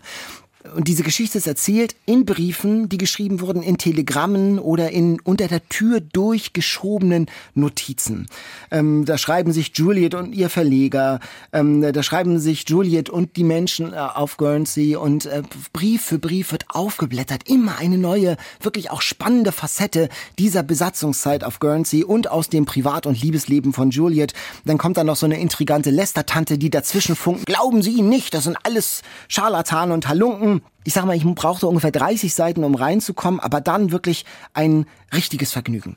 Und 0.76 0.88
diese 0.88 1.03
Geschichte 1.03 1.38
ist 1.38 1.47
erzählt 1.47 1.95
in 2.05 2.26
Briefen, 2.26 2.89
die 2.89 2.97
geschrieben 2.97 3.41
wurden, 3.41 3.61
in 3.61 3.78
Telegrammen 3.78 4.59
oder 4.59 4.91
in 4.91 5.20
unter 5.22 5.47
der 5.47 5.68
Tür 5.70 5.99
durchgeschobenen 6.01 7.28
Notizen. 7.53 8.28
Ähm, 8.72 9.05
da 9.05 9.18
schreiben 9.18 9.51
sich 9.51 9.72
Juliet 9.76 10.15
und 10.15 10.34
ihr 10.34 10.49
Verleger, 10.49 11.20
ähm, 11.53 11.82
da 11.82 12.03
schreiben 12.03 12.39
sich 12.39 12.68
Juliet 12.68 13.09
und 13.09 13.36
die 13.38 13.43
Menschen 13.43 13.93
äh, 13.93 13.97
auf 13.97 14.38
Guernsey 14.38 14.95
und 14.95 15.26
äh, 15.26 15.43
Brief 15.74 16.03
für 16.03 16.20
Brief 16.20 16.51
wird 16.51 16.65
aufgeblättert. 16.70 17.49
Immer 17.49 17.78
eine 17.78 17.97
neue, 17.97 18.38
wirklich 18.61 18.91
auch 18.91 19.01
spannende 19.01 19.51
Facette 19.51 20.09
dieser 20.38 20.63
Besatzungszeit 20.63 21.43
auf 21.43 21.59
Guernsey 21.59 22.03
und 22.03 22.30
aus 22.30 22.49
dem 22.49 22.65
Privat- 22.65 23.05
und 23.05 23.22
Liebesleben 23.22 23.74
von 23.74 23.91
Juliet. 23.91 24.34
Dann 24.65 24.78
kommt 24.78 24.97
da 24.97 25.03
noch 25.03 25.15
so 25.15 25.26
eine 25.26 25.39
intrigante 25.39 25.89
Lester-Tante, 25.89 26.57
die 26.57 26.70
dazwischen 26.70 27.15
funkt. 27.15 27.45
Glauben 27.45 27.82
Sie 27.82 27.91
ihn 27.91 28.09
nicht, 28.09 28.34
das 28.34 28.45
sind 28.45 28.57
alles 28.63 29.01
Scharlatan 29.28 29.91
und 29.91 30.07
Halunken. 30.07 30.57
Ich 30.84 30.93
sag 30.93 31.05
mal, 31.05 31.16
ich 31.16 31.24
brauchte 31.24 31.68
ungefähr 31.68 31.91
30 31.91 32.34
Seiten, 32.34 32.64
um 32.64 32.76
reinzukommen, 32.76 33.39
aber 33.39 33.62
dann 33.62 33.91
wirklich 33.91 34.26
ein 34.53 34.86
richtiges 35.14 35.51
Vergnügen. 35.51 35.95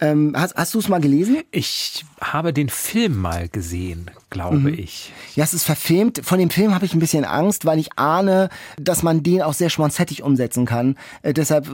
Ähm, 0.00 0.32
hast 0.36 0.54
hast 0.54 0.74
du 0.74 0.78
es 0.78 0.88
mal 0.88 1.00
gelesen? 1.00 1.38
Ich 1.50 2.04
habe 2.20 2.52
den 2.52 2.68
Film 2.68 3.16
mal 3.16 3.48
gesehen, 3.48 4.10
glaube 4.30 4.56
mhm. 4.56 4.74
ich. 4.74 5.12
Ja, 5.34 5.44
es 5.44 5.54
ist 5.54 5.64
verfilmt. 5.64 6.20
Von 6.24 6.38
dem 6.38 6.50
Film 6.50 6.74
habe 6.74 6.84
ich 6.84 6.94
ein 6.94 7.00
bisschen 7.00 7.24
Angst, 7.24 7.64
weil 7.64 7.78
ich 7.78 7.98
ahne, 7.98 8.48
dass 8.76 9.02
man 9.02 9.22
den 9.22 9.42
auch 9.42 9.54
sehr 9.54 9.70
schmonzettig 9.70 10.22
umsetzen 10.22 10.66
kann. 10.66 10.96
Äh, 11.22 11.32
deshalb, 11.34 11.68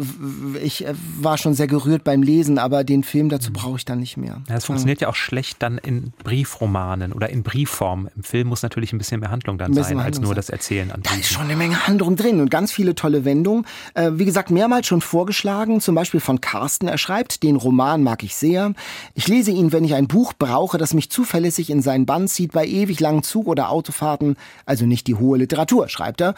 ich 0.62 0.86
äh, 0.86 0.94
war 1.20 1.38
schon 1.38 1.54
sehr 1.54 1.66
gerührt 1.66 2.04
beim 2.04 2.22
Lesen, 2.22 2.58
aber 2.58 2.84
den 2.84 3.04
Film 3.04 3.28
dazu 3.28 3.50
mhm. 3.50 3.54
brauche 3.54 3.76
ich 3.76 3.84
dann 3.84 4.00
nicht 4.00 4.16
mehr. 4.16 4.42
Ja, 4.48 4.56
es 4.56 4.64
funktioniert 4.64 5.00
ja. 5.00 5.06
ja 5.06 5.12
auch 5.12 5.16
schlecht 5.16 5.62
dann 5.62 5.78
in 5.78 6.12
Briefromanen 6.22 7.12
oder 7.12 7.28
in 7.28 7.42
Briefform. 7.42 8.08
Im 8.16 8.22
Film 8.22 8.48
muss 8.48 8.62
natürlich 8.62 8.92
ein 8.92 8.98
bisschen 8.98 9.20
mehr 9.20 9.30
Handlung 9.30 9.58
dann 9.58 9.74
sein, 9.74 9.84
Handlung 9.84 10.04
als 10.04 10.18
nur 10.18 10.28
sein. 10.28 10.36
das 10.36 10.48
Erzählen 10.50 10.90
an. 10.90 11.02
Da 11.02 11.14
ist 11.14 11.28
schon 11.28 11.44
eine 11.44 11.56
Menge 11.56 11.86
Handlung 11.86 12.16
drin 12.16 12.40
und 12.40 12.50
ganz 12.50 12.72
viele 12.72 12.94
tolle 12.94 13.24
Wendungen. 13.24 13.66
Äh, 13.94 14.12
wie 14.14 14.24
gesagt, 14.24 14.50
mehrmals 14.50 14.86
schon 14.86 15.00
vorgeschlagen, 15.00 15.80
zum 15.80 15.94
Beispiel 15.94 16.20
von 16.20 16.40
Carsten. 16.40 16.88
Er 16.88 16.98
schreibt, 16.98 17.42
den 17.42 17.56
Roman 17.56 18.02
mag 18.14 18.22
ich 18.22 18.36
sehr. 18.36 18.74
Ich 19.14 19.26
lese 19.26 19.50
ihn, 19.50 19.72
wenn 19.72 19.82
ich 19.82 19.94
ein 19.94 20.06
Buch 20.06 20.34
brauche, 20.38 20.78
das 20.78 20.94
mich 20.94 21.10
zuverlässig 21.10 21.68
in 21.68 21.82
seinen 21.82 22.06
Bann 22.06 22.28
zieht, 22.28 22.52
bei 22.52 22.64
ewig 22.64 23.00
langen 23.00 23.24
Zug- 23.24 23.48
oder 23.48 23.70
Autofahrten, 23.70 24.36
also 24.66 24.86
nicht 24.86 25.08
die 25.08 25.16
hohe 25.16 25.36
Literatur, 25.36 25.88
schreibt 25.88 26.20
er. 26.20 26.36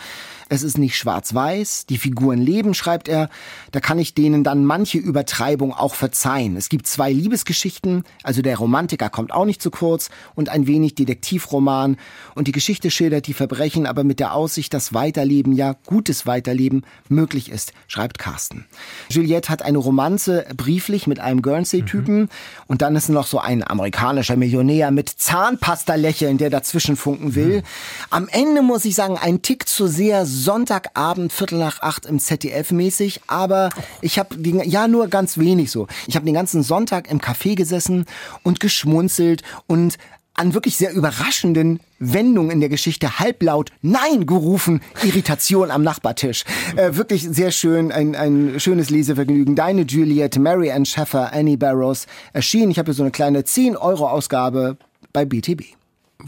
Es 0.48 0.62
ist 0.62 0.78
nicht 0.78 0.96
schwarz-weiß, 0.96 1.84
die 1.84 1.98
Figuren 1.98 2.40
leben, 2.40 2.72
schreibt 2.72 3.08
er. 3.08 3.28
Da 3.72 3.80
kann 3.80 3.98
ich 3.98 4.14
denen 4.14 4.42
dann 4.42 4.64
manche 4.64 4.96
Übertreibung 4.96 5.74
auch 5.74 5.94
verzeihen. 5.94 6.56
Es 6.56 6.70
gibt 6.70 6.86
zwei 6.86 7.12
Liebesgeschichten, 7.12 8.04
also 8.22 8.40
der 8.40 8.56
Romantiker 8.56 9.10
kommt 9.10 9.34
auch 9.34 9.44
nicht 9.44 9.60
zu 9.60 9.70
kurz 9.70 10.08
und 10.34 10.48
ein 10.48 10.66
wenig 10.66 10.94
Detektivroman 10.94 11.98
und 12.34 12.46
die 12.46 12.52
Geschichte 12.52 12.90
schildert 12.90 13.26
die 13.26 13.34
Verbrechen, 13.34 13.86
aber 13.86 14.02
mit 14.02 14.18
der 14.18 14.32
Aussicht, 14.32 14.72
dass 14.72 14.94
Weiterleben, 14.94 15.52
ja 15.52 15.74
gutes 15.84 16.26
Weiterleben 16.26 16.84
möglich 17.10 17.50
ist, 17.50 17.74
schreibt 17.86 18.18
Carsten. 18.18 18.64
Juliette 19.10 19.50
hat 19.50 19.60
eine 19.60 19.76
Romanze 19.76 20.46
brieflich 20.56 21.06
mit 21.06 21.18
einem 21.18 21.42
Guernsey-Typen 21.66 22.20
mhm. 22.20 22.28
und 22.66 22.82
dann 22.82 22.96
ist 22.96 23.08
noch 23.08 23.26
so 23.26 23.38
ein 23.38 23.66
amerikanischer 23.66 24.36
Millionär 24.36 24.90
mit 24.90 25.08
Zahnpasta-Lächeln, 25.08 26.38
der 26.38 26.50
dazwischen 26.50 26.96
funken 26.96 27.34
will. 27.34 27.58
Mhm. 27.58 27.62
Am 28.10 28.28
Ende 28.28 28.62
muss 28.62 28.84
ich 28.84 28.94
sagen, 28.94 29.18
ein 29.18 29.42
Tick 29.42 29.68
zu 29.68 29.86
sehr 29.86 30.26
Sonntagabend, 30.26 31.32
Viertel 31.32 31.58
nach 31.58 31.82
acht 31.82 32.06
im 32.06 32.18
ZDF 32.18 32.70
mäßig, 32.70 33.22
aber 33.26 33.70
ich 34.00 34.18
habe 34.18 34.36
ja 34.40 34.88
nur 34.88 35.08
ganz 35.08 35.38
wenig 35.38 35.70
so. 35.70 35.86
Ich 36.06 36.16
habe 36.16 36.24
den 36.24 36.34
ganzen 36.34 36.62
Sonntag 36.62 37.10
im 37.10 37.20
Café 37.20 37.54
gesessen 37.54 38.06
und 38.42 38.60
geschmunzelt 38.60 39.42
und 39.66 39.98
an 40.36 40.54
wirklich 40.54 40.76
sehr 40.76 40.92
überraschenden 40.92 41.80
Wendungen 41.98 42.50
in 42.50 42.60
der 42.60 42.68
Geschichte 42.68 43.18
halblaut 43.18 43.70
Nein 43.82 44.26
gerufen. 44.26 44.80
Irritation 45.02 45.70
am 45.70 45.82
Nachbartisch. 45.82 46.44
Äh, 46.76 46.96
wirklich 46.96 47.22
sehr 47.22 47.50
schön, 47.50 47.90
ein, 47.90 48.14
ein 48.14 48.60
schönes 48.60 48.90
Lesevergnügen. 48.90 49.56
Deine 49.56 49.82
Juliet, 49.82 50.38
Mary 50.38 50.70
Ann 50.70 50.84
Schaffer, 50.84 51.32
Annie 51.32 51.56
Barrows 51.56 52.06
erschienen. 52.32 52.70
Ich 52.70 52.78
habe 52.78 52.86
hier 52.86 52.94
so 52.94 53.02
eine 53.02 53.12
kleine 53.12 53.44
10 53.44 53.76
Euro 53.76 54.08
Ausgabe 54.08 54.76
bei 55.12 55.24
BTB. 55.24 55.75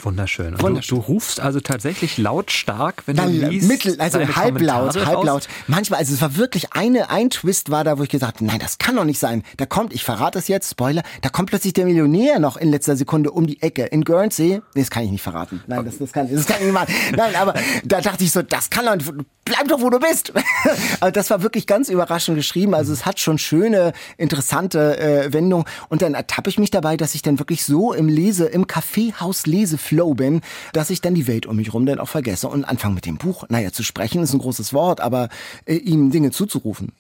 Wunderschön. 0.05 0.55
Und 0.55 0.62
Wunderschön. 0.62 0.99
Du, 0.99 1.03
du, 1.03 1.12
rufst 1.12 1.40
also 1.40 1.61
tatsächlich 1.61 2.18
lautstark, 2.18 3.03
wenn 3.07 3.16
Dann, 3.16 3.40
du 3.40 3.49
liest. 3.49 3.68
Mittel, 3.68 4.01
also 4.01 4.18
halblaut, 4.18 5.07
halblaut. 5.07 5.49
Manchmal, 5.66 6.01
also 6.01 6.14
es 6.14 6.20
war 6.20 6.36
wirklich 6.36 6.72
eine, 6.72 7.11
ein 7.11 7.30
Twist 7.30 7.70
war 7.70 7.84
da, 7.84 7.99
wo 7.99 8.03
ich 8.03 8.09
gesagt 8.09 8.36
habe, 8.36 8.44
nein, 8.44 8.59
das 8.59 8.78
kann 8.78 8.96
doch 8.96 9.05
nicht 9.05 9.18
sein. 9.18 9.42
Da 9.57 9.66
kommt, 9.66 9.92
ich 9.92 10.05
verrate 10.05 10.38
es 10.38 10.49
jetzt, 10.49 10.70
Spoiler, 10.70 11.03
da 11.22 11.28
kommt 11.28 11.51
plötzlich 11.51 11.72
der 11.72 11.84
Millionär 11.86 12.38
noch 12.38 12.57
in 12.57 12.70
letzter 12.70 12.96
Sekunde 12.96 13.30
um 13.30 13.46
die 13.46 13.62
Ecke 13.62 13.84
in 13.86 14.05
Guernsey. 14.05 14.61
Nee, 14.74 14.80
das 14.80 14.90
kann 14.90 15.05
ich 15.05 15.11
nicht 15.11 15.22
verraten. 15.22 15.62
Nein, 15.66 15.84
das, 15.84 15.99
das 15.99 16.12
kann, 16.12 16.32
das 16.32 16.46
kann 16.46 16.59
ich 16.59 16.64
nicht 16.64 16.74
machen. 16.74 16.94
Nein, 17.16 17.34
aber 17.36 17.55
da 17.84 18.01
dachte 18.01 18.24
ich 18.24 18.32
so, 18.32 18.42
das 18.42 18.70
kann 18.70 18.86
doch 18.86 18.96
nicht, 18.96 19.26
bleib 19.44 19.68
doch, 19.68 19.80
wo 19.80 19.90
du 19.90 19.99
bist. 19.99 20.32
aber 21.01 21.11
das 21.11 21.30
war 21.30 21.42
wirklich 21.42 21.66
ganz 21.66 21.88
überraschend 21.88 22.36
geschrieben. 22.36 22.74
Also 22.74 22.92
es 22.92 23.07
hat 23.07 23.20
schon 23.20 23.38
schöne, 23.38 23.92
interessante 24.16 24.99
äh, 24.99 25.32
Wendungen. 25.32 25.66
Und 25.88 26.03
dann 26.03 26.14
ertappe 26.14 26.51
ich 26.51 26.59
mich 26.59 26.70
dabei, 26.70 26.96
dass 26.96 27.14
ich 27.14 27.22
dann 27.22 27.38
wirklich 27.38 27.64
so 27.64 27.92
im 27.92 28.09
Lese, 28.09 28.46
im 28.46 28.66
Kaffeehaus 28.66 29.46
lese 29.46 29.78
Flow 29.89 30.14
bin, 30.14 30.43
dass 30.72 30.91
ich 30.91 31.01
dann 31.01 31.14
die 31.14 31.26
Welt 31.26 31.47
um 31.47 31.57
mich 31.57 31.72
rum 31.72 31.86
dann 31.86 31.99
auch 31.99 32.09
vergesse 32.09 32.49
und 32.49 32.64
anfange 32.64 32.95
mit 32.95 33.07
dem 33.07 33.16
Buch, 33.16 33.45
naja, 33.49 33.72
zu 33.72 33.82
sprechen 33.82 34.22
ist 34.22 34.32
ein 34.32 34.39
großes 34.39 34.72
Wort, 34.72 35.01
aber 35.01 35.28
äh, 35.64 35.74
ihm 35.74 36.11
Dinge 36.11 36.30
zuzurufen. 36.30 36.93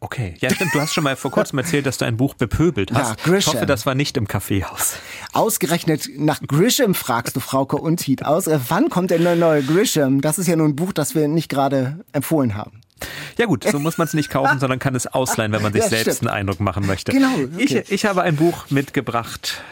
Okay, 0.00 0.34
ja 0.38 0.50
stimmt. 0.50 0.74
Du 0.74 0.80
hast 0.80 0.94
schon 0.94 1.02
mal 1.02 1.16
vor 1.16 1.32
kurzem 1.32 1.58
erzählt, 1.58 1.84
dass 1.84 1.98
du 1.98 2.04
ein 2.04 2.16
Buch 2.16 2.34
bepöbelt 2.34 2.92
hast. 2.92 3.18
Ja, 3.18 3.24
Grisham. 3.24 3.38
Ich 3.38 3.46
hoffe, 3.48 3.66
das 3.66 3.84
war 3.84 3.96
nicht 3.96 4.16
im 4.16 4.28
Kaffeehaus. 4.28 4.94
Ausgerechnet 5.32 6.08
nach 6.16 6.40
Grisham 6.40 6.94
fragst 6.94 7.34
du, 7.34 7.40
Frauke 7.40 7.76
Untied 7.76 8.24
aus. 8.24 8.46
Äh, 8.46 8.60
wann 8.68 8.90
kommt 8.90 9.10
denn 9.10 9.24
der 9.24 9.34
neue 9.34 9.62
Grisham? 9.62 10.20
Das 10.20 10.38
ist 10.38 10.46
ja 10.46 10.54
nun 10.54 10.70
ein 10.70 10.76
Buch, 10.76 10.92
das 10.92 11.16
wir 11.16 11.26
nicht 11.26 11.48
gerade 11.48 12.04
empfohlen 12.12 12.54
haben. 12.54 12.80
Ja 13.36 13.46
gut, 13.46 13.64
so 13.64 13.78
muss 13.78 13.98
man 13.98 14.06
es 14.06 14.14
nicht 14.14 14.30
kaufen, 14.30 14.58
sondern 14.60 14.78
kann 14.78 14.94
es 14.94 15.06
ausleihen, 15.06 15.52
wenn 15.52 15.62
man 15.62 15.72
sich 15.72 15.82
ja, 15.82 15.88
selbst 15.88 16.16
stimmt. 16.16 16.30
einen 16.30 16.40
Eindruck 16.40 16.60
machen 16.60 16.86
möchte. 16.86 17.12
Genau. 17.12 17.34
Okay. 17.54 17.82
Ich, 17.84 17.92
ich 17.92 18.04
habe 18.04 18.22
ein 18.22 18.36
Buch 18.36 18.70
mitgebracht, 18.70 19.62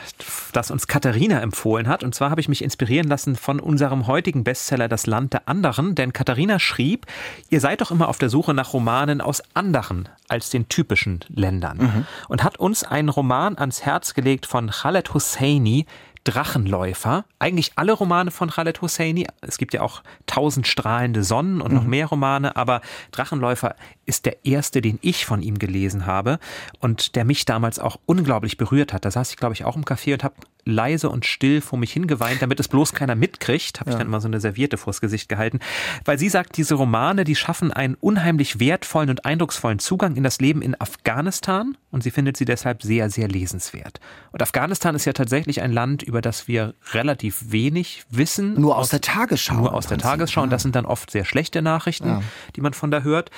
das 0.52 0.70
uns 0.70 0.86
Katharina 0.86 1.40
empfohlen 1.40 1.88
hat. 1.88 2.02
Und 2.02 2.14
zwar 2.14 2.30
habe 2.30 2.40
ich 2.40 2.48
mich 2.48 2.62
inspirieren 2.62 3.08
lassen 3.08 3.36
von 3.36 3.60
unserem 3.60 4.06
heutigen 4.06 4.44
Bestseller 4.44 4.88
Das 4.88 5.06
Land 5.06 5.32
der 5.32 5.48
anderen. 5.48 5.94
Denn 5.94 6.12
Katharina 6.12 6.58
schrieb, 6.58 7.06
ihr 7.50 7.60
seid 7.60 7.80
doch 7.80 7.90
immer 7.90 8.08
auf 8.08 8.18
der 8.18 8.30
Suche 8.30 8.54
nach 8.54 8.72
Romanen 8.72 9.20
aus 9.20 9.42
anderen 9.54 10.08
als 10.28 10.50
den 10.50 10.68
typischen 10.68 11.20
Ländern. 11.28 11.78
Mhm. 11.78 12.06
Und 12.28 12.44
hat 12.44 12.58
uns 12.58 12.84
einen 12.84 13.08
Roman 13.08 13.58
ans 13.58 13.82
Herz 13.82 14.14
gelegt 14.14 14.46
von 14.46 14.70
Khaled 14.70 15.14
Hosseini, 15.14 15.86
Drachenläufer. 16.26 17.24
Eigentlich 17.38 17.72
alle 17.76 17.92
Romane 17.92 18.32
von 18.32 18.50
Khaled 18.50 18.82
Hosseini. 18.82 19.28
Es 19.42 19.58
gibt 19.58 19.74
ja 19.74 19.82
auch 19.82 20.02
tausend 20.26 20.66
strahlende 20.66 21.22
Sonnen 21.22 21.60
und 21.60 21.72
noch 21.72 21.84
mhm. 21.84 21.90
mehr 21.90 22.06
Romane, 22.06 22.56
aber 22.56 22.80
Drachenläufer 23.12 23.76
ist 24.06 24.24
der 24.24 24.44
erste, 24.44 24.80
den 24.80 24.98
ich 25.02 25.26
von 25.26 25.42
ihm 25.42 25.58
gelesen 25.58 26.06
habe 26.06 26.38
und 26.80 27.16
der 27.16 27.24
mich 27.24 27.44
damals 27.44 27.78
auch 27.78 27.98
unglaublich 28.06 28.56
berührt 28.56 28.92
hat. 28.92 29.04
Da 29.04 29.10
saß 29.10 29.30
ich, 29.30 29.36
glaube 29.36 29.54
ich, 29.54 29.64
auch 29.64 29.76
im 29.76 29.84
Café 29.84 30.14
und 30.14 30.24
habe 30.24 30.36
leise 30.66 31.08
und 31.08 31.24
still 31.24 31.60
vor 31.60 31.78
mich 31.78 31.92
hingeweint, 31.92 32.42
damit 32.42 32.58
es 32.60 32.68
bloß 32.68 32.92
keiner 32.92 33.14
mitkriegt. 33.14 33.80
Habe 33.80 33.90
ich 33.90 33.96
dann 33.96 34.08
immer 34.08 34.20
so 34.20 34.28
eine 34.28 34.40
Serviette 34.40 34.76
vors 34.76 35.00
Gesicht 35.00 35.28
gehalten. 35.28 35.60
Weil 36.04 36.18
sie 36.18 36.28
sagt, 36.28 36.56
diese 36.56 36.74
Romane, 36.74 37.24
die 37.24 37.36
schaffen 37.36 37.72
einen 37.72 37.94
unheimlich 37.94 38.58
wertvollen 38.58 39.08
und 39.08 39.24
eindrucksvollen 39.24 39.78
Zugang 39.78 40.16
in 40.16 40.24
das 40.24 40.40
Leben 40.40 40.62
in 40.62 40.78
Afghanistan 40.80 41.76
und 41.90 42.02
sie 42.02 42.10
findet 42.10 42.36
sie 42.36 42.44
deshalb 42.44 42.82
sehr, 42.82 43.08
sehr 43.10 43.28
lesenswert. 43.28 44.00
Und 44.32 44.42
Afghanistan 44.42 44.94
ist 44.96 45.04
ja 45.04 45.12
tatsächlich 45.12 45.62
ein 45.62 45.72
Land, 45.72 46.02
über 46.02 46.20
das 46.20 46.48
wir 46.48 46.74
relativ 46.92 47.52
wenig 47.52 48.04
wissen. 48.10 48.60
Nur 48.60 48.76
aus, 48.76 48.84
aus 48.84 48.90
der 48.90 49.00
Tagesschau. 49.00 49.54
Nur 49.54 49.72
aus 49.72 49.86
der 49.86 49.98
Tagesschau. 49.98 50.42
Und 50.42 50.50
das 50.50 50.62
sind 50.62 50.74
dann 50.74 50.84
oft 50.84 51.10
sehr 51.10 51.24
schlechte 51.24 51.62
Nachrichten, 51.62 52.08
ja. 52.08 52.22
die 52.56 52.60
man 52.60 52.74
von 52.74 52.90
da 52.90 53.02
hört. 53.02 53.30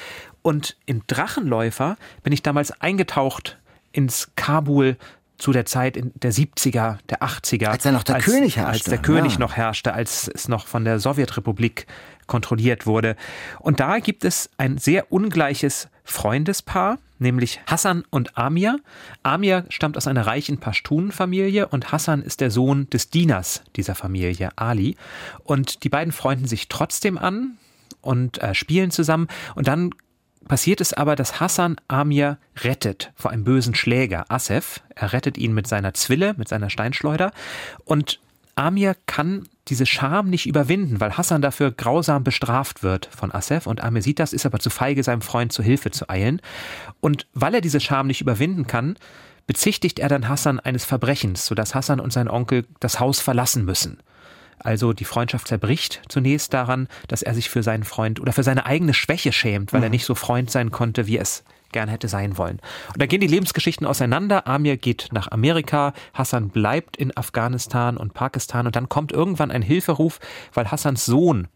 Und 0.48 0.78
in 0.86 1.02
Drachenläufer 1.08 1.98
bin 2.22 2.32
ich 2.32 2.42
damals 2.42 2.70
eingetaucht 2.80 3.58
ins 3.92 4.30
Kabul 4.34 4.96
zu 5.36 5.52
der 5.52 5.66
Zeit 5.66 5.94
in 5.94 6.10
der 6.14 6.32
70er, 6.32 6.96
der 7.10 7.20
80er. 7.20 7.66
Als 7.66 7.84
er 7.84 7.92
noch 7.92 8.02
der 8.02 8.14
als, 8.14 8.24
König 8.24 8.56
herrschte. 8.56 8.72
Als 8.72 8.84
der 8.84 8.96
König 8.96 9.34
ja. 9.34 9.40
noch 9.40 9.58
herrschte, 9.58 9.92
als 9.92 10.26
es 10.34 10.48
noch 10.48 10.66
von 10.66 10.86
der 10.86 11.00
Sowjetrepublik 11.00 11.86
kontrolliert 12.26 12.86
wurde. 12.86 13.14
Und 13.58 13.78
da 13.78 13.98
gibt 13.98 14.24
es 14.24 14.48
ein 14.56 14.78
sehr 14.78 15.12
ungleiches 15.12 15.88
Freundespaar, 16.02 16.96
nämlich 17.18 17.60
Hassan 17.66 18.04
und 18.08 18.38
Amir. 18.38 18.80
Amir 19.22 19.66
stammt 19.68 19.98
aus 19.98 20.06
einer 20.06 20.26
reichen 20.26 20.56
Pashtunen-Familie 20.60 21.68
und 21.68 21.92
Hassan 21.92 22.22
ist 22.22 22.40
der 22.40 22.50
Sohn 22.50 22.88
des 22.88 23.10
Dieners 23.10 23.64
dieser 23.76 23.94
Familie, 23.94 24.48
Ali. 24.56 24.96
Und 25.44 25.84
die 25.84 25.90
beiden 25.90 26.10
freunden 26.10 26.46
sich 26.46 26.68
trotzdem 26.68 27.18
an 27.18 27.58
und 28.00 28.38
äh, 28.42 28.54
spielen 28.54 28.90
zusammen. 28.90 29.28
Und 29.54 29.68
dann 29.68 29.90
passiert 30.48 30.80
es 30.80 30.92
aber, 30.92 31.14
dass 31.14 31.40
Hassan 31.40 31.76
Amir 31.86 32.38
rettet 32.56 33.12
vor 33.14 33.30
einem 33.30 33.44
bösen 33.44 33.74
Schläger, 33.74 34.24
Asef. 34.28 34.80
Er 34.94 35.12
rettet 35.12 35.38
ihn 35.38 35.54
mit 35.54 35.66
seiner 35.66 35.94
Zwille, 35.94 36.34
mit 36.36 36.48
seiner 36.48 36.70
Steinschleuder. 36.70 37.32
Und 37.84 38.20
Amir 38.56 38.96
kann 39.06 39.46
diese 39.68 39.86
Scham 39.86 40.30
nicht 40.30 40.46
überwinden, 40.46 41.00
weil 41.00 41.16
Hassan 41.16 41.42
dafür 41.42 41.70
grausam 41.70 42.24
bestraft 42.24 42.82
wird 42.82 43.08
von 43.14 43.32
Asef 43.32 43.66
und 43.66 43.84
Amir 43.84 44.02
sieht 44.02 44.18
das, 44.18 44.32
ist 44.32 44.46
aber 44.46 44.58
zu 44.58 44.70
feige, 44.70 45.04
seinem 45.04 45.20
Freund 45.20 45.52
zu 45.52 45.62
Hilfe 45.62 45.90
zu 45.90 46.08
eilen. 46.08 46.40
Und 47.00 47.26
weil 47.34 47.54
er 47.54 47.60
diese 47.60 47.80
Scham 47.80 48.08
nicht 48.08 48.20
überwinden 48.20 48.66
kann, 48.66 48.96
bezichtigt 49.46 49.98
er 49.98 50.08
dann 50.08 50.28
Hassan 50.28 50.58
eines 50.58 50.84
Verbrechens, 50.84 51.46
sodass 51.46 51.74
Hassan 51.74 52.00
und 52.00 52.12
sein 52.12 52.28
Onkel 52.28 52.66
das 52.80 52.98
Haus 52.98 53.20
verlassen 53.20 53.64
müssen. 53.64 53.98
Also 54.60 54.92
die 54.92 55.04
Freundschaft 55.04 55.48
zerbricht 55.48 56.02
zunächst 56.08 56.52
daran, 56.54 56.88
dass 57.08 57.22
er 57.22 57.34
sich 57.34 57.50
für 57.50 57.62
seinen 57.62 57.84
Freund 57.84 58.20
oder 58.20 58.32
für 58.32 58.42
seine 58.42 58.66
eigene 58.66 58.94
Schwäche 58.94 59.32
schämt, 59.32 59.72
weil 59.72 59.80
mhm. 59.80 59.84
er 59.84 59.90
nicht 59.90 60.04
so 60.04 60.14
Freund 60.14 60.50
sein 60.50 60.70
konnte, 60.70 61.06
wie 61.06 61.18
es 61.18 61.44
gern 61.72 61.88
hätte 61.88 62.08
sein 62.08 62.38
wollen. 62.38 62.60
Und 62.92 63.02
da 63.02 63.06
gehen 63.06 63.20
die 63.20 63.26
Lebensgeschichten 63.26 63.86
auseinander. 63.86 64.46
Amir 64.46 64.76
geht 64.76 65.08
nach 65.12 65.30
Amerika, 65.30 65.92
Hassan 66.14 66.48
bleibt 66.48 66.96
in 66.96 67.16
Afghanistan 67.16 67.96
und 67.96 68.14
Pakistan 68.14 68.66
und 68.66 68.76
dann 68.76 68.88
kommt 68.88 69.12
irgendwann 69.12 69.50
ein 69.50 69.62
Hilferuf, 69.62 70.18
weil 70.54 70.70
Hassans 70.70 71.04
Sohn 71.04 71.48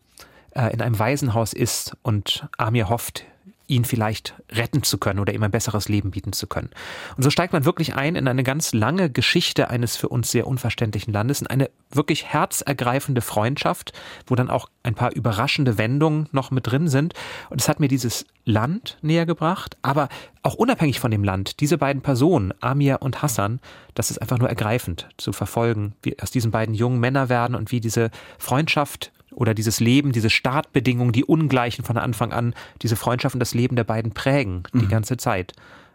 äh, 0.55 0.73
in 0.73 0.83
einem 0.83 0.99
Waisenhaus 0.99 1.53
ist 1.53 1.97
und 2.03 2.47
Amir 2.59 2.89
hofft, 2.89 3.25
ihn 3.67 3.85
vielleicht 3.85 4.35
retten 4.51 4.83
zu 4.83 4.99
können 4.99 5.21
oder 5.21 5.33
ihm 5.33 5.43
ein 5.43 5.51
besseres 5.51 5.89
Leben 5.89 6.11
bieten 6.11 6.33
zu 6.33 6.47
können. 6.47 6.71
Und 7.17 7.23
so 7.23 7.31
steigt 7.31 7.53
man 7.53 7.65
wirklich 7.65 7.95
ein 7.95 8.17
in 8.17 8.29
eine 8.29 8.43
ganz 8.43 8.73
lange 8.73 9.11
Geschichte 9.11 9.71
eines 9.71 9.97
für 9.97 10.09
uns 10.09 10.31
sehr 10.31 10.47
unverständlichen 10.47 11.13
Landes, 11.13 11.41
in 11.41 11.47
eine 11.47 11.71
wirklich 11.91 12.27
herzergreifende 12.27 13.21
Freundschaft, 13.21 13.93
wo 14.27 14.35
dann 14.35 14.51
auch 14.51 14.69
ein 14.83 14.95
paar 14.95 15.15
überraschende 15.15 15.79
Wendungen 15.79 16.29
noch 16.33 16.51
mit 16.51 16.67
drin 16.67 16.89
sind. 16.89 17.15
Und 17.51 17.61
es 17.61 17.69
hat 17.69 17.81
mir 17.81 17.89
dieses 17.89 18.27
Land 18.45 18.99
näher 19.03 19.27
gebracht, 19.27 19.77
aber 19.83 20.09
auch 20.43 20.55
unabhängig 20.55 20.99
von 20.99 21.11
dem 21.11 21.23
Land, 21.25 21.61
diese 21.61 21.79
beiden 21.79 22.03
Personen, 22.03 22.53
Amir 22.61 23.01
und 23.01 23.23
Hassan, 23.23 23.61
das 23.95 24.11
ist 24.11 24.19
einfach 24.19 24.39
nur 24.39 24.49
ergreifend 24.49 25.09
zu 25.17 25.33
verfolgen, 25.33 25.95
wie 26.03 26.19
aus 26.21 26.31
diesen 26.31 26.51
beiden 26.51 26.75
jungen 26.75 26.99
Männer 26.99 27.29
werden 27.29 27.55
und 27.55 27.71
wie 27.71 27.81
diese 27.81 28.11
Freundschaft 28.39 29.13
oder 29.35 29.55
dieses 29.55 29.81
Leben, 29.81 30.13
diese 30.13 30.31
Startbedingungen, 30.31 31.13
die 31.13 31.25
ungleichen 31.25 31.85
von 31.85 31.97
Anfang 31.97 32.33
an, 32.33 32.55
diese 32.83 32.97
Freundschaft 32.97 33.35
und 33.35 33.41
das 33.41 33.55
Leben 33.55 33.77
der 33.77 33.85
beiden 33.85 34.13
prägen 34.13 34.65
die 34.73 34.85
mhm. 34.85 34.89
ganze 34.89 35.17
Zeit. 35.17 35.55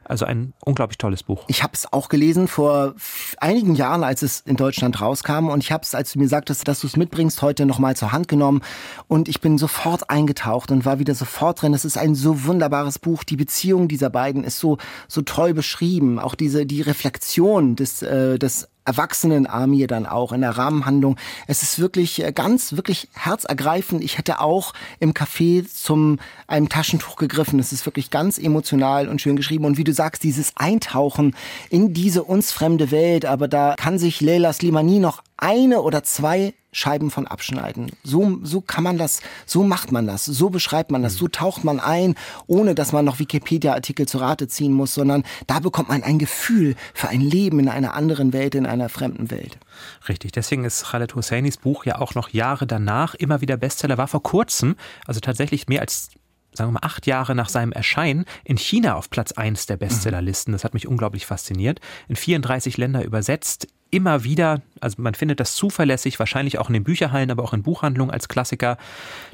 Also 0.09 0.23
ein 0.23 0.53
unglaublich 0.63 0.97
tolles 0.97 1.21
Buch. 1.23 1.43
Ich 1.47 1.63
habe 1.63 1.73
es 1.73 1.91
auch 1.91 2.07
gelesen 2.07 2.47
vor 2.47 2.95
einigen 3.39 3.75
Jahren, 3.75 4.05
als 4.05 4.21
es 4.21 4.39
in 4.39 4.55
Deutschland 4.55 5.01
rauskam. 5.01 5.49
Und 5.49 5.63
ich 5.63 5.73
habe 5.73 5.83
es, 5.83 5.93
als 5.93 6.13
du 6.13 6.19
mir 6.19 6.29
sagtest, 6.29 6.65
dass 6.65 6.79
du 6.79 6.87
es 6.87 6.95
mitbringst, 6.95 7.41
heute 7.41 7.65
nochmal 7.65 7.97
zur 7.97 8.13
Hand 8.13 8.29
genommen. 8.29 8.61
Und 9.09 9.27
ich 9.27 9.41
bin 9.41 9.57
sofort 9.57 10.09
eingetaucht 10.09 10.71
und 10.71 10.85
war 10.85 10.99
wieder 10.99 11.13
sofort 11.13 11.61
drin. 11.61 11.73
Es 11.73 11.83
ist 11.83 11.97
ein 11.97 12.15
so 12.15 12.45
wunderbares 12.45 12.99
Buch. 12.99 13.25
Die 13.25 13.35
Beziehung 13.35 13.89
dieser 13.89 14.09
beiden 14.09 14.45
ist 14.45 14.59
so, 14.59 14.77
so 15.09 15.23
toll 15.23 15.53
beschrieben. 15.53 16.19
Auch 16.19 16.35
diese, 16.35 16.65
die 16.65 16.81
Reflexion 16.81 17.75
des, 17.75 18.01
äh, 18.01 18.39
des 18.39 18.69
Erwachsenenarmee 18.87 19.85
dann 19.85 20.05
auch 20.05 20.31
in 20.31 20.41
der 20.41 20.57
Rahmenhandlung. 20.57 21.17
Es 21.45 21.61
ist 21.61 21.79
wirklich 21.79 22.23
äh, 22.23 22.31
ganz, 22.31 22.73
wirklich 22.73 23.09
herzergreifend. 23.13 24.03
Ich 24.03 24.17
hätte 24.17 24.39
auch 24.39 24.73
im 24.99 25.13
Café 25.13 25.65
zum 25.71 26.19
einem 26.47 26.69
Taschentuch 26.69 27.17
gegriffen. 27.17 27.59
Es 27.59 27.71
ist 27.71 27.85
wirklich 27.85 28.09
ganz 28.09 28.37
emotional 28.37 29.07
und 29.07 29.21
schön 29.21 29.35
geschrieben. 29.35 29.65
Und 29.65 29.77
wie 29.77 29.83
du 29.83 29.93
sagst, 29.93 30.23
dieses 30.23 30.53
Eintauchen 30.55 31.35
in 31.69 31.93
diese 31.93 32.23
uns 32.23 32.51
fremde 32.51 32.91
Welt. 32.91 33.25
Aber 33.25 33.47
da 33.47 33.75
kann 33.77 33.99
sich 33.99 34.21
Leila 34.21 34.53
Slimani 34.53 34.99
noch 34.99 35.21
eine 35.37 35.81
oder 35.81 36.03
zwei 36.03 36.53
Scheiben 36.71 37.09
von 37.09 37.25
abschneiden. 37.25 37.91
So, 38.03 38.39
so 38.43 38.61
kann 38.61 38.83
man 38.83 38.97
das, 38.97 39.21
so 39.45 39.63
macht 39.63 39.91
man 39.91 40.05
das, 40.05 40.25
so 40.25 40.49
beschreibt 40.49 40.91
man 40.91 41.01
das, 41.01 41.15
so 41.15 41.27
taucht 41.27 41.63
man 41.63 41.79
ein, 41.79 42.15
ohne 42.45 42.75
dass 42.75 42.91
man 42.91 43.05
noch 43.05 43.19
Wikipedia-Artikel 43.19 44.07
zu 44.07 44.19
Rate 44.19 44.47
ziehen 44.47 44.73
muss, 44.73 44.93
sondern 44.93 45.23
da 45.47 45.59
bekommt 45.59 45.89
man 45.89 46.03
ein 46.03 46.19
Gefühl 46.19 46.75
für 46.93 47.07
ein 47.07 47.21
Leben 47.21 47.59
in 47.59 47.69
einer 47.69 47.95
anderen 47.95 48.31
Welt, 48.33 48.53
in 48.53 48.67
einer 48.67 48.89
fremden 48.89 49.31
Welt. 49.31 49.57
Richtig, 50.07 50.33
deswegen 50.33 50.65
ist 50.65 50.85
Khaled 50.85 51.15
Hosseinis 51.15 51.57
Buch 51.57 51.85
ja 51.85 51.99
auch 51.99 52.13
noch 52.13 52.29
Jahre 52.29 52.67
danach 52.67 53.15
immer 53.15 53.41
wieder 53.41 53.57
Bestseller, 53.57 53.97
war 53.97 54.07
vor 54.07 54.21
kurzem, 54.21 54.75
also 55.07 55.19
tatsächlich 55.19 55.67
mehr 55.67 55.81
als 55.81 56.09
sagen 56.53 56.69
wir 56.69 56.79
mal, 56.79 56.87
acht 56.87 57.05
Jahre 57.05 57.35
nach 57.35 57.49
seinem 57.49 57.71
Erscheinen 57.71 58.25
in 58.43 58.57
China 58.57 58.95
auf 58.95 59.09
Platz 59.09 59.31
eins 59.31 59.67
der 59.67 59.77
Bestsellerlisten. 59.77 60.53
Das 60.53 60.63
hat 60.63 60.73
mich 60.73 60.87
unglaublich 60.87 61.25
fasziniert. 61.27 61.79
In 62.07 62.15
34 62.15 62.77
Länder 62.77 63.03
übersetzt, 63.03 63.67
immer 63.91 64.23
wieder, 64.23 64.61
also 64.79 65.01
man 65.01 65.13
findet 65.13 65.39
das 65.39 65.55
zuverlässig, 65.55 66.19
wahrscheinlich 66.19 66.59
auch 66.59 66.69
in 66.69 66.73
den 66.73 66.83
Bücherhallen, 66.83 67.31
aber 67.31 67.43
auch 67.43 67.53
in 67.53 67.63
Buchhandlungen 67.63 68.11
als 68.11 68.27
Klassiker. 68.27 68.77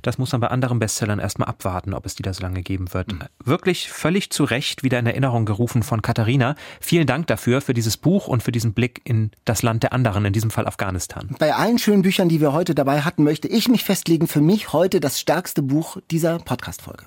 Das 0.01 0.18
muss 0.18 0.32
man 0.32 0.41
bei 0.41 0.47
anderen 0.47 0.80
Bestsellern 0.80 1.20
erstmal 1.20 1.47
abwarten, 1.47 1.93
ob 1.93 2.06
es 2.06 2.16
die 2.16 2.24
da 2.24 2.34
so 2.34 2.41
lange 2.41 2.62
geben 2.62 2.93
wird. 2.93 3.12
Mhm. 3.12 3.20
Wirklich 3.43 3.89
völlig 3.89 4.30
zu 4.30 4.43
Recht 4.43 4.84
wieder 4.84 4.99
in 4.99 5.06
Erinnerung 5.06 5.45
gerufen 5.45 5.84
von 5.84 6.01
Katharina. 6.01 6.56
Vielen 6.80 7.08
Dank 7.08 7.28
dafür, 7.28 7.62
für 7.62 7.74
dieses 7.74 7.97
Buch 7.97 8.28
und 8.28 8.43
für 8.43 8.51
diesen 8.51 8.74
Blick 8.74 9.01
in 9.04 9.32
das 9.45 9.64
Land 9.64 9.84
der 9.84 9.93
anderen, 9.93 10.26
in 10.26 10.34
diesem 10.34 10.51
Fall 10.51 10.68
Afghanistan. 10.68 11.36
Bei 11.39 11.54
allen 11.56 11.80
schönen 11.80 12.01
Büchern, 12.01 12.30
die 12.30 12.41
wir 12.41 12.54
heute 12.54 12.76
dabei 12.76 13.01
hatten, 13.01 13.24
möchte 13.24 13.47
ich 13.47 13.68
mich 13.68 13.84
festlegen, 13.84 14.28
für 14.28 14.41
mich 14.41 14.74
heute 14.74 14.99
das 14.99 15.20
stärkste 15.20 15.62
Buch 15.62 15.97
dieser 16.12 16.39
Podcast-Folge. 16.39 17.06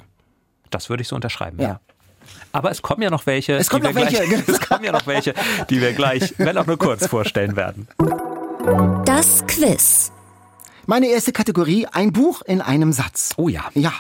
Das 0.71 0.91
würde 0.91 1.03
ich 1.03 1.09
so 1.09 1.17
unterschreiben, 1.17 1.61
ja. 1.61 1.69
ja. 1.69 1.81
Aber 2.53 2.71
es 2.71 2.83
kommen 2.83 3.03
ja 3.03 3.11
noch 3.11 3.27
welche. 3.27 3.55
Es 3.55 3.69
kommen 3.69 3.85
noch 3.85 3.95
welche. 3.95 4.25
Gleich, 4.25 4.49
es 4.49 4.61
kommen 4.61 4.85
ja 4.85 4.93
noch 4.93 5.07
welche, 5.07 5.35
die 5.71 5.81
wir 5.81 5.93
gleich, 5.93 6.35
wenn 6.39 6.57
auch 6.59 6.67
nur 6.67 6.79
kurz, 6.79 7.07
vorstellen 7.07 7.57
werden. 7.57 7.89
Das 9.05 9.47
Quiz. 9.47 10.13
Meine 10.87 11.07
erste 11.09 11.33
Kategorie, 11.33 11.87
ein 11.87 12.13
Buch 12.13 12.43
in 12.43 12.61
einem 12.61 12.93
Satz. 12.93 13.35
Oh 13.37 13.49
ja. 13.49 13.65
Ja. 13.75 13.93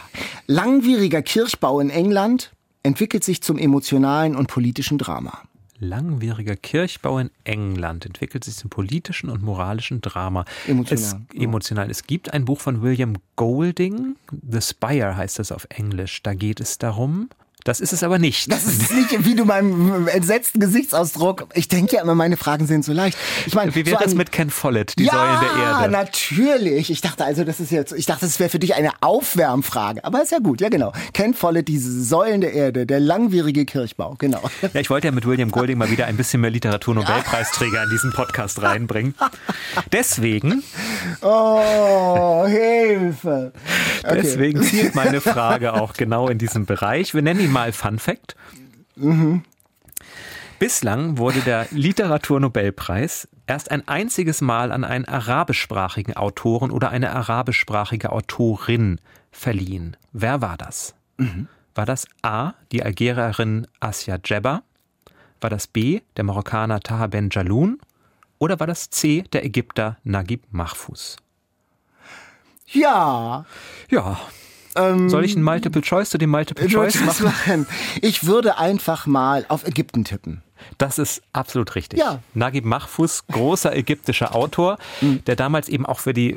Langwieriger 0.46 1.20
Kirchbau 1.20 1.80
in 1.80 1.90
England 1.90 2.52
entwickelt 2.84 3.24
sich 3.24 3.42
zum 3.42 3.58
emotionalen 3.58 4.36
und 4.36 4.46
politischen 4.46 4.96
Drama. 4.96 5.42
Langwieriger 5.78 6.56
Kirchbau 6.56 7.18
in 7.18 7.30
England 7.44 8.06
entwickelt 8.06 8.44
sich 8.44 8.56
zum 8.56 8.70
politischen 8.70 9.28
und 9.28 9.42
moralischen 9.42 10.00
Drama. 10.00 10.44
Emotional. 10.66 11.20
Es, 11.28 11.40
emotional. 11.40 11.90
Es 11.90 12.04
gibt 12.04 12.32
ein 12.32 12.44
Buch 12.44 12.60
von 12.60 12.82
William 12.82 13.14
Golding, 13.34 14.16
The 14.30 14.60
Spire 14.60 15.16
heißt 15.16 15.38
das 15.38 15.52
auf 15.52 15.66
Englisch. 15.70 16.22
Da 16.22 16.34
geht 16.34 16.60
es 16.60 16.78
darum, 16.78 17.28
das 17.66 17.80
ist 17.80 17.92
es 17.92 18.04
aber 18.04 18.20
nicht. 18.20 18.50
Das 18.52 18.64
ist 18.64 18.92
nicht, 18.92 19.24
wie 19.24 19.34
du 19.34 19.44
meinem 19.44 20.06
entsetzten 20.06 20.60
Gesichtsausdruck. 20.60 21.48
Ich 21.54 21.66
denke 21.66 21.96
ja 21.96 22.02
immer, 22.02 22.14
meine 22.14 22.36
Fragen 22.36 22.66
sind 22.68 22.84
so 22.84 22.92
leicht. 22.92 23.18
Ich 23.44 23.54
meine, 23.54 23.74
wie 23.74 23.84
wird 23.84 23.98
so 23.98 24.04
das 24.04 24.14
mit 24.14 24.30
Ken 24.30 24.50
Follett, 24.50 24.96
die 24.96 25.04
ja, 25.04 25.12
Säulen 25.12 25.40
der 25.40 25.48
Erde? 25.48 25.82
Ja, 25.82 25.88
natürlich. 25.88 26.90
Ich 26.90 27.00
dachte 27.00 27.24
also, 27.24 27.42
das 27.42 27.58
ist 27.58 27.72
jetzt, 27.72 27.92
ich 27.92 28.06
dachte, 28.06 28.24
das 28.24 28.38
wäre 28.38 28.50
für 28.50 28.60
dich 28.60 28.76
eine 28.76 28.90
Aufwärmfrage. 29.00 30.04
Aber 30.04 30.22
ist 30.22 30.30
ja 30.30 30.38
gut, 30.38 30.60
ja 30.60 30.68
genau. 30.68 30.92
Ken 31.12 31.34
Follett, 31.34 31.66
diese 31.66 32.02
Säulen 32.04 32.40
der 32.40 32.52
Erde, 32.52 32.86
der 32.86 33.00
langwierige 33.00 33.64
Kirchbau, 33.64 34.14
genau. 34.16 34.42
Ja, 34.62 34.80
ich 34.80 34.88
wollte 34.88 35.08
ja 35.08 35.12
mit 35.12 35.26
William 35.26 35.50
Golding 35.50 35.76
mal 35.76 35.90
wieder 35.90 36.06
ein 36.06 36.16
bisschen 36.16 36.40
mehr 36.42 36.50
Literaturnobelpreisträger 36.50 37.82
in 37.82 37.90
diesen 37.90 38.12
Podcast 38.12 38.62
reinbringen. 38.62 39.14
Deswegen. 39.90 40.62
Oh, 41.20 42.44
Hilfe. 42.46 43.52
Okay. 44.04 44.20
Deswegen 44.22 44.62
zielt 44.62 44.94
meine 44.94 45.20
Frage 45.20 45.74
auch 45.74 45.94
genau 45.94 46.28
in 46.28 46.38
diesem 46.38 46.64
Bereich. 46.64 47.12
Wir 47.12 47.22
nennen 47.22 47.40
ihn 47.40 47.55
mal 47.56 47.72
Fun 47.72 47.98
Fact. 47.98 48.36
Mhm. 48.96 49.42
Bislang 50.58 51.16
wurde 51.16 51.40
der 51.40 51.66
Literaturnobelpreis 51.70 53.28
erst 53.46 53.70
ein 53.70 53.88
einziges 53.88 54.42
Mal 54.42 54.72
an 54.72 54.84
einen 54.84 55.06
arabischsprachigen 55.06 56.16
Autoren 56.16 56.70
oder 56.70 56.90
eine 56.90 57.12
arabischsprachige 57.12 58.12
Autorin 58.12 59.00
verliehen. 59.30 59.96
Wer 60.12 60.42
war 60.42 60.58
das? 60.58 60.94
Mhm. 61.16 61.48
War 61.74 61.86
das 61.86 62.06
A, 62.22 62.52
die 62.72 62.82
Algerierin 62.82 63.66
Asia 63.80 64.18
Djebba? 64.18 64.62
War 65.40 65.50
das 65.50 65.66
B, 65.66 66.00
der 66.16 66.24
Marokkaner 66.24 66.80
Taha 66.80 67.06
Ben 67.06 67.30
Jaloun? 67.30 67.78
Oder 68.38 68.60
war 68.60 68.66
das 68.66 68.90
C, 68.90 69.22
der 69.32 69.44
Ägypter 69.44 69.96
Naguib 70.04 70.42
Mahfouz? 70.50 71.16
Ja. 72.66 73.46
Ja, 73.88 74.18
ähm, 74.76 75.08
Soll 75.08 75.24
ich 75.24 75.36
ein 75.36 75.42
Multiple 75.42 75.82
Choice 75.82 76.10
zu 76.10 76.18
dem 76.18 76.30
Multiple 76.30 76.68
Choice 76.68 77.00
machen? 77.00 77.26
machen? 77.26 77.66
Ich 78.02 78.26
würde 78.26 78.58
einfach 78.58 79.06
mal 79.06 79.44
auf 79.48 79.66
Ägypten 79.66 80.04
tippen. 80.04 80.42
Das 80.78 80.98
ist 80.98 81.22
absolut 81.32 81.74
richtig. 81.74 81.98
Ja. 81.98 82.20
Naguib 82.34 82.64
Mahfouz, 82.64 83.24
großer 83.30 83.74
ägyptischer 83.74 84.34
Autor, 84.34 84.78
mhm. 85.00 85.22
der 85.26 85.36
damals 85.36 85.68
eben 85.68 85.86
auch 85.86 86.00
für 86.00 86.14
die 86.14 86.36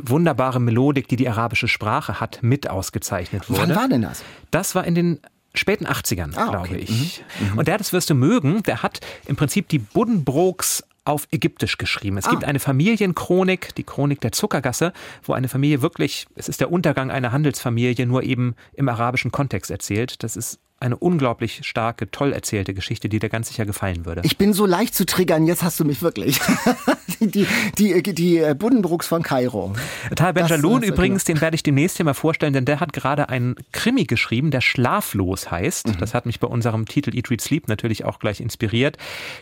wunderbare 0.00 0.60
Melodik, 0.60 1.08
die 1.08 1.16
die 1.16 1.28
arabische 1.28 1.68
Sprache 1.68 2.20
hat, 2.20 2.40
mit 2.42 2.68
ausgezeichnet 2.68 3.48
wurde. 3.48 3.62
Wann 3.62 3.76
war 3.76 3.88
denn 3.88 4.02
das? 4.02 4.22
Das 4.50 4.74
war 4.74 4.84
in 4.84 4.94
den 4.94 5.20
späten 5.54 5.86
80ern, 5.86 6.36
ah, 6.36 6.50
glaube 6.50 6.68
okay. 6.68 6.76
ich. 6.78 7.22
Mhm. 7.40 7.52
Mhm. 7.52 7.58
Und 7.58 7.68
der, 7.68 7.78
das 7.78 7.92
wirst 7.92 8.10
du 8.10 8.14
mögen, 8.14 8.62
der 8.64 8.82
hat 8.82 9.00
im 9.26 9.36
Prinzip 9.36 9.68
die 9.68 9.78
Buddenbrooks 9.78 10.84
auf 11.06 11.28
Ägyptisch 11.30 11.78
geschrieben. 11.78 12.18
Es 12.18 12.26
ah. 12.26 12.30
gibt 12.30 12.44
eine 12.44 12.58
Familienchronik, 12.58 13.74
die 13.74 13.84
Chronik 13.84 14.20
der 14.20 14.32
Zuckergasse, 14.32 14.92
wo 15.22 15.32
eine 15.32 15.48
Familie 15.48 15.82
wirklich, 15.82 16.26
es 16.34 16.48
ist 16.48 16.60
der 16.60 16.70
Untergang 16.70 17.10
einer 17.10 17.32
Handelsfamilie, 17.32 18.06
nur 18.06 18.22
eben 18.22 18.54
im 18.74 18.88
arabischen 18.88 19.32
Kontext 19.32 19.70
erzählt. 19.70 20.22
Das 20.22 20.36
ist 20.36 20.58
eine 20.78 20.96
unglaublich 20.96 21.60
starke, 21.64 22.10
toll 22.10 22.32
erzählte 22.32 22.74
Geschichte, 22.74 23.08
die 23.08 23.18
dir 23.18 23.30
ganz 23.30 23.48
sicher 23.48 23.64
gefallen 23.64 24.04
würde. 24.04 24.20
Ich 24.24 24.36
bin 24.36 24.52
so 24.52 24.66
leicht 24.66 24.94
zu 24.94 25.06
triggern, 25.06 25.46
jetzt 25.46 25.62
hast 25.62 25.80
du 25.80 25.84
mich 25.84 26.02
wirklich. 26.02 26.38
die, 27.20 27.28
die, 27.78 28.02
die, 28.02 28.14
die 28.14 28.38
äh, 28.38 28.54
Buddenbrooks 28.54 29.06
von 29.06 29.22
Kairo. 29.22 29.74
Tal 30.14 30.34
Benjaloun 30.34 30.82
übrigens, 30.82 31.24
den 31.24 31.40
werde 31.40 31.54
ich 31.54 31.62
demnächst 31.62 31.96
hier 31.96 32.04
mal 32.04 32.14
vorstellen, 32.14 32.52
denn 32.52 32.66
der 32.66 32.80
hat 32.80 32.92
gerade 32.92 33.30
einen 33.30 33.56
Krimi 33.72 34.04
geschrieben, 34.04 34.50
der 34.50 34.60
Schlaflos 34.60 35.50
heißt. 35.50 35.88
Mhm. 35.88 35.98
Das 35.98 36.12
hat 36.12 36.26
mich 36.26 36.40
bei 36.40 36.46
unserem 36.46 36.84
Titel 36.84 37.16
Eat, 37.16 37.30
Read, 37.30 37.40
Sleep 37.40 37.68
natürlich 37.68 38.04
auch 38.04 38.18
gleich 38.18 38.40
inspiriert. 38.40 38.98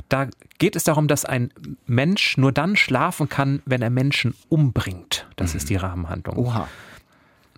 Da 0.09 0.29
geht 0.59 0.77
es 0.77 0.85
darum, 0.85 1.09
dass 1.09 1.25
ein 1.25 1.51
Mensch 1.87 2.37
nur 2.37 2.53
dann 2.53 2.77
schlafen 2.77 3.29
kann, 3.29 3.61
wenn 3.67 3.83
er 3.83 3.91
Menschen 3.91 4.35
umbringt. 4.49 5.27
Das 5.35 5.53
mhm. 5.53 5.57
ist 5.59 5.71
die 5.71 5.77
Rahmenhandlung. 5.77 6.37
Oha. 6.37 6.69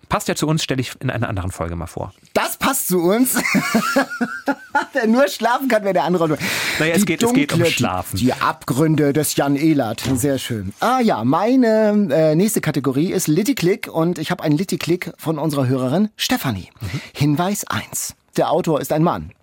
Passt 0.09 0.27
ja 0.27 0.35
zu 0.35 0.47
uns, 0.47 0.63
stelle 0.63 0.81
ich 0.81 0.93
in 1.01 1.09
einer 1.09 1.27
anderen 1.27 1.51
Folge 1.51 1.75
mal 1.75 1.87
vor. 1.87 2.13
Das 2.33 2.57
passt 2.57 2.87
zu 2.87 2.99
uns. 2.99 3.35
wer 4.93 5.07
nur 5.07 5.27
schlafen 5.27 5.67
kann, 5.67 5.83
wer 5.83 5.93
der 5.93 6.05
andere. 6.05 6.37
Naja, 6.79 6.95
es 6.95 7.05
geht, 7.05 7.21
dunkle, 7.21 7.43
es 7.43 7.47
geht 7.49 7.59
um 7.59 7.65
Schlafen. 7.65 8.17
Die 8.17 8.33
Abgründe 8.33 9.11
des 9.11 9.35
Jan 9.35 9.55
Elert. 9.55 10.03
Sehr 10.15 10.37
schön. 10.39 10.73
Ah 10.79 10.99
ja, 10.99 11.23
meine 11.23 12.07
äh, 12.11 12.35
nächste 12.35 12.61
Kategorie 12.61 13.11
ist 13.11 13.27
Litty 13.27 13.55
Click 13.55 13.89
und 13.91 14.17
ich 14.17 14.31
habe 14.31 14.43
einen 14.43 14.57
Litty 14.57 14.77
Click 14.77 15.11
von 15.17 15.37
unserer 15.37 15.67
Hörerin 15.67 16.09
Stefanie. 16.15 16.69
Mhm. 16.79 17.01
Hinweis 17.13 17.65
1 17.67 18.15
der 18.37 18.51
Autor 18.51 18.79
ist 18.81 18.93
ein 18.93 19.03
Mann. 19.03 19.31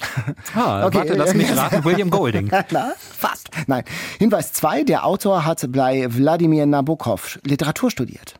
Ah, 0.54 0.86
okay. 0.86 0.98
warte, 0.98 1.14
lass 1.14 1.34
mich 1.34 1.54
raten, 1.56 1.84
William 1.84 2.10
Golding. 2.10 2.48
Klar, 2.48 2.92
fast. 2.98 3.50
Nein. 3.66 3.82
Hinweis 4.20 4.52
2, 4.52 4.84
der 4.84 5.04
Autor 5.04 5.44
hat 5.44 5.66
bei 5.72 6.06
Wladimir 6.08 6.64
Nabokov 6.66 7.40
Literatur 7.42 7.90
studiert. 7.90 8.36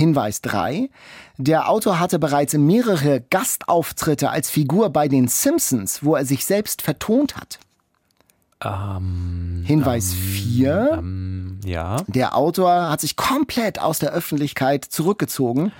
Hinweis 0.00 0.40
3. 0.40 0.88
Der 1.36 1.68
Autor 1.68 2.00
hatte 2.00 2.18
bereits 2.18 2.54
mehrere 2.54 3.20
Gastauftritte 3.20 4.30
als 4.30 4.48
Figur 4.48 4.88
bei 4.88 5.08
den 5.08 5.28
Simpsons, 5.28 6.02
wo 6.02 6.14
er 6.14 6.24
sich 6.24 6.46
selbst 6.46 6.80
vertont 6.80 7.36
hat. 7.36 7.58
Ähm, 8.64 9.62
Hinweis 9.66 10.14
4. 10.14 10.90
Ähm, 10.94 10.98
ähm, 10.98 11.68
ja. 11.68 12.02
Der 12.06 12.34
Autor 12.34 12.88
hat 12.88 13.02
sich 13.02 13.16
komplett 13.16 13.78
aus 13.78 13.98
der 13.98 14.12
Öffentlichkeit 14.12 14.86
zurückgezogen. 14.86 15.70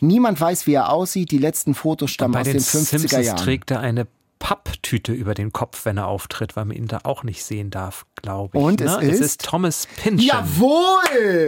Niemand 0.00 0.40
weiß, 0.40 0.66
wie 0.66 0.74
er 0.74 0.90
aussieht. 0.90 1.30
Die 1.30 1.38
letzten 1.38 1.74
Fotos 1.74 2.10
stammen 2.10 2.34
aus 2.34 2.44
den, 2.44 2.54
den 2.54 2.62
50er 2.62 2.84
Simpsons 2.84 3.26
Jahren. 3.26 3.36
trägt 3.36 3.70
er 3.70 3.78
eine 3.78 4.08
Papptüte 4.40 5.12
über 5.12 5.34
den 5.34 5.52
Kopf, 5.52 5.84
wenn 5.84 5.98
er 5.98 6.08
auftritt, 6.08 6.56
weil 6.56 6.64
man 6.64 6.76
ihn 6.76 6.88
da 6.88 7.00
auch 7.04 7.22
nicht 7.22 7.44
sehen 7.44 7.70
darf, 7.70 8.06
glaube 8.16 8.58
ich. 8.58 8.64
Und 8.64 8.80
ne? 8.80 8.86
es, 8.86 9.02
ist? 9.02 9.14
es 9.14 9.20
ist 9.20 9.44
Thomas 9.44 9.86
Pynchon. 10.02 10.26
Jawohl! 10.26 11.46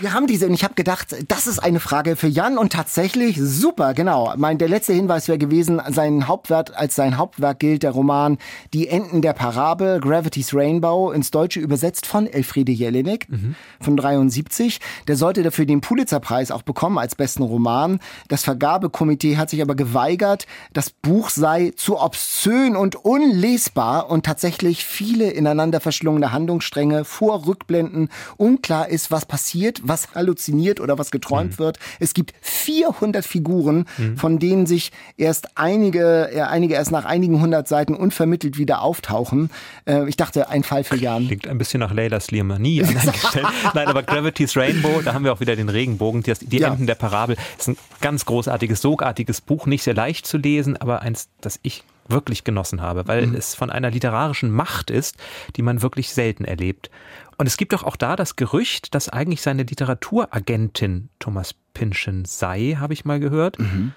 Wir 0.00 0.14
haben 0.14 0.26
diese 0.26 0.46
und 0.46 0.54
ich 0.54 0.64
habe 0.64 0.74
gedacht, 0.74 1.14
das 1.28 1.46
ist 1.46 1.58
eine 1.58 1.78
Frage 1.78 2.16
für 2.16 2.26
Jan 2.26 2.56
und 2.56 2.72
tatsächlich 2.72 3.38
super, 3.38 3.94
genau. 3.94 4.32
Mein 4.36 4.58
der 4.58 4.68
letzte 4.68 4.94
Hinweis 4.94 5.28
wäre 5.28 5.38
gewesen, 5.38 5.80
sein 5.90 6.26
Hauptwerk 6.26 6.72
als 6.74 6.96
sein 6.96 7.18
Hauptwerk 7.18 7.60
gilt 7.60 7.82
der 7.82 7.90
Roman 7.90 8.38
Die 8.72 8.88
Enden 8.88 9.22
der 9.22 9.34
Parabel 9.34 10.00
Gravity's 10.00 10.54
Rainbow 10.54 11.12
ins 11.12 11.30
Deutsche 11.30 11.60
übersetzt 11.60 12.06
von 12.06 12.26
Elfriede 12.26 12.72
Jelinek 12.72 13.28
mhm. 13.28 13.54
von 13.80 13.96
73. 13.96 14.80
Der 15.08 15.16
sollte 15.16 15.42
dafür 15.42 15.66
den 15.66 15.82
Pulitzerpreis 15.82 16.50
auch 16.50 16.62
bekommen 16.62 16.98
als 16.98 17.14
besten 17.14 17.42
Roman. 17.42 18.00
Das 18.28 18.44
Vergabekomitee 18.44 19.36
hat 19.36 19.50
sich 19.50 19.62
aber 19.62 19.74
geweigert, 19.74 20.46
das 20.72 20.90
Buch 20.90 21.28
sei 21.28 21.72
zu 21.76 22.00
obszön 22.00 22.76
und 22.76 22.96
unlesbar 22.96 24.10
und 24.10 24.24
tatsächlich 24.24 24.84
viele 24.84 25.30
ineinander 25.30 25.80
verschlungene 25.80 26.32
Handlungsstränge, 26.32 27.04
vor 27.04 27.46
Rückblenden, 27.46 28.08
unklar 28.36 28.88
ist, 28.88 29.10
was 29.10 29.26
passiert, 29.26 29.81
was 29.82 30.14
halluziniert 30.14 30.80
oder 30.80 30.98
was 30.98 31.10
geträumt 31.10 31.52
mhm. 31.52 31.58
wird. 31.58 31.78
Es 32.00 32.14
gibt 32.14 32.32
400 32.40 33.24
Figuren, 33.24 33.86
mhm. 33.98 34.16
von 34.16 34.38
denen 34.38 34.66
sich 34.66 34.92
erst 35.16 35.58
einige, 35.58 36.30
äh, 36.32 36.40
einige 36.42 36.74
erst 36.74 36.92
nach 36.92 37.04
einigen 37.04 37.40
hundert 37.40 37.68
Seiten 37.68 37.94
unvermittelt 37.94 38.58
wieder 38.58 38.82
auftauchen. 38.82 39.50
Äh, 39.86 40.08
ich 40.08 40.16
dachte, 40.16 40.48
ein 40.48 40.62
Fall 40.62 40.84
für 40.84 40.96
Jan. 40.96 41.26
Klingt 41.26 41.46
ein 41.46 41.58
bisschen 41.58 41.80
nach 41.80 41.92
Leila 41.92 42.20
Slimani 42.20 42.82
angestellt. 42.82 43.46
Nein, 43.74 43.88
aber 43.88 44.02
Gravity's 44.02 44.56
Rainbow, 44.56 45.02
da 45.02 45.14
haben 45.14 45.24
wir 45.24 45.32
auch 45.32 45.40
wieder 45.40 45.56
den 45.56 45.68
Regenbogen, 45.68 46.22
die, 46.22 46.32
die 46.40 46.58
ja. 46.58 46.68
Enden 46.68 46.86
der 46.86 46.94
Parabel. 46.94 47.36
Ist 47.58 47.68
ein 47.68 47.76
ganz 48.00 48.24
großartiges, 48.24 48.80
sogartiges 48.80 49.40
Buch, 49.40 49.66
nicht 49.66 49.82
sehr 49.82 49.94
leicht 49.94 50.26
zu 50.26 50.38
lesen, 50.38 50.76
aber 50.76 51.02
eins, 51.02 51.28
das 51.40 51.58
ich 51.62 51.84
wirklich 52.08 52.44
genossen 52.44 52.80
habe, 52.80 53.06
weil 53.06 53.26
mhm. 53.26 53.34
es 53.34 53.54
von 53.54 53.70
einer 53.70 53.90
literarischen 53.90 54.50
Macht 54.50 54.90
ist, 54.90 55.16
die 55.56 55.62
man 55.62 55.82
wirklich 55.82 56.12
selten 56.12 56.44
erlebt. 56.44 56.90
Und 57.38 57.46
es 57.46 57.56
gibt 57.56 57.72
doch 57.72 57.82
auch 57.82 57.96
da 57.96 58.16
das 58.16 58.36
Gerücht, 58.36 58.94
dass 58.94 59.08
eigentlich 59.08 59.42
seine 59.42 59.64
Literaturagentin 59.64 61.08
Thomas 61.18 61.54
Pynchon 61.74 62.24
sei, 62.24 62.76
habe 62.78 62.92
ich 62.92 63.04
mal 63.04 63.20
gehört. 63.20 63.58
Mhm. 63.58 63.92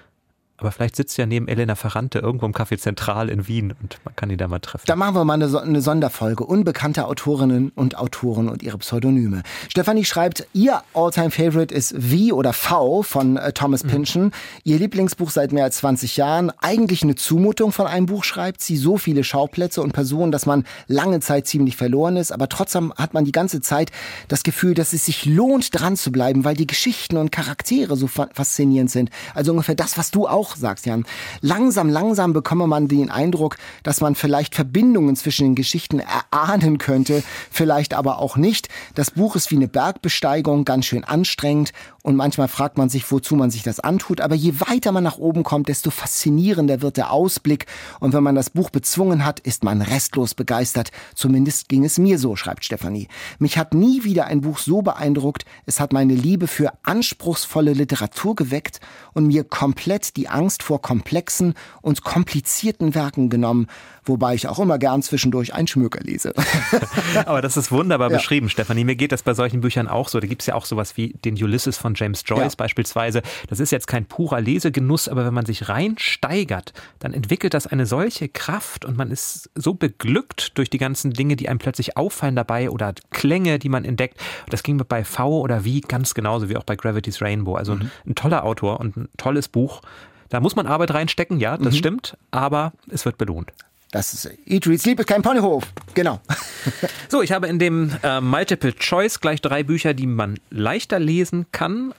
Aber 0.58 0.72
vielleicht 0.72 0.96
sitzt 0.96 1.18
ja 1.18 1.26
neben 1.26 1.48
Elena 1.48 1.74
Ferrante 1.74 2.18
irgendwo 2.18 2.46
im 2.46 2.52
Café 2.52 2.78
Zentral 2.78 3.28
in 3.28 3.46
Wien 3.46 3.74
und 3.82 3.98
man 4.04 4.16
kann 4.16 4.30
ihn 4.30 4.38
da 4.38 4.48
mal 4.48 4.58
treffen. 4.58 4.84
Da 4.86 4.96
machen 4.96 5.14
wir 5.14 5.24
mal 5.24 5.34
eine, 5.34 5.60
eine 5.60 5.82
Sonderfolge. 5.82 6.44
Unbekannte 6.44 7.06
Autorinnen 7.06 7.72
und 7.74 7.98
Autoren 7.98 8.48
und 8.48 8.62
ihre 8.62 8.78
Pseudonyme. 8.78 9.42
Stefanie 9.68 10.04
schreibt, 10.04 10.46
ihr 10.54 10.82
Alltime 10.94 11.30
Favorite 11.30 11.74
ist 11.74 11.94
V 11.98 12.34
oder 12.34 12.54
V 12.54 13.02
von 13.02 13.36
äh, 13.36 13.52
Thomas 13.52 13.84
mhm. 13.84 13.88
Pynchon. 13.88 14.22
Mhm. 14.24 14.30
Ihr 14.64 14.78
Lieblingsbuch 14.78 15.30
seit 15.30 15.52
mehr 15.52 15.64
als 15.64 15.78
20 15.78 16.16
Jahren. 16.16 16.50
Eigentlich 16.60 17.02
eine 17.02 17.16
Zumutung 17.16 17.72
von 17.72 17.86
einem 17.86 18.06
Buch 18.06 18.24
schreibt 18.24 18.62
sie. 18.62 18.76
So 18.78 18.96
viele 18.96 19.24
Schauplätze 19.24 19.82
und 19.82 19.92
Personen, 19.92 20.32
dass 20.32 20.46
man 20.46 20.64
lange 20.86 21.20
Zeit 21.20 21.46
ziemlich 21.46 21.76
verloren 21.76 22.16
ist. 22.16 22.32
Aber 22.32 22.48
trotzdem 22.48 22.94
hat 22.96 23.12
man 23.12 23.26
die 23.26 23.32
ganze 23.32 23.60
Zeit 23.60 23.90
das 24.28 24.42
Gefühl, 24.42 24.72
dass 24.72 24.94
es 24.94 25.04
sich 25.04 25.26
lohnt, 25.26 25.78
dran 25.78 25.96
zu 25.96 26.10
bleiben, 26.10 26.44
weil 26.44 26.56
die 26.56 26.66
Geschichten 26.66 27.18
und 27.18 27.30
Charaktere 27.30 27.96
so 27.96 28.06
faszinierend 28.06 28.90
sind. 28.90 29.10
Also 29.34 29.52
ungefähr 29.52 29.74
das, 29.74 29.98
was 29.98 30.10
du 30.10 30.26
auch 30.26 30.45
auch 30.46 30.56
sagst, 30.56 30.86
Jan. 30.86 31.04
Langsam, 31.40 31.88
langsam 31.88 32.32
bekomme 32.32 32.66
man 32.66 32.88
den 32.88 33.10
Eindruck, 33.10 33.56
dass 33.82 34.00
man 34.00 34.14
vielleicht 34.14 34.54
Verbindungen 34.54 35.16
zwischen 35.16 35.48
den 35.48 35.54
Geschichten 35.54 36.00
erahnen 36.00 36.78
könnte, 36.78 37.22
vielleicht 37.50 37.94
aber 37.94 38.18
auch 38.18 38.36
nicht. 38.36 38.68
Das 38.94 39.10
Buch 39.10 39.36
ist 39.36 39.50
wie 39.50 39.56
eine 39.56 39.68
Bergbesteigung, 39.68 40.64
ganz 40.64 40.86
schön 40.86 41.04
anstrengend 41.04 41.72
und 42.06 42.14
manchmal 42.14 42.46
fragt 42.46 42.78
man 42.78 42.88
sich, 42.88 43.10
wozu 43.10 43.34
man 43.34 43.50
sich 43.50 43.64
das 43.64 43.80
antut. 43.80 44.20
Aber 44.20 44.36
je 44.36 44.60
weiter 44.60 44.92
man 44.92 45.02
nach 45.02 45.18
oben 45.18 45.42
kommt, 45.42 45.66
desto 45.66 45.90
faszinierender 45.90 46.80
wird 46.80 46.98
der 46.98 47.10
Ausblick. 47.10 47.66
Und 47.98 48.12
wenn 48.12 48.22
man 48.22 48.36
das 48.36 48.48
Buch 48.48 48.70
bezwungen 48.70 49.24
hat, 49.24 49.40
ist 49.40 49.64
man 49.64 49.82
restlos 49.82 50.34
begeistert. 50.34 50.92
Zumindest 51.16 51.68
ging 51.68 51.84
es 51.84 51.98
mir 51.98 52.20
so, 52.20 52.36
schreibt 52.36 52.64
Stefanie. 52.64 53.08
Mich 53.40 53.58
hat 53.58 53.74
nie 53.74 54.04
wieder 54.04 54.26
ein 54.26 54.42
Buch 54.42 54.58
so 54.58 54.82
beeindruckt. 54.82 55.46
Es 55.64 55.80
hat 55.80 55.92
meine 55.92 56.14
Liebe 56.14 56.46
für 56.46 56.74
anspruchsvolle 56.84 57.72
Literatur 57.72 58.36
geweckt 58.36 58.78
und 59.12 59.26
mir 59.26 59.42
komplett 59.42 60.16
die 60.16 60.28
Angst 60.28 60.62
vor 60.62 60.80
komplexen 60.80 61.54
und 61.82 62.04
komplizierten 62.04 62.94
Werken 62.94 63.30
genommen, 63.30 63.66
wobei 64.08 64.34
ich 64.34 64.48
auch 64.48 64.58
immer 64.58 64.78
gern 64.78 65.02
zwischendurch 65.02 65.54
einen 65.54 65.66
Schmöker 65.66 66.00
lese. 66.00 66.32
Aber 67.26 67.42
das 67.42 67.56
ist 67.56 67.70
wunderbar 67.70 68.10
ja. 68.10 68.16
beschrieben, 68.16 68.48
Stefanie. 68.48 68.84
Mir 68.84 68.96
geht 68.96 69.12
das 69.12 69.22
bei 69.22 69.34
solchen 69.34 69.60
Büchern 69.60 69.88
auch 69.88 70.08
so. 70.08 70.20
Da 70.20 70.26
gibt 70.26 70.42
es 70.42 70.46
ja 70.46 70.54
auch 70.54 70.64
sowas 70.64 70.96
wie 70.96 71.14
den 71.24 71.34
Ulysses 71.34 71.76
von 71.76 71.94
James 71.94 72.22
Joyce 72.24 72.52
ja. 72.52 72.56
beispielsweise. 72.56 73.22
Das 73.48 73.60
ist 73.60 73.72
jetzt 73.72 73.86
kein 73.86 74.06
purer 74.06 74.40
Lesegenuss, 74.40 75.08
aber 75.08 75.26
wenn 75.26 75.34
man 75.34 75.46
sich 75.46 75.68
reinsteigert, 75.68 76.72
dann 76.98 77.12
entwickelt 77.12 77.54
das 77.54 77.66
eine 77.66 77.86
solche 77.86 78.28
Kraft 78.28 78.84
und 78.84 78.96
man 78.96 79.10
ist 79.10 79.50
so 79.54 79.74
beglückt 79.74 80.58
durch 80.58 80.70
die 80.70 80.78
ganzen 80.78 81.12
Dinge, 81.12 81.36
die 81.36 81.48
einem 81.48 81.58
plötzlich 81.58 81.96
auffallen 81.96 82.36
dabei 82.36 82.70
oder 82.70 82.94
Klänge, 83.10 83.58
die 83.58 83.68
man 83.68 83.84
entdeckt. 83.84 84.18
Das 84.50 84.62
ging 84.62 84.76
mir 84.76 84.84
bei 84.84 85.04
V 85.04 85.40
oder 85.40 85.64
Wie 85.64 85.80
ganz 85.80 86.14
genauso 86.14 86.48
wie 86.48 86.56
auch 86.56 86.64
bei 86.64 86.76
Gravity's 86.76 87.20
Rainbow. 87.20 87.54
Also 87.54 87.74
mhm. 87.74 87.82
ein, 87.82 87.90
ein 88.06 88.14
toller 88.14 88.44
Autor 88.44 88.80
und 88.80 88.96
ein 88.96 89.08
tolles 89.16 89.48
Buch. 89.48 89.82
Da 90.28 90.40
muss 90.40 90.56
man 90.56 90.66
Arbeit 90.66 90.92
reinstecken, 90.92 91.38
ja, 91.38 91.56
das 91.56 91.74
mhm. 91.74 91.78
stimmt, 91.78 92.16
aber 92.30 92.72
es 92.90 93.04
wird 93.04 93.18
belohnt. 93.18 93.52
Das 93.96 94.12
ist 94.12 94.30
Eat, 94.44 94.66
Read, 94.66 94.78
Sleep 94.78 95.00
ist 95.00 95.06
kein 95.06 95.22
Ponyhof. 95.22 95.72
Genau. 95.94 96.20
so, 97.08 97.22
ich 97.22 97.32
habe 97.32 97.46
in 97.46 97.58
dem 97.58 97.92
äh, 98.02 98.20
Multiple 98.20 98.74
Choice 98.74 99.20
gleich 99.20 99.40
drei 99.40 99.62
Bücher, 99.62 99.94
die 99.94 100.06
man 100.06 100.38
leichter 100.50 100.98
lesen 100.98 101.46
kann. 101.50 101.94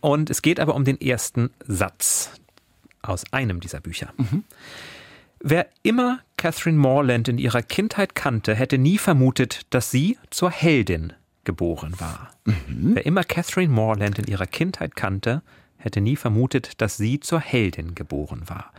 Und 0.00 0.28
es 0.28 0.42
geht 0.42 0.60
aber 0.60 0.74
um 0.74 0.84
den 0.84 1.00
ersten 1.00 1.48
Satz 1.66 2.32
aus 3.00 3.24
einem 3.32 3.60
dieser 3.60 3.80
Bücher. 3.80 4.12
Mhm. 4.18 4.44
Wer 5.40 5.68
immer 5.82 6.20
Catherine 6.36 6.76
Morland 6.76 7.28
in 7.28 7.38
ihrer 7.38 7.62
Kindheit 7.62 8.14
kannte, 8.14 8.54
hätte 8.54 8.76
nie 8.76 8.98
vermutet, 8.98 9.62
dass 9.70 9.90
sie 9.90 10.18
zur 10.28 10.50
Heldin 10.50 11.14
geboren 11.44 11.94
war. 11.98 12.34
Mhm. 12.44 12.90
Wer 12.94 13.06
immer 13.06 13.24
Catherine 13.24 13.72
Morland 13.72 14.18
in 14.18 14.26
ihrer 14.26 14.46
Kindheit 14.46 14.96
kannte, 14.96 15.40
hätte 15.78 16.02
nie 16.02 16.16
vermutet, 16.16 16.82
dass 16.82 16.98
sie 16.98 17.20
zur 17.20 17.40
Heldin 17.40 17.94
geboren 17.94 18.42
war. 18.48 18.70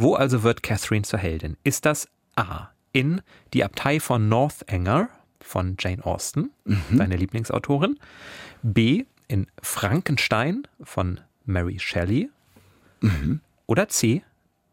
Wo 0.00 0.14
also 0.14 0.42
wird 0.42 0.62
Catherine 0.62 1.02
zur 1.02 1.18
Heldin? 1.18 1.58
Ist 1.62 1.84
das 1.84 2.08
A. 2.34 2.68
in 2.92 3.20
die 3.52 3.62
Abtei 3.64 4.00
von 4.00 4.30
Northanger 4.30 5.10
von 5.42 5.76
Jane 5.78 6.02
Austen, 6.02 6.50
mhm. 6.64 6.96
deine 6.96 7.16
Lieblingsautorin, 7.16 7.98
B. 8.62 9.04
in 9.28 9.46
Frankenstein 9.60 10.62
von 10.82 11.20
Mary 11.44 11.78
Shelley 11.78 12.30
mhm. 13.02 13.40
oder 13.66 13.88
C. 13.88 14.22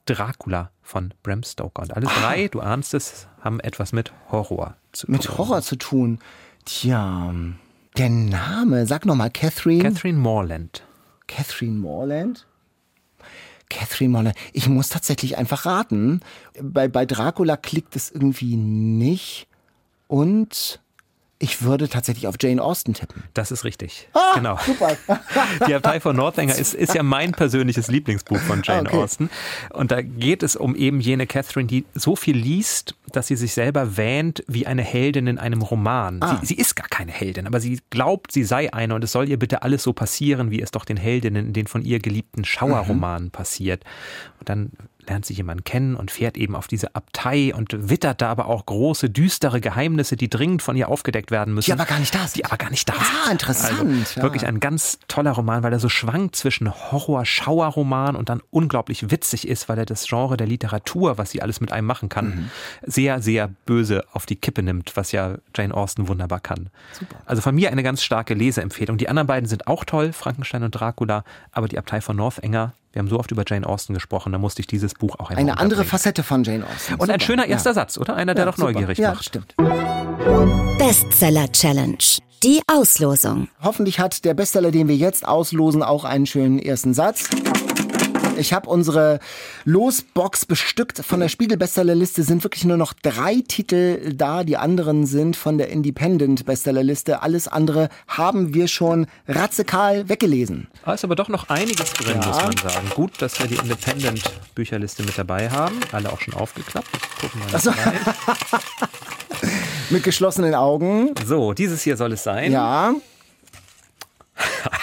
Dracula 0.06 0.72
von 0.82 1.14
Bram 1.24 1.44
Stoker. 1.44 1.82
Und 1.82 1.94
alle 1.94 2.06
drei, 2.06 2.46
ah. 2.46 2.48
du 2.48 2.62
ahnst 2.62 2.94
es, 2.94 3.28
haben 3.42 3.60
etwas 3.60 3.92
mit 3.92 4.14
Horror 4.32 4.78
zu 4.94 5.08
tun. 5.08 5.14
Mit 5.14 5.38
Horror 5.38 5.62
zu 5.62 5.76
tun. 5.76 6.20
Tja, 6.64 7.34
der 7.98 8.10
Name, 8.10 8.88
sag 8.88 9.06
nochmal, 9.06 9.32
Catherine. 9.32 9.84
Catherine 9.84 10.18
Morland. 10.18 10.86
Catherine 11.28 11.78
Morland? 11.78 12.47
Catherine 13.70 14.12
Morland. 14.12 14.38
Ich 14.54 14.68
muss 14.68 14.90
tatsächlich 14.90 15.38
einfach 15.38 15.66
raten. 15.66 16.22
Bei, 16.62 16.88
bei 16.88 17.06
Dracula 17.06 17.58
klickt 17.58 17.96
es 17.96 18.12
irgendwie 18.12 18.56
nicht. 18.56 19.48
Und 20.08 20.80
ich 21.40 21.62
würde 21.62 21.88
tatsächlich 21.88 22.28
auf 22.28 22.36
Jane 22.40 22.62
Austen 22.62 22.94
tippen. 22.94 23.24
Das 23.34 23.52
ist 23.52 23.64
richtig. 23.64 24.10
Ah, 24.14 24.34
genau. 24.36 24.58
Super. 24.66 24.98
Die 25.68 25.74
Abtei 25.74 26.00
von 26.00 26.16
Northanger 26.16 26.56
ist, 26.56 26.74
ist 26.74 26.94
ja 26.94 27.04
mein 27.04 27.32
persönliches 27.32 27.88
Lieblingsbuch 27.88 28.40
von 28.40 28.62
Jane 28.64 28.90
okay. 28.90 28.98
Austen. 28.98 29.30
Und 29.72 29.92
da 29.92 30.02
geht 30.02 30.44
es 30.44 30.56
um 30.56 30.76
eben 30.76 31.00
jene 31.00 31.28
Catherine, 31.28 31.68
die 31.68 31.86
so 31.94 32.16
viel 32.16 32.36
liest 32.36 32.96
dass 33.12 33.28
sie 33.28 33.36
sich 33.36 33.54
selber 33.54 33.98
wähnt 33.98 34.44
wie 34.48 34.68
eine 34.68 34.82
Heldin 34.82 35.28
in 35.28 35.38
einem 35.38 35.62
Roman. 35.62 36.22
Ah. 36.22 36.40
Sie, 36.42 36.48
sie, 36.48 36.56
ist 36.56 36.76
gar 36.76 36.88
keine 36.88 37.12
Heldin, 37.12 37.48
aber 37.48 37.60
sie 37.60 37.80
glaubt, 37.90 38.32
sie 38.32 38.44
sei 38.44 38.74
eine 38.74 38.96
und 38.96 39.04
es 39.04 39.12
soll 39.12 39.30
ihr 39.30 39.40
bitte 39.40 39.62
alles 39.64 39.84
so 39.84 39.94
passieren, 39.94 40.52
wie 40.52 40.62
es 40.62 40.72
doch 40.72 40.86
den 40.86 40.98
Heldinnen 40.98 41.48
in 41.48 41.54
den 41.54 41.68
von 41.68 41.84
ihr 41.84 42.00
geliebten 42.00 42.44
Schauerromanen 42.44 43.28
mhm. 43.28 43.32
passiert. 43.32 43.84
Und 44.40 44.50
dann 44.50 44.72
lernt 45.08 45.26
sie 45.26 45.34
jemanden 45.34 45.64
kennen 45.64 45.96
und 45.96 46.12
fährt 46.12 46.38
eben 46.38 46.56
auf 46.56 46.68
diese 46.68 46.96
Abtei 46.96 47.54
und 47.54 47.90
wittert 47.90 48.22
da 48.22 48.30
aber 48.30 48.48
auch 48.48 48.66
große, 48.66 49.10
düstere 49.10 49.62
Geheimnisse, 49.62 50.16
die 50.16 50.30
dringend 50.30 50.62
von 50.62 50.76
ihr 50.76 50.90
aufgedeckt 50.90 51.32
werden 51.32 51.54
müssen. 51.54 51.66
Die 51.66 51.74
aber 51.74 51.86
gar 51.86 52.00
nicht 52.00 52.14
da 52.14 52.20
sind. 52.20 52.38
Die 52.38 52.46
aber 52.46 52.58
gar 52.58 52.70
nicht 52.70 52.88
da 52.88 52.94
sind. 52.94 53.06
Ah, 53.26 53.32
interessant. 53.32 53.80
Also 53.80 54.20
ja. 54.20 54.24
Wirklich 54.24 54.46
ein 54.46 54.60
ganz 54.60 55.00
toller 55.08 55.32
Roman, 55.32 55.64
weil 55.64 55.74
er 55.74 55.80
so 55.80 55.90
schwankt 55.90 56.36
zwischen 56.36 56.72
Horror-Schauer-Roman 56.72 58.16
und 58.16 58.30
dann 58.30 58.42
unglaublich 58.52 59.10
witzig 59.10 59.48
ist, 59.48 59.70
weil 59.70 59.78
er 59.78 59.86
das 59.86 60.08
Genre 60.08 60.38
der 60.38 60.48
Literatur, 60.48 61.18
was 61.18 61.32
sie 61.32 61.42
alles 61.42 61.62
mit 61.62 61.72
einem 61.72 61.88
machen 61.88 62.10
kann, 62.10 62.28
mhm. 62.28 62.52
sehr, 62.86 63.22
sehr 63.22 63.50
böse 63.66 64.04
auf 64.14 64.26
die 64.26 64.36
Kippe 64.36 64.62
nimmt, 64.62 64.96
was 64.96 65.12
ja 65.12 65.38
Jane 65.56 65.74
Austen 65.74 66.08
wunderbar 66.08 66.40
kann. 66.40 66.70
Super. 66.94 67.16
Also 67.26 67.42
von 67.42 67.56
mir 67.56 67.72
eine 67.72 67.84
ganz 67.84 68.04
starke 68.04 68.34
Leseempfehlung. 68.34 68.98
Die 68.98 69.10
anderen 69.10 69.28
beiden 69.28 69.50
sind 69.50 69.68
auch 69.68 69.84
toll, 69.84 70.14
Frankenstein 70.14 70.64
und 70.64 70.72
Dracula, 70.72 71.24
aber 71.52 71.68
die 71.68 71.78
Abtei 71.78 72.02
von 72.02 72.16
Northanger 72.16 72.74
wir 72.94 73.00
haben 73.00 73.10
so 73.10 73.20
oft 73.20 73.32
über 73.32 73.44
Jane 73.46 73.68
Austen 73.68 73.94
gesprochen, 73.94 74.32
da 74.32 74.38
musste 74.38 74.62
ich 74.62 74.68
dieses 74.68 74.94
Buch 74.94 75.20
auch 75.20 75.30
Eine 75.30 75.60
andere 75.60 75.84
Facette 75.84 76.24
von 76.24 76.44
Jane 76.44 76.66
Austen. 76.66 76.94
Und 76.94 77.02
super. 77.02 77.14
ein 77.14 77.20
schöner 77.20 77.46
erster 77.46 77.72
ja. 77.72 77.76
Satz, 77.76 77.98
oder? 77.98 78.16
Einer, 78.16 78.34
der 78.34 78.46
ja, 78.46 78.52
doch 78.52 78.58
super. 78.58 78.72
neugierig 78.72 78.98
ja, 78.98 79.14
macht. 79.14 79.26
stimmt. 79.26 79.56
Bestseller 80.78 81.52
Challenge. 81.52 81.98
Die 82.44 82.62
Auslosung. 82.68 83.48
Hoffentlich 83.62 84.00
hat 84.00 84.24
der 84.24 84.34
Bestseller, 84.34 84.72
den 84.72 84.88
wir 84.88 84.96
jetzt 84.96 85.28
auslosen, 85.28 85.82
auch 85.82 86.06
einen 86.06 86.26
schönen 86.26 86.60
ersten 86.60 86.94
Satz. 86.94 87.30
Ich 88.38 88.54
habe 88.54 88.70
unsere 88.70 89.20
Losbox 89.66 90.46
bestückt. 90.46 91.00
Von 91.00 91.20
der 91.20 91.30
Spiegel-Bestsellerliste 91.30 92.24
sind 92.24 92.44
wirklich 92.44 92.66
nur 92.66 92.78
noch 92.78 92.94
drei 92.94 93.44
Titel 93.48 94.14
da. 94.14 94.44
Die 94.44 94.58
anderen 94.58 95.06
sind 95.06 95.36
von 95.36 95.58
der 95.58 95.70
Independent-Bestsellerliste. 95.70 97.22
Alles 97.22 97.48
andere 97.48 97.90
haben 98.08 98.54
wir 98.54 98.68
schon 98.68 99.08
ratzekal 99.28 100.10
weggelesen. 100.10 100.68
Da 100.86 100.94
ist 100.94 101.04
aber 101.04 101.16
doch 101.16 101.30
noch 101.30 101.50
einiges 101.50 101.94
drin, 101.94 102.20
ja. 102.22 102.28
muss 102.28 102.38
man 102.38 102.58
sagen. 102.58 102.90
Gut, 102.96 103.22
dass 103.22 103.40
wir 103.40 103.48
die 103.48 103.56
Independent-Bücherliste 103.56 105.04
mit 105.04 105.18
dabei 105.18 105.50
haben. 105.50 105.80
Alle 105.92 106.12
auch 106.12 106.22
schon 106.22 106.34
aufgeklappt. 106.34 106.90
Gucken 107.20 107.42
wir 107.46 107.60
mal 107.60 107.86
rein. 107.86 108.00
mit 109.90 110.04
geschlossenen 110.04 110.56
Augen. 110.56 111.12
So, 111.26 111.54
dieses 111.54 111.82
hier 111.82 111.98
soll 111.98 112.14
es 112.14 112.24
sein. 112.24 112.52
Ja. 112.52 112.94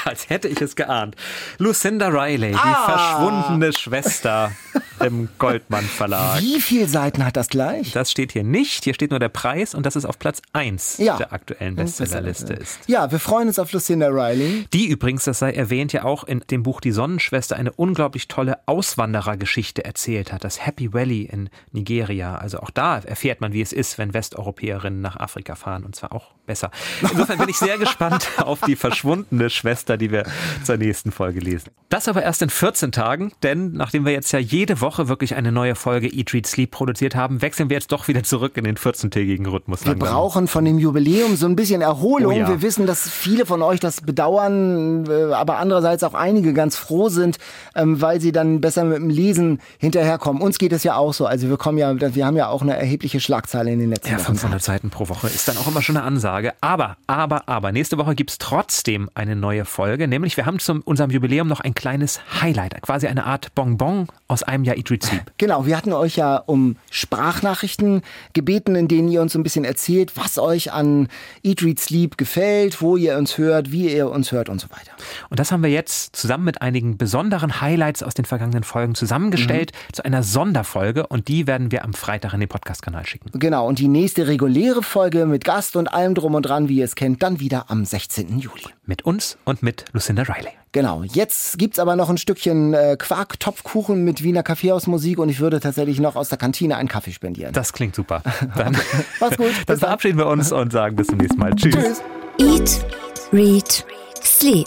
als 0.15 0.29
hätte 0.29 0.49
ich 0.49 0.61
es 0.61 0.77
geahnt. 0.77 1.17
Lucinda 1.59 2.09
Riley, 2.09 2.53
die 2.53 2.59
ah. 2.59 2.85
verschwundene 2.87 3.73
Schwester 3.73 4.53
im 5.01 5.28
Goldmann 5.38 5.84
Verlag. 5.84 6.40
Wie 6.40 6.61
viele 6.61 6.86
Seiten 6.88 7.24
hat 7.24 7.36
das 7.36 7.49
gleich? 7.49 7.92
Das 7.92 8.11
steht 8.11 8.32
hier 8.32 8.45
nicht. 8.45 8.84
Hier 8.84 8.95
steht 8.95 9.11
nur 9.11 9.20
der 9.20 9.28
Preis 9.28 9.74
und 9.74 9.84
das 9.86 9.97
ist 9.97 10.05
auf 10.05 10.18
Platz 10.18 10.40
1 10.53 10.99
ja. 10.99 11.16
der 11.16 11.32
aktuellen 11.32 11.76
Bestsellerliste 11.76 12.55
ist. 12.55 12.78
Ja, 12.86 13.11
wir 13.11 13.18
freuen 13.18 13.49
uns 13.49 13.59
auf 13.59 13.72
Lucinda 13.72 14.09
Riley. 14.09 14.66
Die 14.72 14.86
übrigens, 14.86 15.24
das 15.24 15.38
sei 15.40 15.53
erwähnt, 15.53 15.92
ja 15.92 16.05
auch 16.05 16.24
in 16.24 16.40
dem 16.51 16.62
Buch 16.62 16.80
Die 16.80 16.92
Sonnenschwester 16.92 17.57
eine 17.57 17.72
unglaublich 17.72 18.28
tolle 18.28 18.59
Auswanderergeschichte 18.66 19.84
erzählt 19.84 20.32
hat. 20.32 20.45
Das 20.45 20.64
Happy 20.64 20.92
Valley 20.92 21.22
in 21.22 21.51
Nigeria. 21.72 22.36
Also 22.36 22.61
auch 22.61 22.70
da 22.70 22.99
erfährt 22.99 23.40
man, 23.40 23.53
wie 23.53 23.62
es 23.62 23.72
ist, 23.72 23.99
wenn 23.99 24.14
Westeuropäerinnen 24.14 25.01
nach 25.01 25.16
Afrika 25.16 25.55
fahren 25.55 25.84
und 25.84 25.97
zwar 25.97 26.12
auch 26.12 26.34
besser. 26.47 26.70
Insofern 27.01 27.38
bin 27.38 27.49
ich 27.49 27.57
sehr 27.57 27.78
gespannt 27.84 28.28
auf 28.38 28.61
die 28.61 28.76
verschwundene 28.76 29.51
Schwester, 29.51 29.97
die 29.97 30.11
wir 30.11 30.24
zur 30.62 30.76
nächsten 30.76 31.12
Folge 31.12 31.40
lesen. 31.40 31.70
Das 31.88 32.09
aber 32.09 32.22
erst 32.22 32.42
in 32.42 32.51
14 32.51 32.92
Tagen, 32.92 33.32
denn 33.42 33.72
nachdem 33.72 34.05
wir 34.05 34.12
jetzt 34.12 34.32
ja 34.32 34.38
jede 34.38 34.80
Woche 34.80 34.93
wirklich 34.99 35.34
eine 35.34 35.53
neue 35.53 35.74
Folge 35.74 36.09
Eat, 36.09 36.32
Read, 36.32 36.47
Sleep 36.47 36.70
produziert 36.70 37.14
haben, 37.14 37.42
wechseln 37.42 37.68
wir 37.70 37.76
jetzt 37.76 37.92
doch 37.92 38.09
wieder 38.09 38.22
zurück 38.22 38.57
in 38.57 38.64
den 38.64 38.76
14-tägigen 38.76 39.47
Rhythmus. 39.47 39.84
Wir 39.84 39.92
langsam. 39.92 40.09
brauchen 40.09 40.49
von 40.49 40.64
dem 40.64 40.78
Jubiläum 40.78 41.36
so 41.36 41.47
ein 41.47 41.57
bisschen 41.57 41.82
Erholung. 41.82 42.32
Oh 42.32 42.36
ja. 42.36 42.49
Wir 42.49 42.62
wissen, 42.62 42.86
dass 42.86 43.09
viele 43.09 43.47
von 43.47 43.62
euch 43.62 43.80
das 43.80 44.01
bedauern, 44.01 45.07
äh, 45.09 45.32
aber 45.34 45.59
andererseits 45.59 46.03
auch 46.05 46.14
einige 46.14 46.55
ganz 46.55 46.76
froh 46.76 47.09
sind, 47.09 47.38
ähm, 47.74 48.01
weil 48.01 48.20
sie 48.20 48.32
dann 48.32 48.61
besser 48.61 48.84
mit 48.84 48.99
dem 48.99 49.11
Lesen 49.11 49.61
hinterherkommen. 49.78 50.42
Uns 50.42 50.59
geht 50.59 50.72
es 50.72 50.84
ja 50.84 50.97
auch 50.97 51.12
so. 51.12 51.26
Also 51.26 51.49
wir 51.49 51.57
kommen 51.57 51.78
ja, 51.78 51.95
wir 52.14 52.26
haben 52.26 52.36
ja 52.36 52.49
auch 52.49 52.62
eine 52.62 52.76
erhebliche 52.76 53.20
Schlagzahl 53.20 53.68
in 53.68 53.78
den 53.78 53.90
letzten 53.90 54.12
ja, 54.12 54.18
500 54.18 54.62
Seiten 54.62 54.90
pro 54.90 55.09
Woche 55.09 55.28
ist 55.28 55.49
dann 55.49 55.57
auch 55.57 55.66
immer 55.66 55.82
schon 55.82 55.97
eine 55.97 56.07
Ansage. 56.07 56.55
Aber, 56.61 56.97
aber, 57.07 57.49
aber, 57.49 57.72
nächste 57.72 57.99
Woche 57.99 58.14
gibt 58.14 58.30
es 58.30 58.38
trotzdem 58.38 59.11
eine 59.14 59.36
neue 59.36 59.64
Folge, 59.64 60.09
nämlich 60.09 60.36
wir 60.36 60.47
haben 60.47 60.59
zu 60.59 60.80
unserem 60.84 61.11
Jubiläum 61.11 61.49
noch 61.49 61.61
ein 61.61 61.74
kleines 61.74 62.20
Highlight, 62.40 62.80
quasi 62.82 63.07
eine 63.07 63.24
Art 63.24 63.55
Bonbon 63.55 64.09
aus 64.27 64.43
einem 64.43 64.64
Jahr 64.64 64.77
Read, 64.77 65.03
Sleep. 65.03 65.33
Genau, 65.37 65.66
wir 65.66 65.77
hatten 65.77 65.93
euch 65.93 66.16
ja 66.16 66.37
um 66.37 66.77
Sprachnachrichten 66.91 68.03
gebeten, 68.33 68.75
in 68.75 68.89
denen 68.89 69.09
ihr 69.09 69.20
uns 69.20 69.35
ein 69.35 69.43
bisschen 69.43 69.64
erzählt, 69.64 70.16
was 70.16 70.39
euch 70.39 70.72
an 70.72 71.09
Read, 71.45 71.79
Sleep 71.79 72.16
gefällt, 72.16 72.81
wo 72.81 72.97
ihr 72.97 73.18
uns 73.18 73.37
hört, 73.37 73.70
wie 73.70 73.93
ihr 73.93 74.11
uns 74.11 74.33
hört 74.33 74.49
und 74.49 74.61
so 74.61 74.70
weiter. 74.70 74.93
Und 75.29 75.41
das 75.41 75.53
haben 75.53 75.62
wir 75.62 75.70
jetzt 75.70 76.16
zusammen 76.16 76.45
mit 76.45 76.62
einigen 76.62 76.97
besonderen 76.97 77.61
Highlights 77.61 78.03
aus 78.03 78.14
den 78.14 78.25
vergangenen 78.25 78.64
Folgen 78.64 78.95
zusammengestellt 78.95 79.72
mhm. 79.72 79.93
zu 79.93 80.05
einer 80.05 80.22
Sonderfolge 80.22 81.07
und 81.07 81.29
die 81.29 81.47
werden 81.47 81.70
wir 81.70 81.85
am 81.85 81.93
Freitag 81.93 82.33
in 82.33 82.41
den 82.41 82.49
Podcast-Kanal 82.49 83.07
schicken. 83.07 83.31
Genau, 83.39 83.68
und 83.68 83.79
die 83.79 83.89
nächste 83.89 84.27
reguläre 84.27 84.83
Folge 84.83 85.27
mit 85.27 85.45
Gast 85.45 85.77
und 85.77 85.89
allem 85.89 86.14
drum 86.14 86.35
und 86.35 86.43
dran, 86.43 86.68
wie 86.68 86.79
ihr 86.79 86.85
es 86.85 86.95
kennt, 86.95 87.22
dann 87.22 87.41
wieder 87.41 87.70
am 87.70 87.85
16. 87.85 88.39
Juli. 88.39 88.64
Mit 88.87 89.03
uns 89.03 89.37
und 89.45 89.62
mit 89.62 89.85
Lucinda 89.93 90.22
Riley. 90.22 90.64
Genau. 90.75 91.05
Jetzt 91.05 91.57
gibt's 91.57 91.79
aber 91.79 91.95
noch 91.95 92.11
ein 92.11 92.18
Stückchen 92.18 92.75
äh, 92.75 92.97
Quark-Topfkuchen 92.99 94.03
mit 94.03 94.25
Wiener 94.25 94.43
Kaffeehausmusik 94.43 95.20
und 95.20 95.29
ich 95.29 95.39
würde 95.39 95.61
tatsächlich 95.61 96.01
noch 96.01 96.16
aus 96.16 96.31
der 96.31 96.37
Kantine 96.37 96.77
einen 96.77 96.89
Kaffee 96.89 97.12
spendieren. 97.12 97.53
Das 97.53 97.72
klingt 97.72 97.95
super. 97.95 98.22
Dann, 98.57 98.77
Mach's 99.20 99.37
gut. 99.37 99.53
Dann 99.66 99.79
verabschieden 99.79 100.18
wir 100.18 100.27
uns 100.27 100.51
und 100.51 100.72
sagen 100.72 100.97
bis 100.97 101.07
zum 101.07 101.18
nächsten 101.18 101.39
Mal. 101.39 101.55
Tschüss. 101.55 101.77
Tschüss. 101.77 102.03
Eat, 102.41 102.85
Read, 103.33 103.87
Sleep. 104.20 104.66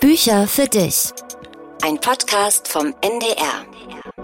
Bücher 0.00 0.48
für 0.48 0.66
dich. 0.66 1.12
Ein 1.84 2.00
Podcast 2.00 2.66
vom 2.66 2.92
NDR. 3.00 4.17